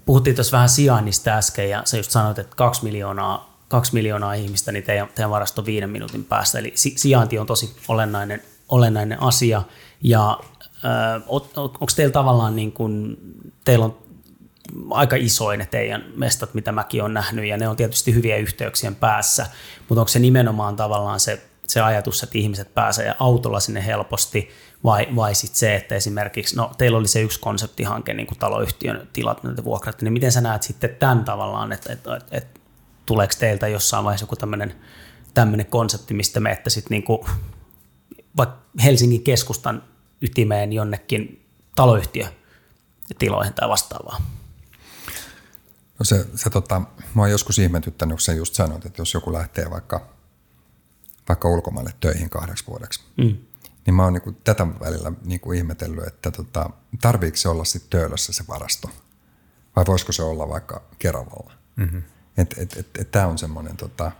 puhuttiin 0.04 0.36
tuossa 0.36 0.56
vähän 0.56 0.68
sijainnista 0.68 1.30
äsken 1.30 1.70
ja 1.70 1.82
sä 1.84 1.96
just 1.96 2.10
sanoit, 2.10 2.38
että 2.38 2.56
kaksi 2.56 2.84
miljoonaa, 2.84 3.58
kaksi 3.68 3.94
miljoonaa 3.94 4.34
ihmistä 4.34 4.72
niin 4.72 4.84
teidän, 4.84 5.08
teidän 5.14 5.30
varasto 5.30 5.64
viiden 5.64 5.90
minuutin 5.90 6.24
päästä. 6.24 6.58
Eli 6.58 6.72
sijainti 6.76 7.38
on 7.38 7.46
tosi 7.46 7.76
olennainen, 7.88 8.42
olennainen 8.68 9.22
asia. 9.22 9.62
Ja 10.00 10.40
onko 11.26 11.86
teillä 11.96 12.12
tavallaan 12.12 12.56
niin 12.56 12.72
kuin, 12.72 13.16
teillä 13.64 13.84
on 13.84 13.98
aika 14.90 15.16
isoin 15.16 15.58
ne 15.58 15.66
teidän 15.66 16.04
mestat, 16.16 16.54
mitä 16.54 16.72
mäkin 16.72 17.02
olen 17.02 17.14
nähnyt, 17.14 17.46
ja 17.46 17.56
ne 17.56 17.68
on 17.68 17.76
tietysti 17.76 18.14
hyviä 18.14 18.36
yhteyksien 18.36 18.94
päässä, 18.94 19.46
mutta 19.88 20.00
onko 20.00 20.08
se 20.08 20.18
nimenomaan 20.18 20.76
tavallaan 20.76 21.20
se, 21.20 21.42
se 21.66 21.80
ajatus, 21.80 22.22
että 22.22 22.38
ihmiset 22.38 22.74
pääsee 22.74 23.14
autolla 23.18 23.60
sinne 23.60 23.86
helposti, 23.86 24.50
vai, 24.84 25.08
vai 25.16 25.34
sitten 25.34 25.58
se, 25.58 25.74
että 25.74 25.94
esimerkiksi, 25.94 26.56
no 26.56 26.70
teillä 26.78 26.98
oli 26.98 27.08
se 27.08 27.20
yksi 27.20 27.40
konseptihanke, 27.40 28.14
niin 28.14 28.26
kuin 28.26 28.38
taloyhtiön 28.38 29.08
tilat, 29.12 29.42
näitä 29.42 29.64
vuokrat, 29.64 30.02
niin 30.02 30.12
miten 30.12 30.32
sä 30.32 30.40
näet 30.40 30.62
sitten 30.62 30.96
tämän 30.98 31.24
tavallaan, 31.24 31.72
että, 31.72 31.92
että, 31.92 32.16
että, 32.16 32.36
että 32.36 32.60
tuleeko 33.06 33.34
teiltä 33.38 33.68
jossain 33.68 34.04
vaiheessa 34.04 34.24
joku 34.24 34.36
tämmöinen, 34.36 34.74
tämmöinen 35.34 35.66
konsepti, 35.66 36.14
mistä 36.14 36.40
me, 36.40 36.52
että 36.52 36.70
sitten 36.70 36.90
niin 36.90 37.02
kuin, 37.02 37.20
vaikka 38.36 38.56
Helsingin 38.84 39.22
keskustan 39.22 39.82
ytimeen 40.22 40.72
jonnekin 40.72 41.46
taloyhtiö 41.76 42.26
tiloihin 43.18 43.54
tai 43.54 43.68
vastaavaa? 43.68 44.20
No 45.98 46.04
se, 46.04 46.26
se 46.34 46.50
tota, 46.50 46.82
mä 47.14 47.22
oon 47.22 47.30
joskus 47.30 47.58
ihmetyttänyt, 47.58 48.14
kun 48.14 48.20
sä 48.20 48.32
just 48.32 48.54
sanoit, 48.54 48.86
että 48.86 49.02
jos 49.02 49.14
joku 49.14 49.32
lähtee 49.32 49.70
vaikka, 49.70 50.08
vaikka 51.28 51.48
ulkomaille 51.48 51.94
töihin 52.00 52.30
kahdeksi 52.30 52.66
vuodeksi, 52.66 53.00
mm. 53.16 53.36
niin 53.86 53.94
mä 53.94 54.04
oon 54.04 54.12
niinku 54.12 54.32
tätä 54.32 54.66
välillä 54.80 55.12
niinku 55.24 55.52
ihmetellyt, 55.52 56.06
että 56.06 56.30
tota, 56.30 56.70
tarviiko 57.00 57.36
se 57.36 57.48
olla 57.48 57.64
sitten 57.64 57.90
töölössä 57.90 58.32
se 58.32 58.44
varasto, 58.48 58.90
vai 59.76 59.84
voisiko 59.86 60.12
se 60.12 60.22
olla 60.22 60.48
vaikka 60.48 60.82
Keravalla. 60.98 61.52
Mm-hmm. 61.76 62.02
Että 62.36 62.62
et, 62.62 62.76
et, 62.76 62.88
et, 62.98 63.10
tämä 63.10 63.26
on 63.26 63.38
semmoinen, 63.38 63.76
tota, 63.76 64.12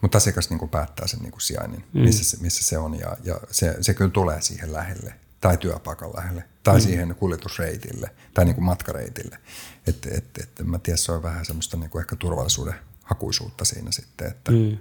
mutta 0.00 0.18
asiakas 0.18 0.50
niinku 0.50 0.68
päättää 0.68 1.06
sen 1.06 1.20
niinku 1.20 1.40
sijainnin, 1.40 1.84
mm. 1.92 2.00
missä, 2.00 2.24
se, 2.24 2.36
missä 2.40 2.64
se 2.64 2.78
on, 2.78 2.98
ja, 2.98 3.16
ja 3.24 3.40
se, 3.50 3.76
se 3.80 3.94
kyllä 3.94 4.10
tulee 4.10 4.40
siihen 4.40 4.72
lähelle 4.72 5.14
tai 5.40 5.56
työpaikan 5.56 6.10
lähelle 6.16 6.44
tai 6.62 6.74
mm. 6.74 6.80
siihen 6.80 7.14
kuljetusreitille 7.14 8.10
tai 8.34 8.44
niin 8.44 8.54
kuin 8.54 8.64
matkareitille. 8.64 9.38
Että 9.86 10.08
et, 10.12 10.24
et, 10.42 10.66
mä 10.66 10.78
tiedän, 10.78 10.98
se 10.98 11.12
on 11.12 11.22
vähän 11.22 11.44
semmoista 11.44 11.76
niin 11.76 11.90
kuin 11.90 12.00
ehkä 12.00 12.16
turvallisuuden 12.16 12.74
hakuisuutta 13.04 13.64
siinä 13.64 13.90
sitten. 13.90 14.28
Että. 14.28 14.52
Mm. 14.52 14.78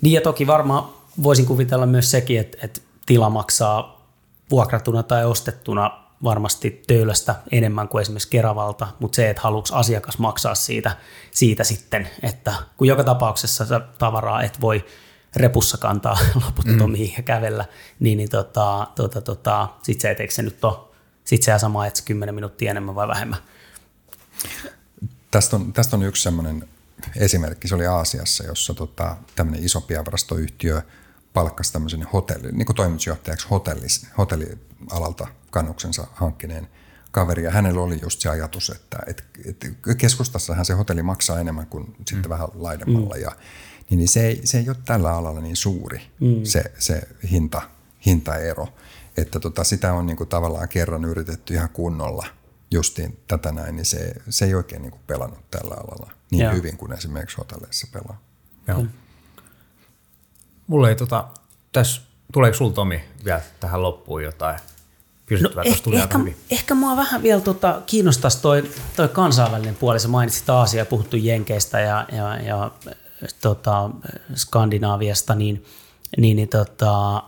Niin 0.00 0.12
ja 0.12 0.20
toki 0.20 0.46
varmaan 0.46 0.94
voisin 1.22 1.46
kuvitella 1.46 1.86
myös 1.86 2.10
sekin, 2.10 2.40
että, 2.40 2.58
että 2.62 2.80
tila 3.06 3.30
maksaa 3.30 4.06
vuokratuna 4.50 5.02
tai 5.02 5.24
ostettuna 5.24 6.03
varmasti 6.24 6.82
töölöstä 6.86 7.34
enemmän 7.50 7.88
kuin 7.88 8.02
esimerkiksi 8.02 8.28
Keravalta, 8.28 8.88
mutta 9.00 9.16
se, 9.16 9.30
että 9.30 9.42
haluatko 9.42 9.76
asiakas 9.76 10.18
maksaa 10.18 10.54
siitä, 10.54 10.96
siitä 11.30 11.64
sitten, 11.64 12.08
että 12.22 12.54
kun 12.76 12.86
joka 12.86 13.04
tapauksessa 13.04 13.80
tavaraa 13.98 14.42
et 14.42 14.60
voi 14.60 14.84
repussa 15.36 15.78
kantaa 15.78 16.18
loputtomiin 16.44 17.10
mm. 17.10 17.14
ja 17.16 17.22
kävellä, 17.22 17.64
niin, 18.00 18.18
niin 18.18 18.30
tota, 18.30 18.86
tota, 18.94 19.20
tota, 19.20 19.68
sit 19.82 20.00
se, 20.00 20.08
eikö 20.08 20.34
se 20.34 20.42
nyt 20.42 20.64
ole, 20.64 20.78
sit 21.24 21.42
se 21.42 21.58
sama, 21.58 21.86
että 21.86 22.02
10 22.04 22.34
minuuttia 22.34 22.70
enemmän 22.70 22.94
vai 22.94 23.08
vähemmän. 23.08 23.38
Tästä 25.30 25.56
on, 25.56 25.72
tästä 25.72 25.96
on 25.96 26.02
yksi 26.02 26.22
sellainen 26.22 26.68
esimerkki, 27.16 27.68
se 27.68 27.74
oli 27.74 27.86
Aasiassa, 27.86 28.44
jossa 28.44 28.74
tota, 28.74 29.16
tämmöinen 29.36 29.64
iso 29.64 29.80
pienvarastoyhtiö 29.80 30.82
palkkasi 31.32 31.72
tämmöisen 31.72 32.02
hotelli, 32.02 32.52
niin 32.52 32.66
kuin 32.66 32.76
toimitusjohtajaksi 32.76 33.46
hotellis, 33.50 34.06
hotellialalta 34.18 35.26
kannuksensa 35.54 36.06
hankkineen 36.12 36.68
kaveri, 37.10 37.44
ja 37.44 37.50
hänellä 37.50 37.80
oli 37.80 37.98
just 38.02 38.20
se 38.20 38.28
ajatus, 38.28 38.70
että, 38.70 38.98
että, 39.06 39.22
että 39.46 39.66
keskustassahan 39.98 40.64
se 40.64 40.74
hotelli 40.74 41.02
maksaa 41.02 41.40
enemmän 41.40 41.66
kuin 41.66 41.84
mm. 41.84 42.04
sitten 42.08 42.28
vähän 42.28 42.48
laidemmalla, 42.54 43.14
mm. 43.14 43.22
ja 43.22 43.30
niin, 43.90 43.98
niin 43.98 44.08
se, 44.08 44.26
ei, 44.26 44.40
se 44.44 44.58
ei 44.58 44.68
ole 44.68 44.76
tällä 44.84 45.12
alalla 45.12 45.40
niin 45.40 45.56
suuri 45.56 46.00
mm. 46.20 46.44
se, 46.44 46.64
se 46.78 47.02
hinta, 47.30 47.62
hintaero. 48.06 48.68
Että 49.16 49.40
tota, 49.40 49.64
sitä 49.64 49.92
on 49.92 50.06
niin 50.06 50.16
kuin 50.16 50.28
tavallaan 50.28 50.68
kerran 50.68 51.04
yritetty 51.04 51.54
ihan 51.54 51.68
kunnolla 51.68 52.26
justiin 52.70 53.18
tätä 53.28 53.52
näin, 53.52 53.76
niin 53.76 53.86
se, 53.86 54.14
se 54.28 54.44
ei 54.44 54.54
oikein 54.54 54.82
niin 54.82 54.90
kuin 54.90 55.02
pelannut 55.06 55.50
tällä 55.50 55.74
alalla 55.74 56.12
niin 56.30 56.42
Joo. 56.42 56.54
hyvin 56.54 56.76
kuin 56.76 56.92
esimerkiksi 56.92 57.36
hotelleissa 57.36 57.86
pelaa. 57.92 58.20
Joo. 58.68 58.82
Mm. 58.82 58.88
Mulla 60.66 60.88
ei 60.88 60.96
tota, 60.96 61.28
tässä, 61.72 62.02
tuleeko 62.32 62.56
sulla 62.56 62.72
Tomi 62.72 63.04
vielä 63.24 63.40
tähän 63.60 63.82
loppuun 63.82 64.24
jotain 64.24 64.58
kysyttävää? 65.26 65.64
No, 65.64 65.70
eh, 65.70 65.82
tuli 65.82 65.96
ehkä, 65.96 66.18
hyvin. 66.18 66.36
ehkä 66.50 66.74
mua 66.74 66.96
vähän 66.96 67.22
vielä 67.22 67.40
tota, 67.40 67.82
kiinnostaisi 67.86 68.42
toi, 68.42 68.70
toi 68.96 69.08
kansainvälinen 69.08 69.74
puoli. 69.74 70.00
Sä 70.00 70.08
mainitsit 70.08 70.50
Aasia, 70.50 70.86
puhuttu 70.86 71.16
Jenkeistä 71.16 71.80
ja, 71.80 72.06
ja, 72.12 72.36
ja 72.36 72.70
tota, 73.40 73.90
Skandinaaviasta, 74.34 75.34
niin, 75.34 75.64
niin, 76.18 76.36
niin 76.36 76.48
tota, 76.48 77.22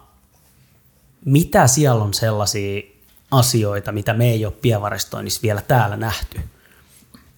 mitä 1.24 1.66
siellä 1.66 2.04
on 2.04 2.14
sellaisia 2.14 2.82
asioita, 3.30 3.92
mitä 3.92 4.14
me 4.14 4.30
ei 4.30 4.46
ole 4.46 4.54
pienvarastoinnissa 4.62 5.42
vielä 5.42 5.62
täällä 5.62 5.96
nähty? 5.96 6.40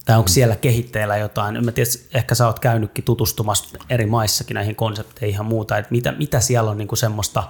Tai 0.05 0.17
onko 0.17 0.27
siellä 0.27 0.55
kehitteillä 0.55 1.17
jotain? 1.17 1.65
Mä 1.65 1.71
tiedän, 1.71 1.93
ehkä 2.13 2.35
sä 2.35 2.47
oot 2.47 2.59
käynytkin 2.59 3.03
tutustumassa 3.03 3.77
eri 3.89 4.05
maissakin 4.05 4.55
näihin 4.55 4.75
konsepteihin 4.75 5.37
ja 5.37 5.43
muuta, 5.43 5.77
että 5.77 5.91
mitä, 5.91 6.11
mitä 6.11 6.39
siellä 6.39 6.71
on 6.71 6.77
niin 6.77 6.87
kuin 6.87 6.99
semmoista, 6.99 7.43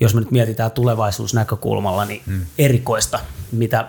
jos 0.00 0.14
me 0.14 0.20
nyt 0.20 0.30
mietitään 0.30 0.70
tulevaisuusnäkökulmalla, 0.70 2.04
niin 2.04 2.22
hmm. 2.26 2.46
erikoista, 2.58 3.20
mitä 3.52 3.88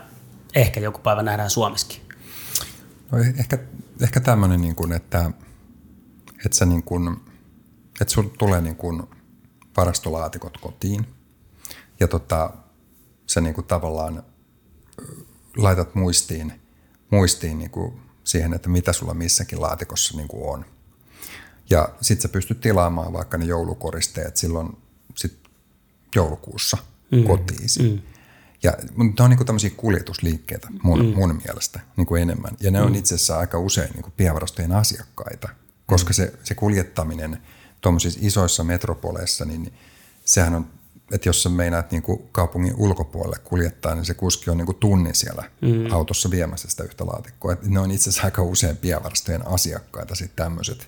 ehkä 0.56 0.80
joku 0.80 0.99
päivä 0.99 1.24
nähdään 1.24 1.49
Suomessakin? 1.49 2.01
No 3.12 3.18
ehkä, 3.39 3.58
ehkä 4.01 4.20
tämmöinen, 4.20 4.62
niin 4.62 4.76
kuin, 4.76 4.91
että 4.91 5.32
että 6.45 6.58
sä 6.58 6.66
niin 6.66 6.84
kun, 6.84 7.22
että 8.01 8.14
sun 8.14 8.32
tulee 8.38 8.62
niin 8.62 8.76
kun 8.76 9.08
varastolaatikot 9.78 10.58
kotiin 10.58 11.08
ja 11.99 12.08
tota, 12.08 12.53
sä 13.28 13.41
niin 13.41 13.56
kuin 13.56 13.68
tavallaan 13.68 14.24
laitat 15.58 15.95
muistiin, 15.95 16.62
muistiin 17.12 17.58
niin 17.58 17.72
kuin 17.72 18.01
siihen, 18.24 18.53
että 18.53 18.70
mitä 18.70 18.93
sulla 18.93 19.14
missäkin 19.14 19.62
laatikossa 19.62 20.18
niin 20.18 20.28
kuin 20.28 20.49
on. 20.53 20.66
Ja 21.70 21.89
sit 22.01 22.22
sä 22.22 22.30
pystyt 22.30 22.62
tilaamaan 22.62 23.14
vaikka 23.14 23.38
ne 23.38 23.45
joulukoristeet 23.45 24.38
silloin 24.38 24.78
joulukuussa 26.16 26.78
mm. 27.12 27.24
kotiisi. 27.24 27.84
Mm. 27.84 28.01
Ja 28.64 28.74
mutta 28.95 29.24
on 29.24 29.30
niin 29.30 29.45
tämmöisiä 29.45 29.70
kuljetusliikkeitä 29.78 30.68
mun, 30.84 31.06
mm. 31.06 31.14
mun 31.16 31.41
mielestä 31.45 31.80
niin 31.97 32.08
kuin 32.08 32.22
enemmän. 32.22 32.58
Ja 32.60 32.72
ne 32.72 32.80
mm. 32.80 32.86
on 32.86 32.95
itse 32.95 33.16
asiassa 33.16 33.39
aika 33.39 33.60
usein 33.60 33.89
niin 33.93 34.03
kuin 34.03 34.14
pienvarastojen 34.18 34.72
asiakkaita, 34.72 35.49
koska 35.86 36.10
mm. 36.10 36.14
se, 36.14 36.34
se 36.43 36.56
kuljettaminen 36.56 37.38
tuommoisissa 37.82 38.20
isoissa 38.24 38.64
metropoleissa, 38.64 39.45
niin 39.45 39.74
sehän 40.26 40.56
on 40.56 40.68
että 41.12 41.30
jos 41.30 41.43
sä 41.43 41.49
meinaat 41.49 41.91
niin 41.91 42.01
kuin 42.01 42.30
kaupungin 42.32 42.74
ulkopuolelle 42.78 43.38
kuljettaa, 43.43 43.95
niin 43.95 44.06
se 44.06 44.14
kuski 44.14 44.49
on 44.49 44.58
niin 44.58 44.66
kuin 44.66 44.78
tunnin 44.78 45.16
siellä 45.16 45.43
mm. 45.62 45.91
autossa 45.91 46.32
viemässä 46.32 46.70
sitä 46.70 46.84
yhtä 46.84 47.06
laatikkoa. 47.06 47.53
Et 47.53 47.66
ne 47.66 47.80
on 47.80 47.91
itse 47.91 48.10
asiassa 48.10 48.26
aika 48.26 48.41
usein 48.41 48.78
pienvarastojen 48.78 49.47
asiakkaita 49.47 50.16
sitten 50.16 50.45
tämmöiset 50.45 50.88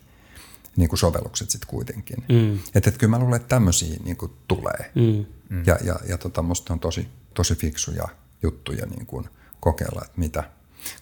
niin 0.77 0.89
kuin 0.89 0.99
sovellukset 0.99 1.49
sitten 1.49 1.69
kuitenkin. 1.69 2.23
Mm. 2.29 2.59
Että 2.75 2.89
et 2.89 2.97
kyllä 2.97 3.11
mä 3.11 3.19
luulen, 3.19 3.35
että 3.35 3.47
tämmöisiä 3.47 3.97
niin 4.03 4.17
kuin 4.17 4.31
tulee. 4.47 4.91
Mm. 4.95 5.25
Ja, 5.65 5.77
ja, 5.83 5.95
ja 6.09 6.17
tota, 6.17 6.41
musta 6.41 6.73
on 6.73 6.79
tosi, 6.79 7.07
tosi 7.33 7.55
fiksuja 7.55 8.07
juttuja 8.43 8.85
niin 8.85 9.05
kuin 9.05 9.29
kokeilla, 9.59 10.01
että 10.05 10.19
mitä 10.19 10.43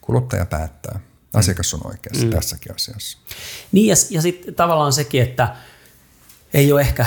kuluttaja 0.01 0.45
päättää. 0.45 0.99
Asiakas 1.34 1.73
on 1.73 1.82
oikeassa 1.84 2.26
mm. 2.26 2.32
tässäkin 2.32 2.76
asiassa. 2.76 3.17
Niin 3.71 3.88
ja, 3.88 3.95
ja 4.09 4.21
sitten 4.21 4.55
tavallaan 4.55 4.93
sekin, 4.93 5.21
että 5.21 5.55
ei 6.53 6.71
ole 6.71 6.82
ehkä, 6.82 7.05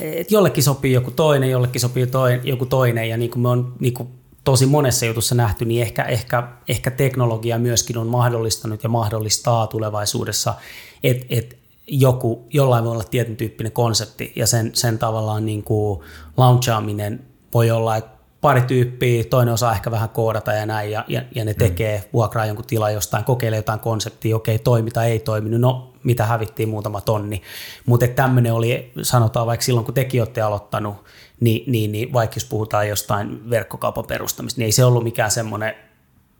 että 0.00 0.34
jollekin 0.34 0.64
sopii 0.64 0.92
joku 0.92 1.10
toinen, 1.10 1.50
jollekin 1.50 1.80
sopii 1.80 2.06
toinen, 2.06 2.40
joku 2.44 2.66
toinen 2.66 3.08
ja 3.08 3.16
niin 3.16 3.30
kuin 3.30 3.42
me 3.42 3.48
on 3.48 3.76
niin 3.80 3.94
kuin 3.94 4.08
tosi 4.44 4.66
monessa 4.66 5.06
jutussa 5.06 5.34
nähty, 5.34 5.64
niin 5.64 5.82
ehkä, 5.82 6.02
ehkä, 6.02 6.48
ehkä 6.68 6.90
teknologia 6.90 7.58
myöskin 7.58 7.98
on 7.98 8.06
mahdollistanut 8.06 8.82
ja 8.82 8.88
mahdollistaa 8.88 9.66
tulevaisuudessa, 9.66 10.54
että 11.02 11.26
et 11.28 11.63
joku, 11.86 12.46
jollain 12.50 12.84
voi 12.84 12.92
olla 12.92 13.04
tietyn 13.04 13.36
tyyppinen 13.36 13.72
konsepti 13.72 14.32
ja 14.36 14.46
sen, 14.46 14.70
sen 14.74 14.98
tavallaan 14.98 15.46
niin 15.46 15.62
kuin 15.62 16.00
launchaaminen 16.36 17.24
voi 17.54 17.70
olla, 17.70 17.96
että 17.96 18.14
pari 18.40 18.62
tyyppiä, 18.62 19.24
toinen 19.24 19.54
osaa 19.54 19.72
ehkä 19.72 19.90
vähän 19.90 20.08
koodata 20.08 20.52
ja 20.52 20.66
näin, 20.66 20.90
ja, 20.90 21.04
ja, 21.08 21.22
ja 21.34 21.44
ne 21.44 21.52
mm. 21.52 21.58
tekee, 21.58 21.98
mm. 21.98 22.04
vuokraa 22.12 22.46
jonkun 22.46 22.64
tila 22.64 22.90
jostain, 22.90 23.24
kokeilee 23.24 23.58
jotain 23.58 23.80
konseptia, 23.80 24.36
okei, 24.36 24.58
toimi 24.58 24.90
tai 24.90 25.10
ei 25.10 25.18
toiminut, 25.18 25.60
no 25.60 25.92
mitä 26.02 26.26
hävittiin 26.26 26.68
muutama 26.68 27.00
tonni. 27.00 27.42
Mutta 27.86 28.06
tämmöinen 28.06 28.52
oli, 28.52 28.92
sanotaan 29.02 29.46
vaikka 29.46 29.64
silloin, 29.64 29.84
kun 29.84 29.94
tekin 29.94 30.20
olette 30.22 30.40
aloittanut, 30.40 30.94
niin, 31.40 31.72
niin, 31.72 31.92
niin 31.92 32.12
vaikka 32.12 32.36
jos 32.36 32.44
puhutaan 32.44 32.88
jostain 32.88 33.50
verkkokaupan 33.50 34.04
perustamista, 34.06 34.60
niin 34.60 34.66
ei 34.66 34.72
se 34.72 34.84
ollut 34.84 35.04
mikään 35.04 35.30
semmoinen 35.30 35.74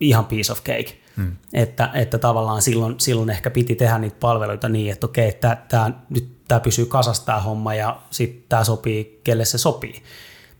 ihan 0.00 0.24
piece 0.24 0.52
of 0.52 0.58
cake. 0.58 1.03
Hmm. 1.16 1.36
Että, 1.52 1.90
että 1.94 2.18
tavallaan 2.18 2.62
silloin, 2.62 2.94
silloin 2.98 3.30
ehkä 3.30 3.50
piti 3.50 3.74
tehdä 3.74 3.98
niitä 3.98 4.16
palveluita 4.20 4.68
niin, 4.68 4.92
että 4.92 5.06
okei, 5.06 5.28
että 5.28 5.56
tämä, 5.68 5.90
nyt 6.10 6.28
tämä 6.48 6.60
pysyy 6.60 6.86
kasassa 6.86 7.26
tämä 7.26 7.40
homma 7.40 7.74
ja 7.74 8.00
sitten 8.10 8.44
tämä 8.48 8.64
sopii, 8.64 9.20
kelle 9.24 9.44
se 9.44 9.58
sopii 9.58 10.02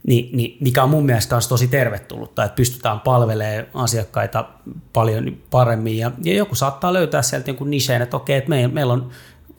niin, 0.07 0.37
niin, 0.37 0.57
mikä 0.61 0.83
on 0.83 0.91
mun 0.91 1.07
mielestä 1.07 1.35
myös 1.35 1.49
tosi 1.49 1.69
tervetullutta, 1.69 2.45
että 2.45 2.57
pystytään 2.57 3.01
palvelemaan 3.01 3.67
asiakkaita 3.75 4.49
paljon 4.93 5.37
paremmin. 5.51 5.99
Ja, 5.99 6.11
ja 6.25 6.35
joku 6.35 6.55
saattaa 6.55 6.93
löytää 6.93 7.23
sieltä 7.23 7.51
jonkun 7.51 7.71
nisheen, 7.71 8.03
että 8.03 8.17
okei, 8.17 8.37
että 8.37 8.51
meillä, 8.51 8.75
meillä 8.75 8.93
on 8.93 9.11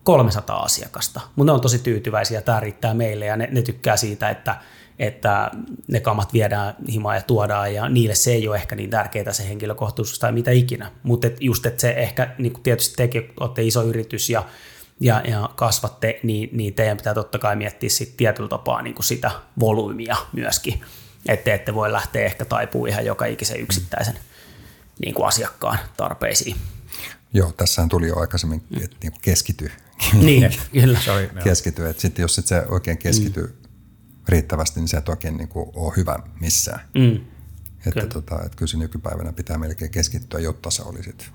300 0.05 0.63
asiakasta, 0.63 1.21
mutta 1.35 1.51
ne 1.51 1.55
on 1.55 1.61
tosi 1.61 1.79
tyytyväisiä, 1.79 2.41
tämä 2.41 2.59
riittää 2.59 2.93
meille 2.93 3.25
ja 3.25 3.37
ne, 3.37 3.47
ne 3.51 3.61
tykkää 3.61 3.97
siitä, 3.97 4.29
että, 4.29 4.55
että 4.99 5.51
ne 5.87 5.99
kamat 5.99 6.33
viedään 6.33 6.75
himaan 6.91 7.15
ja 7.15 7.21
tuodaan 7.21 7.73
ja 7.73 7.89
niille 7.89 8.15
se 8.15 8.31
ei 8.31 8.47
ole 8.47 8.55
ehkä 8.55 8.75
niin 8.75 8.89
tärkeää 8.89 9.33
se 9.33 9.47
henkilökohtaisuus 9.47 10.19
tai 10.19 10.31
mitä 10.31 10.51
ikinä, 10.51 10.91
mutta 11.03 11.27
et 11.27 11.37
just, 11.39 11.65
että 11.65 11.81
se 11.81 11.89
ehkä 11.89 12.35
niin 12.37 12.63
tietysti 12.63 12.95
tekin 12.95 13.33
olette 13.39 13.63
iso 13.63 13.83
yritys 13.83 14.29
ja 14.29 14.43
ja, 14.99 15.21
ja 15.27 15.49
kasvatte, 15.55 16.19
niin, 16.23 16.49
niin 16.51 16.73
teidän 16.73 16.97
pitää 16.97 17.13
totta 17.13 17.39
kai 17.39 17.55
miettiä 17.55 17.89
sit 17.89 18.17
tietyllä 18.17 18.49
tapaa 18.49 18.81
niin 18.81 18.95
kuin 18.95 19.05
sitä 19.05 19.31
volyymia 19.59 20.15
myöskin, 20.33 20.81
että 21.27 21.53
ette 21.53 21.73
voi 21.73 21.91
lähteä 21.91 22.25
ehkä 22.25 22.45
taipuu 22.45 22.85
ihan 22.85 23.05
joka 23.05 23.25
ikisen 23.25 23.59
yksittäisen 23.59 24.19
niin 24.99 25.13
kuin 25.13 25.27
asiakkaan 25.27 25.79
tarpeisiin. 25.97 26.55
Joo, 27.35 27.51
tässähän 27.51 27.89
tuli 27.89 28.07
jo 28.07 28.19
aikaisemmin, 28.19 28.63
että 28.83 28.97
niin 29.03 29.13
keskity. 29.21 29.71
niin, 30.13 30.53
kyllä. 30.81 30.99
Sorry, 30.99 31.29
keskity, 31.43 31.87
että 31.87 32.01
sitten 32.01 32.23
jos 32.23 32.39
et 32.39 32.47
se 32.47 32.63
oikein 32.69 32.97
keskity 32.97 33.41
mm. 33.41 33.73
riittävästi, 34.27 34.79
niin 34.79 34.87
se 34.87 34.97
et 34.97 35.09
oikein 35.09 35.37
niin 35.37 35.47
kuin 35.47 35.69
ole 35.73 35.93
hyvä 35.97 36.19
missään. 36.39 36.79
Mm. 36.93 37.15
Että, 37.77 37.91
kyllä. 37.91 38.07
Tota, 38.07 38.35
että 38.35 38.57
kyllä 38.57 38.69
se 38.69 38.77
nykypäivänä 38.77 39.33
pitää 39.33 39.57
melkein 39.57 39.91
keskittyä, 39.91 40.39
jotta 40.39 40.71
sä 40.71 40.83
olisit, 40.83 41.31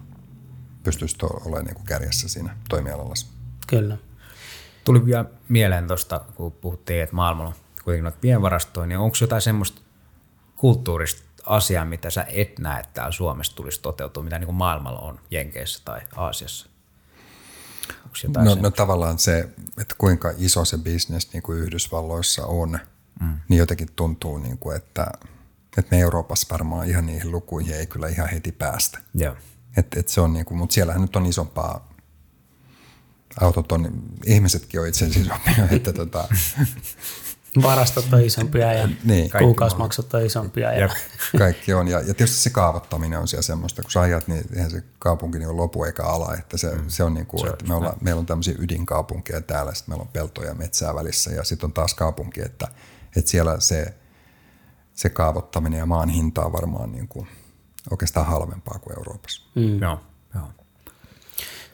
pystyisit 0.83 1.23
olemaan 1.23 1.65
niin 1.65 1.75
kuin 1.75 1.87
kärjessä 1.87 2.29
siinä 2.29 2.57
toimialalla. 2.69 3.15
Kyllä. 3.67 3.97
Tuli 4.85 5.07
vielä 5.07 5.25
mieleen 5.49 5.87
tuosta, 5.87 6.21
kun 6.35 6.53
puhuttiin, 6.53 7.03
että 7.03 7.17
maailmalla 7.17 7.49
on 7.49 7.57
kuitenkin 7.85 8.05
noita 8.05 8.19
pienvarastoja, 8.21 8.87
niin 8.87 8.99
onko 8.99 9.17
jotain 9.21 9.43
semmoista 9.43 9.81
kulttuurista 10.57 11.23
asiaa, 11.47 11.85
mitä 11.85 12.11
sä 12.11 12.27
et 12.29 12.59
näe, 12.59 12.81
että 12.81 12.93
täällä 12.95 13.13
Suomessa 13.13 13.57
tulisi 13.57 13.83
toteutua, 13.83 14.23
mitä 14.23 14.39
niin 14.39 14.47
kuin 14.47 14.57
maailmalla 14.57 15.01
on 15.01 15.21
Jenkeissä 15.31 15.83
tai 15.85 16.01
Aasiassa? 16.17 16.71
No, 18.45 18.55
no 18.55 18.71
tavallaan 18.71 19.19
se, 19.19 19.49
että 19.81 19.95
kuinka 19.99 20.33
iso 20.39 20.65
se 20.65 20.79
bisnes 20.79 21.33
niin 21.33 21.43
kuin 21.43 21.59
Yhdysvalloissa 21.59 22.47
on, 22.47 22.79
mm. 23.21 23.41
niin 23.49 23.59
jotenkin 23.59 23.89
tuntuu, 23.97 24.39
niin 24.39 24.59
kuin, 24.59 24.77
että, 24.77 25.07
että 25.79 25.97
me 25.97 26.01
Euroopassa 26.01 26.47
varmaan 26.51 26.89
ihan 26.89 27.07
niihin 27.07 27.33
lukuihin 27.33 27.75
ei 27.75 27.87
kyllä 27.87 28.09
ihan 28.09 28.29
heti 28.29 28.53
päästä. 28.53 28.99
Joo. 29.15 29.37
Et, 29.77 29.95
et 29.97 30.09
se 30.09 30.21
on 30.21 30.33
niin 30.33 30.45
kuin, 30.45 30.59
mutta 30.59 30.75
siellähän 30.75 31.03
nyt 31.03 31.17
on 31.17 31.27
isompaa 31.27 31.91
autot 33.41 33.73
on, 33.73 34.03
ihmisetkin 34.27 34.81
on 34.81 34.89
itse 34.89 35.05
asiassa 35.05 35.35
isompia, 35.35 35.67
että 35.77 35.93
tota, 35.93 36.29
Varastot 37.63 38.13
on 38.13 38.21
isompia 38.21 38.73
ja 38.73 38.89
niin, 39.05 39.31
kuukausimaksut 39.39 40.15
on 40.15 40.27
isompia. 40.27 40.73
Ja. 40.73 40.89
Kaikki 41.39 41.75
on. 41.75 41.89
Ja, 41.89 41.99
ja 41.99 42.15
tietysti 42.15 42.43
se 42.43 42.51
kaavoittaminen 42.51 43.19
on 43.19 43.29
siellä 43.29 43.43
semmoista, 43.43 43.83
kun 43.83 43.91
sä 43.91 44.01
ajat, 44.01 44.29
niin 44.29 44.45
eihän 44.55 44.71
se 44.71 44.83
kaupunki 44.99 45.39
niin 45.39 45.49
on 45.49 45.57
lopu 45.57 45.85
eikä 45.85 46.03
ala. 46.03 46.35
Että 46.35 46.59
se, 46.59 46.75
mm. 46.75 46.85
se 46.89 47.05
on 47.05 47.15
niin 47.15 47.27
kuin, 47.27 47.41
se 47.41 47.47
että 47.47 47.65
me 47.65 47.75
ollaan, 47.75 47.97
meillä 48.01 48.19
on 48.19 48.27
tämmöisiä 48.27 48.55
ydinkaupunkeja 48.59 49.41
täällä, 49.41 49.75
sitten 49.75 49.93
meillä 49.93 50.03
on 50.03 50.13
peltoja 50.13 50.49
ja 50.49 50.55
metsää 50.55 50.95
välissä 50.95 51.31
ja 51.31 51.45
sitten 51.45 51.67
on 51.67 51.73
taas 51.73 51.95
kaupunki, 51.95 52.43
että, 52.43 52.69
että 53.17 53.31
siellä 53.31 53.61
se, 53.61 53.95
se 54.95 55.09
kaavoittaminen 55.09 55.79
ja 55.79 55.87
maan 55.87 56.09
hinta 56.09 56.45
on 56.45 56.53
varmaan 56.53 56.93
niin 56.93 57.09
kuin 57.09 57.29
oikeastaan 57.91 58.27
halvempaa 58.27 58.79
kuin 58.79 58.99
Euroopassa. 58.99 59.43
Mm. 59.55 59.79
Joo, 59.79 60.01
joo. 60.35 60.49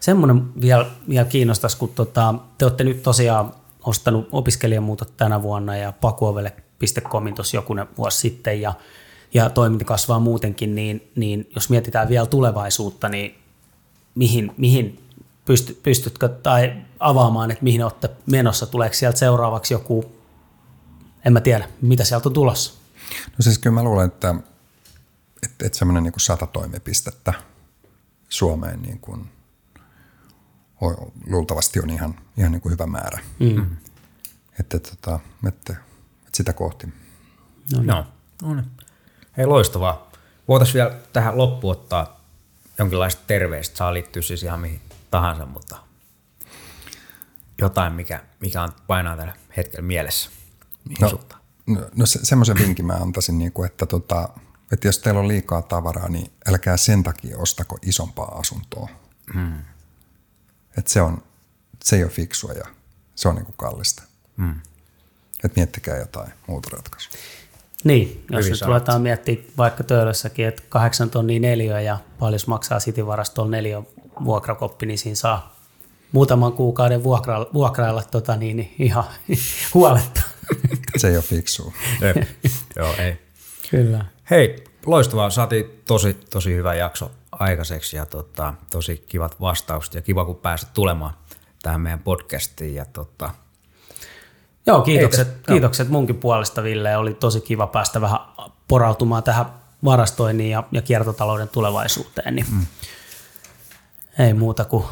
Semmoinen 0.00 0.60
vielä, 0.60 0.90
vielä 1.08 1.24
kiinnostaisi, 1.24 1.76
kun 1.76 1.88
tota, 1.88 2.34
te 2.58 2.64
olette 2.64 2.84
nyt 2.84 3.02
tosiaan 3.02 3.54
ostanut 3.86 4.28
opiskelijamuutot 4.32 5.16
tänä 5.16 5.42
vuonna 5.42 5.76
ja 5.76 5.92
pakuovelle.comin 5.92 7.34
tuossa 7.34 7.56
jokunen 7.56 7.88
vuosi 7.98 8.18
sitten 8.18 8.60
ja, 8.60 8.74
ja 9.34 9.50
toiminta 9.50 9.84
kasvaa 9.84 10.20
muutenkin, 10.20 10.74
niin, 10.74 11.10
niin 11.16 11.50
jos 11.54 11.70
mietitään 11.70 12.08
vielä 12.08 12.26
tulevaisuutta, 12.26 13.08
niin 13.08 13.38
mihin, 14.14 14.54
mihin 14.56 15.00
pystyt, 15.44 15.82
pystytkö 15.82 16.28
tai 16.28 16.72
avaamaan, 17.00 17.50
että 17.50 17.64
mihin 17.64 17.84
olette 17.84 18.10
menossa? 18.26 18.66
Tuleeko 18.66 18.94
sieltä 18.94 19.18
seuraavaksi 19.18 19.74
joku, 19.74 20.04
en 21.24 21.32
mä 21.32 21.40
tiedä, 21.40 21.68
mitä 21.80 22.04
sieltä 22.04 22.28
on 22.28 22.32
tulossa? 22.32 22.74
No 23.22 23.42
siis 23.42 23.58
kyllä 23.58 23.74
mä 23.74 23.82
luulen, 23.82 24.06
että, 24.06 24.34
että, 25.42 25.66
että 25.66 25.78
semmoinen 25.78 26.02
niin 26.02 26.12
kuin 26.12 26.20
sata 26.20 26.46
toimipistettä 26.46 27.34
Suomeen 28.28 28.82
niin 28.82 28.98
kuin 28.98 29.35
luultavasti 31.26 31.80
on 31.80 31.90
ihan, 31.90 32.14
ihan 32.36 32.52
niin 32.52 32.60
kuin 32.60 32.72
hyvä 32.72 32.86
määrä. 32.86 33.20
Mm. 33.38 33.76
Että, 34.60 34.78
tota, 34.78 35.20
että, 35.48 35.72
että 36.18 36.36
sitä 36.36 36.52
kohti. 36.52 36.86
No, 36.86 37.78
niin. 37.78 37.86
no, 37.86 38.06
no. 38.54 38.62
Hei 39.36 39.46
loistavaa. 39.46 40.10
Voitaisiin 40.48 40.74
vielä 40.74 40.96
tähän 41.12 41.38
loppuun 41.38 41.72
ottaa 41.72 42.20
jonkinlaista 42.78 43.22
terveistä. 43.26 43.76
Saa 43.76 43.94
liittyä 43.94 44.22
siis 44.22 44.42
ihan 44.42 44.60
mihin 44.60 44.80
tahansa, 45.10 45.46
mutta 45.46 45.76
jotain, 47.58 47.92
mikä, 47.92 48.24
mikä 48.40 48.62
on 48.62 48.72
painaa 48.86 49.16
tällä 49.16 49.34
hetkellä 49.56 49.86
mielessä. 49.86 50.30
no, 51.00 51.20
no, 51.66 51.80
no 51.94 52.06
se, 52.06 52.18
semmoisen 52.22 52.58
vinkin 52.58 52.86
mä 52.86 52.92
antaisin, 52.92 53.38
niin 53.38 53.52
kuin, 53.52 53.66
että, 53.66 53.86
tota, 53.86 54.28
että 54.72 54.88
jos 54.88 54.98
teillä 54.98 55.20
on 55.20 55.28
liikaa 55.28 55.62
tavaraa, 55.62 56.08
niin 56.08 56.32
älkää 56.48 56.76
sen 56.76 57.02
takia 57.02 57.38
ostako 57.38 57.78
isompaa 57.82 58.38
asuntoa. 58.38 58.88
Hmm 59.34 59.62
että 60.78 60.92
se, 60.92 61.02
on, 61.02 61.22
se 61.84 61.96
ei 61.96 62.02
ole 62.02 62.10
fiksua 62.10 62.52
ja 62.52 62.64
se 63.14 63.28
on 63.28 63.34
niin 63.34 63.44
kuin 63.44 63.56
kallista. 63.56 64.02
Mm. 64.36 64.60
Että 65.44 65.60
miettikää 65.60 65.96
jotain 65.96 66.32
muuta 66.46 66.68
ratkaisua. 66.72 67.12
Niin, 67.84 68.24
jos 68.30 68.44
Hyvin 68.44 68.52
nyt 68.52 68.62
ruvetaan 68.62 69.02
miettimään 69.02 69.46
vaikka 69.56 69.84
Töölössäkin, 69.84 70.46
että 70.46 70.62
kahdeksan 70.68 71.10
tonnia 71.10 71.40
neliö 71.40 71.80
ja 71.80 71.98
paljon 72.18 72.40
maksaa 72.46 72.78
City-varastolla 72.78 73.50
neljä 73.50 73.82
vuokrakoppi, 74.24 74.86
niin 74.86 74.98
siinä 74.98 75.14
saa 75.14 75.56
muutaman 76.12 76.52
kuukauden 76.52 77.04
vuokra, 77.04 77.46
vuokrailla 77.54 78.02
tota, 78.02 78.36
niin, 78.36 78.56
niin 78.56 78.74
ihan 78.78 79.04
huoletta. 79.74 80.22
Se 80.96 81.08
ei 81.08 81.16
ole 81.16 81.24
fiksua. 81.24 81.72
Joo, 82.76 82.94
ei. 82.98 83.18
Kyllä. 83.70 84.04
Hei, 84.30 84.64
loistavaa. 84.86 85.30
Saatiin 85.30 85.82
tosi, 85.84 86.14
tosi 86.30 86.54
hyvä 86.54 86.74
jakso 86.74 87.10
aikaiseksi 87.32 87.96
ja 87.96 88.06
tota, 88.06 88.54
tosi 88.70 89.04
kivat 89.08 89.40
vastaukset 89.40 89.94
ja 89.94 90.02
kiva 90.02 90.24
kun 90.24 90.36
pääsit 90.36 90.68
tulemaan 90.74 91.14
tähän 91.62 91.80
meidän 91.80 91.98
podcastiin. 91.98 92.74
Ja 92.74 92.84
tota... 92.84 93.30
Joo, 94.66 94.80
kiitokset, 94.80 95.28
Eikä, 95.28 95.40
kiitokset 95.46 95.88
munkin 95.88 96.16
puolesta 96.16 96.62
Ville. 96.62 96.96
Oli 96.96 97.14
tosi 97.14 97.40
kiva 97.40 97.66
päästä 97.66 98.00
vähän 98.00 98.18
porautumaan 98.68 99.22
tähän 99.22 99.46
varastoinnin 99.84 100.50
ja, 100.50 100.62
ja 100.72 100.82
kiertotalouden 100.82 101.48
tulevaisuuteen. 101.48 102.34
Niin 102.34 102.46
mm. 102.50 102.66
Ei 104.18 104.34
muuta 104.34 104.64
kuin 104.64 104.84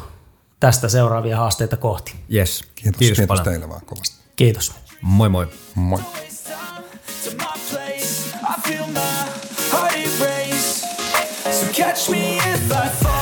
tästä 0.59 0.89
seuraavia 0.89 1.37
haasteita 1.37 1.77
kohti. 1.77 2.15
Yes. 2.33 2.63
Kiitos, 2.75 2.99
kiitos, 2.99 3.17
kiitos 3.17 3.41
teille 3.41 3.69
vaan 3.69 3.85
kovasti. 3.85 4.15
Kiitos. 4.35 4.73
Moi 5.01 5.29
moi. 5.29 5.47
Moi. 5.75 5.99
Catch 11.75 12.09
me 12.09 12.37
if 12.37 12.71
I 12.71 13.14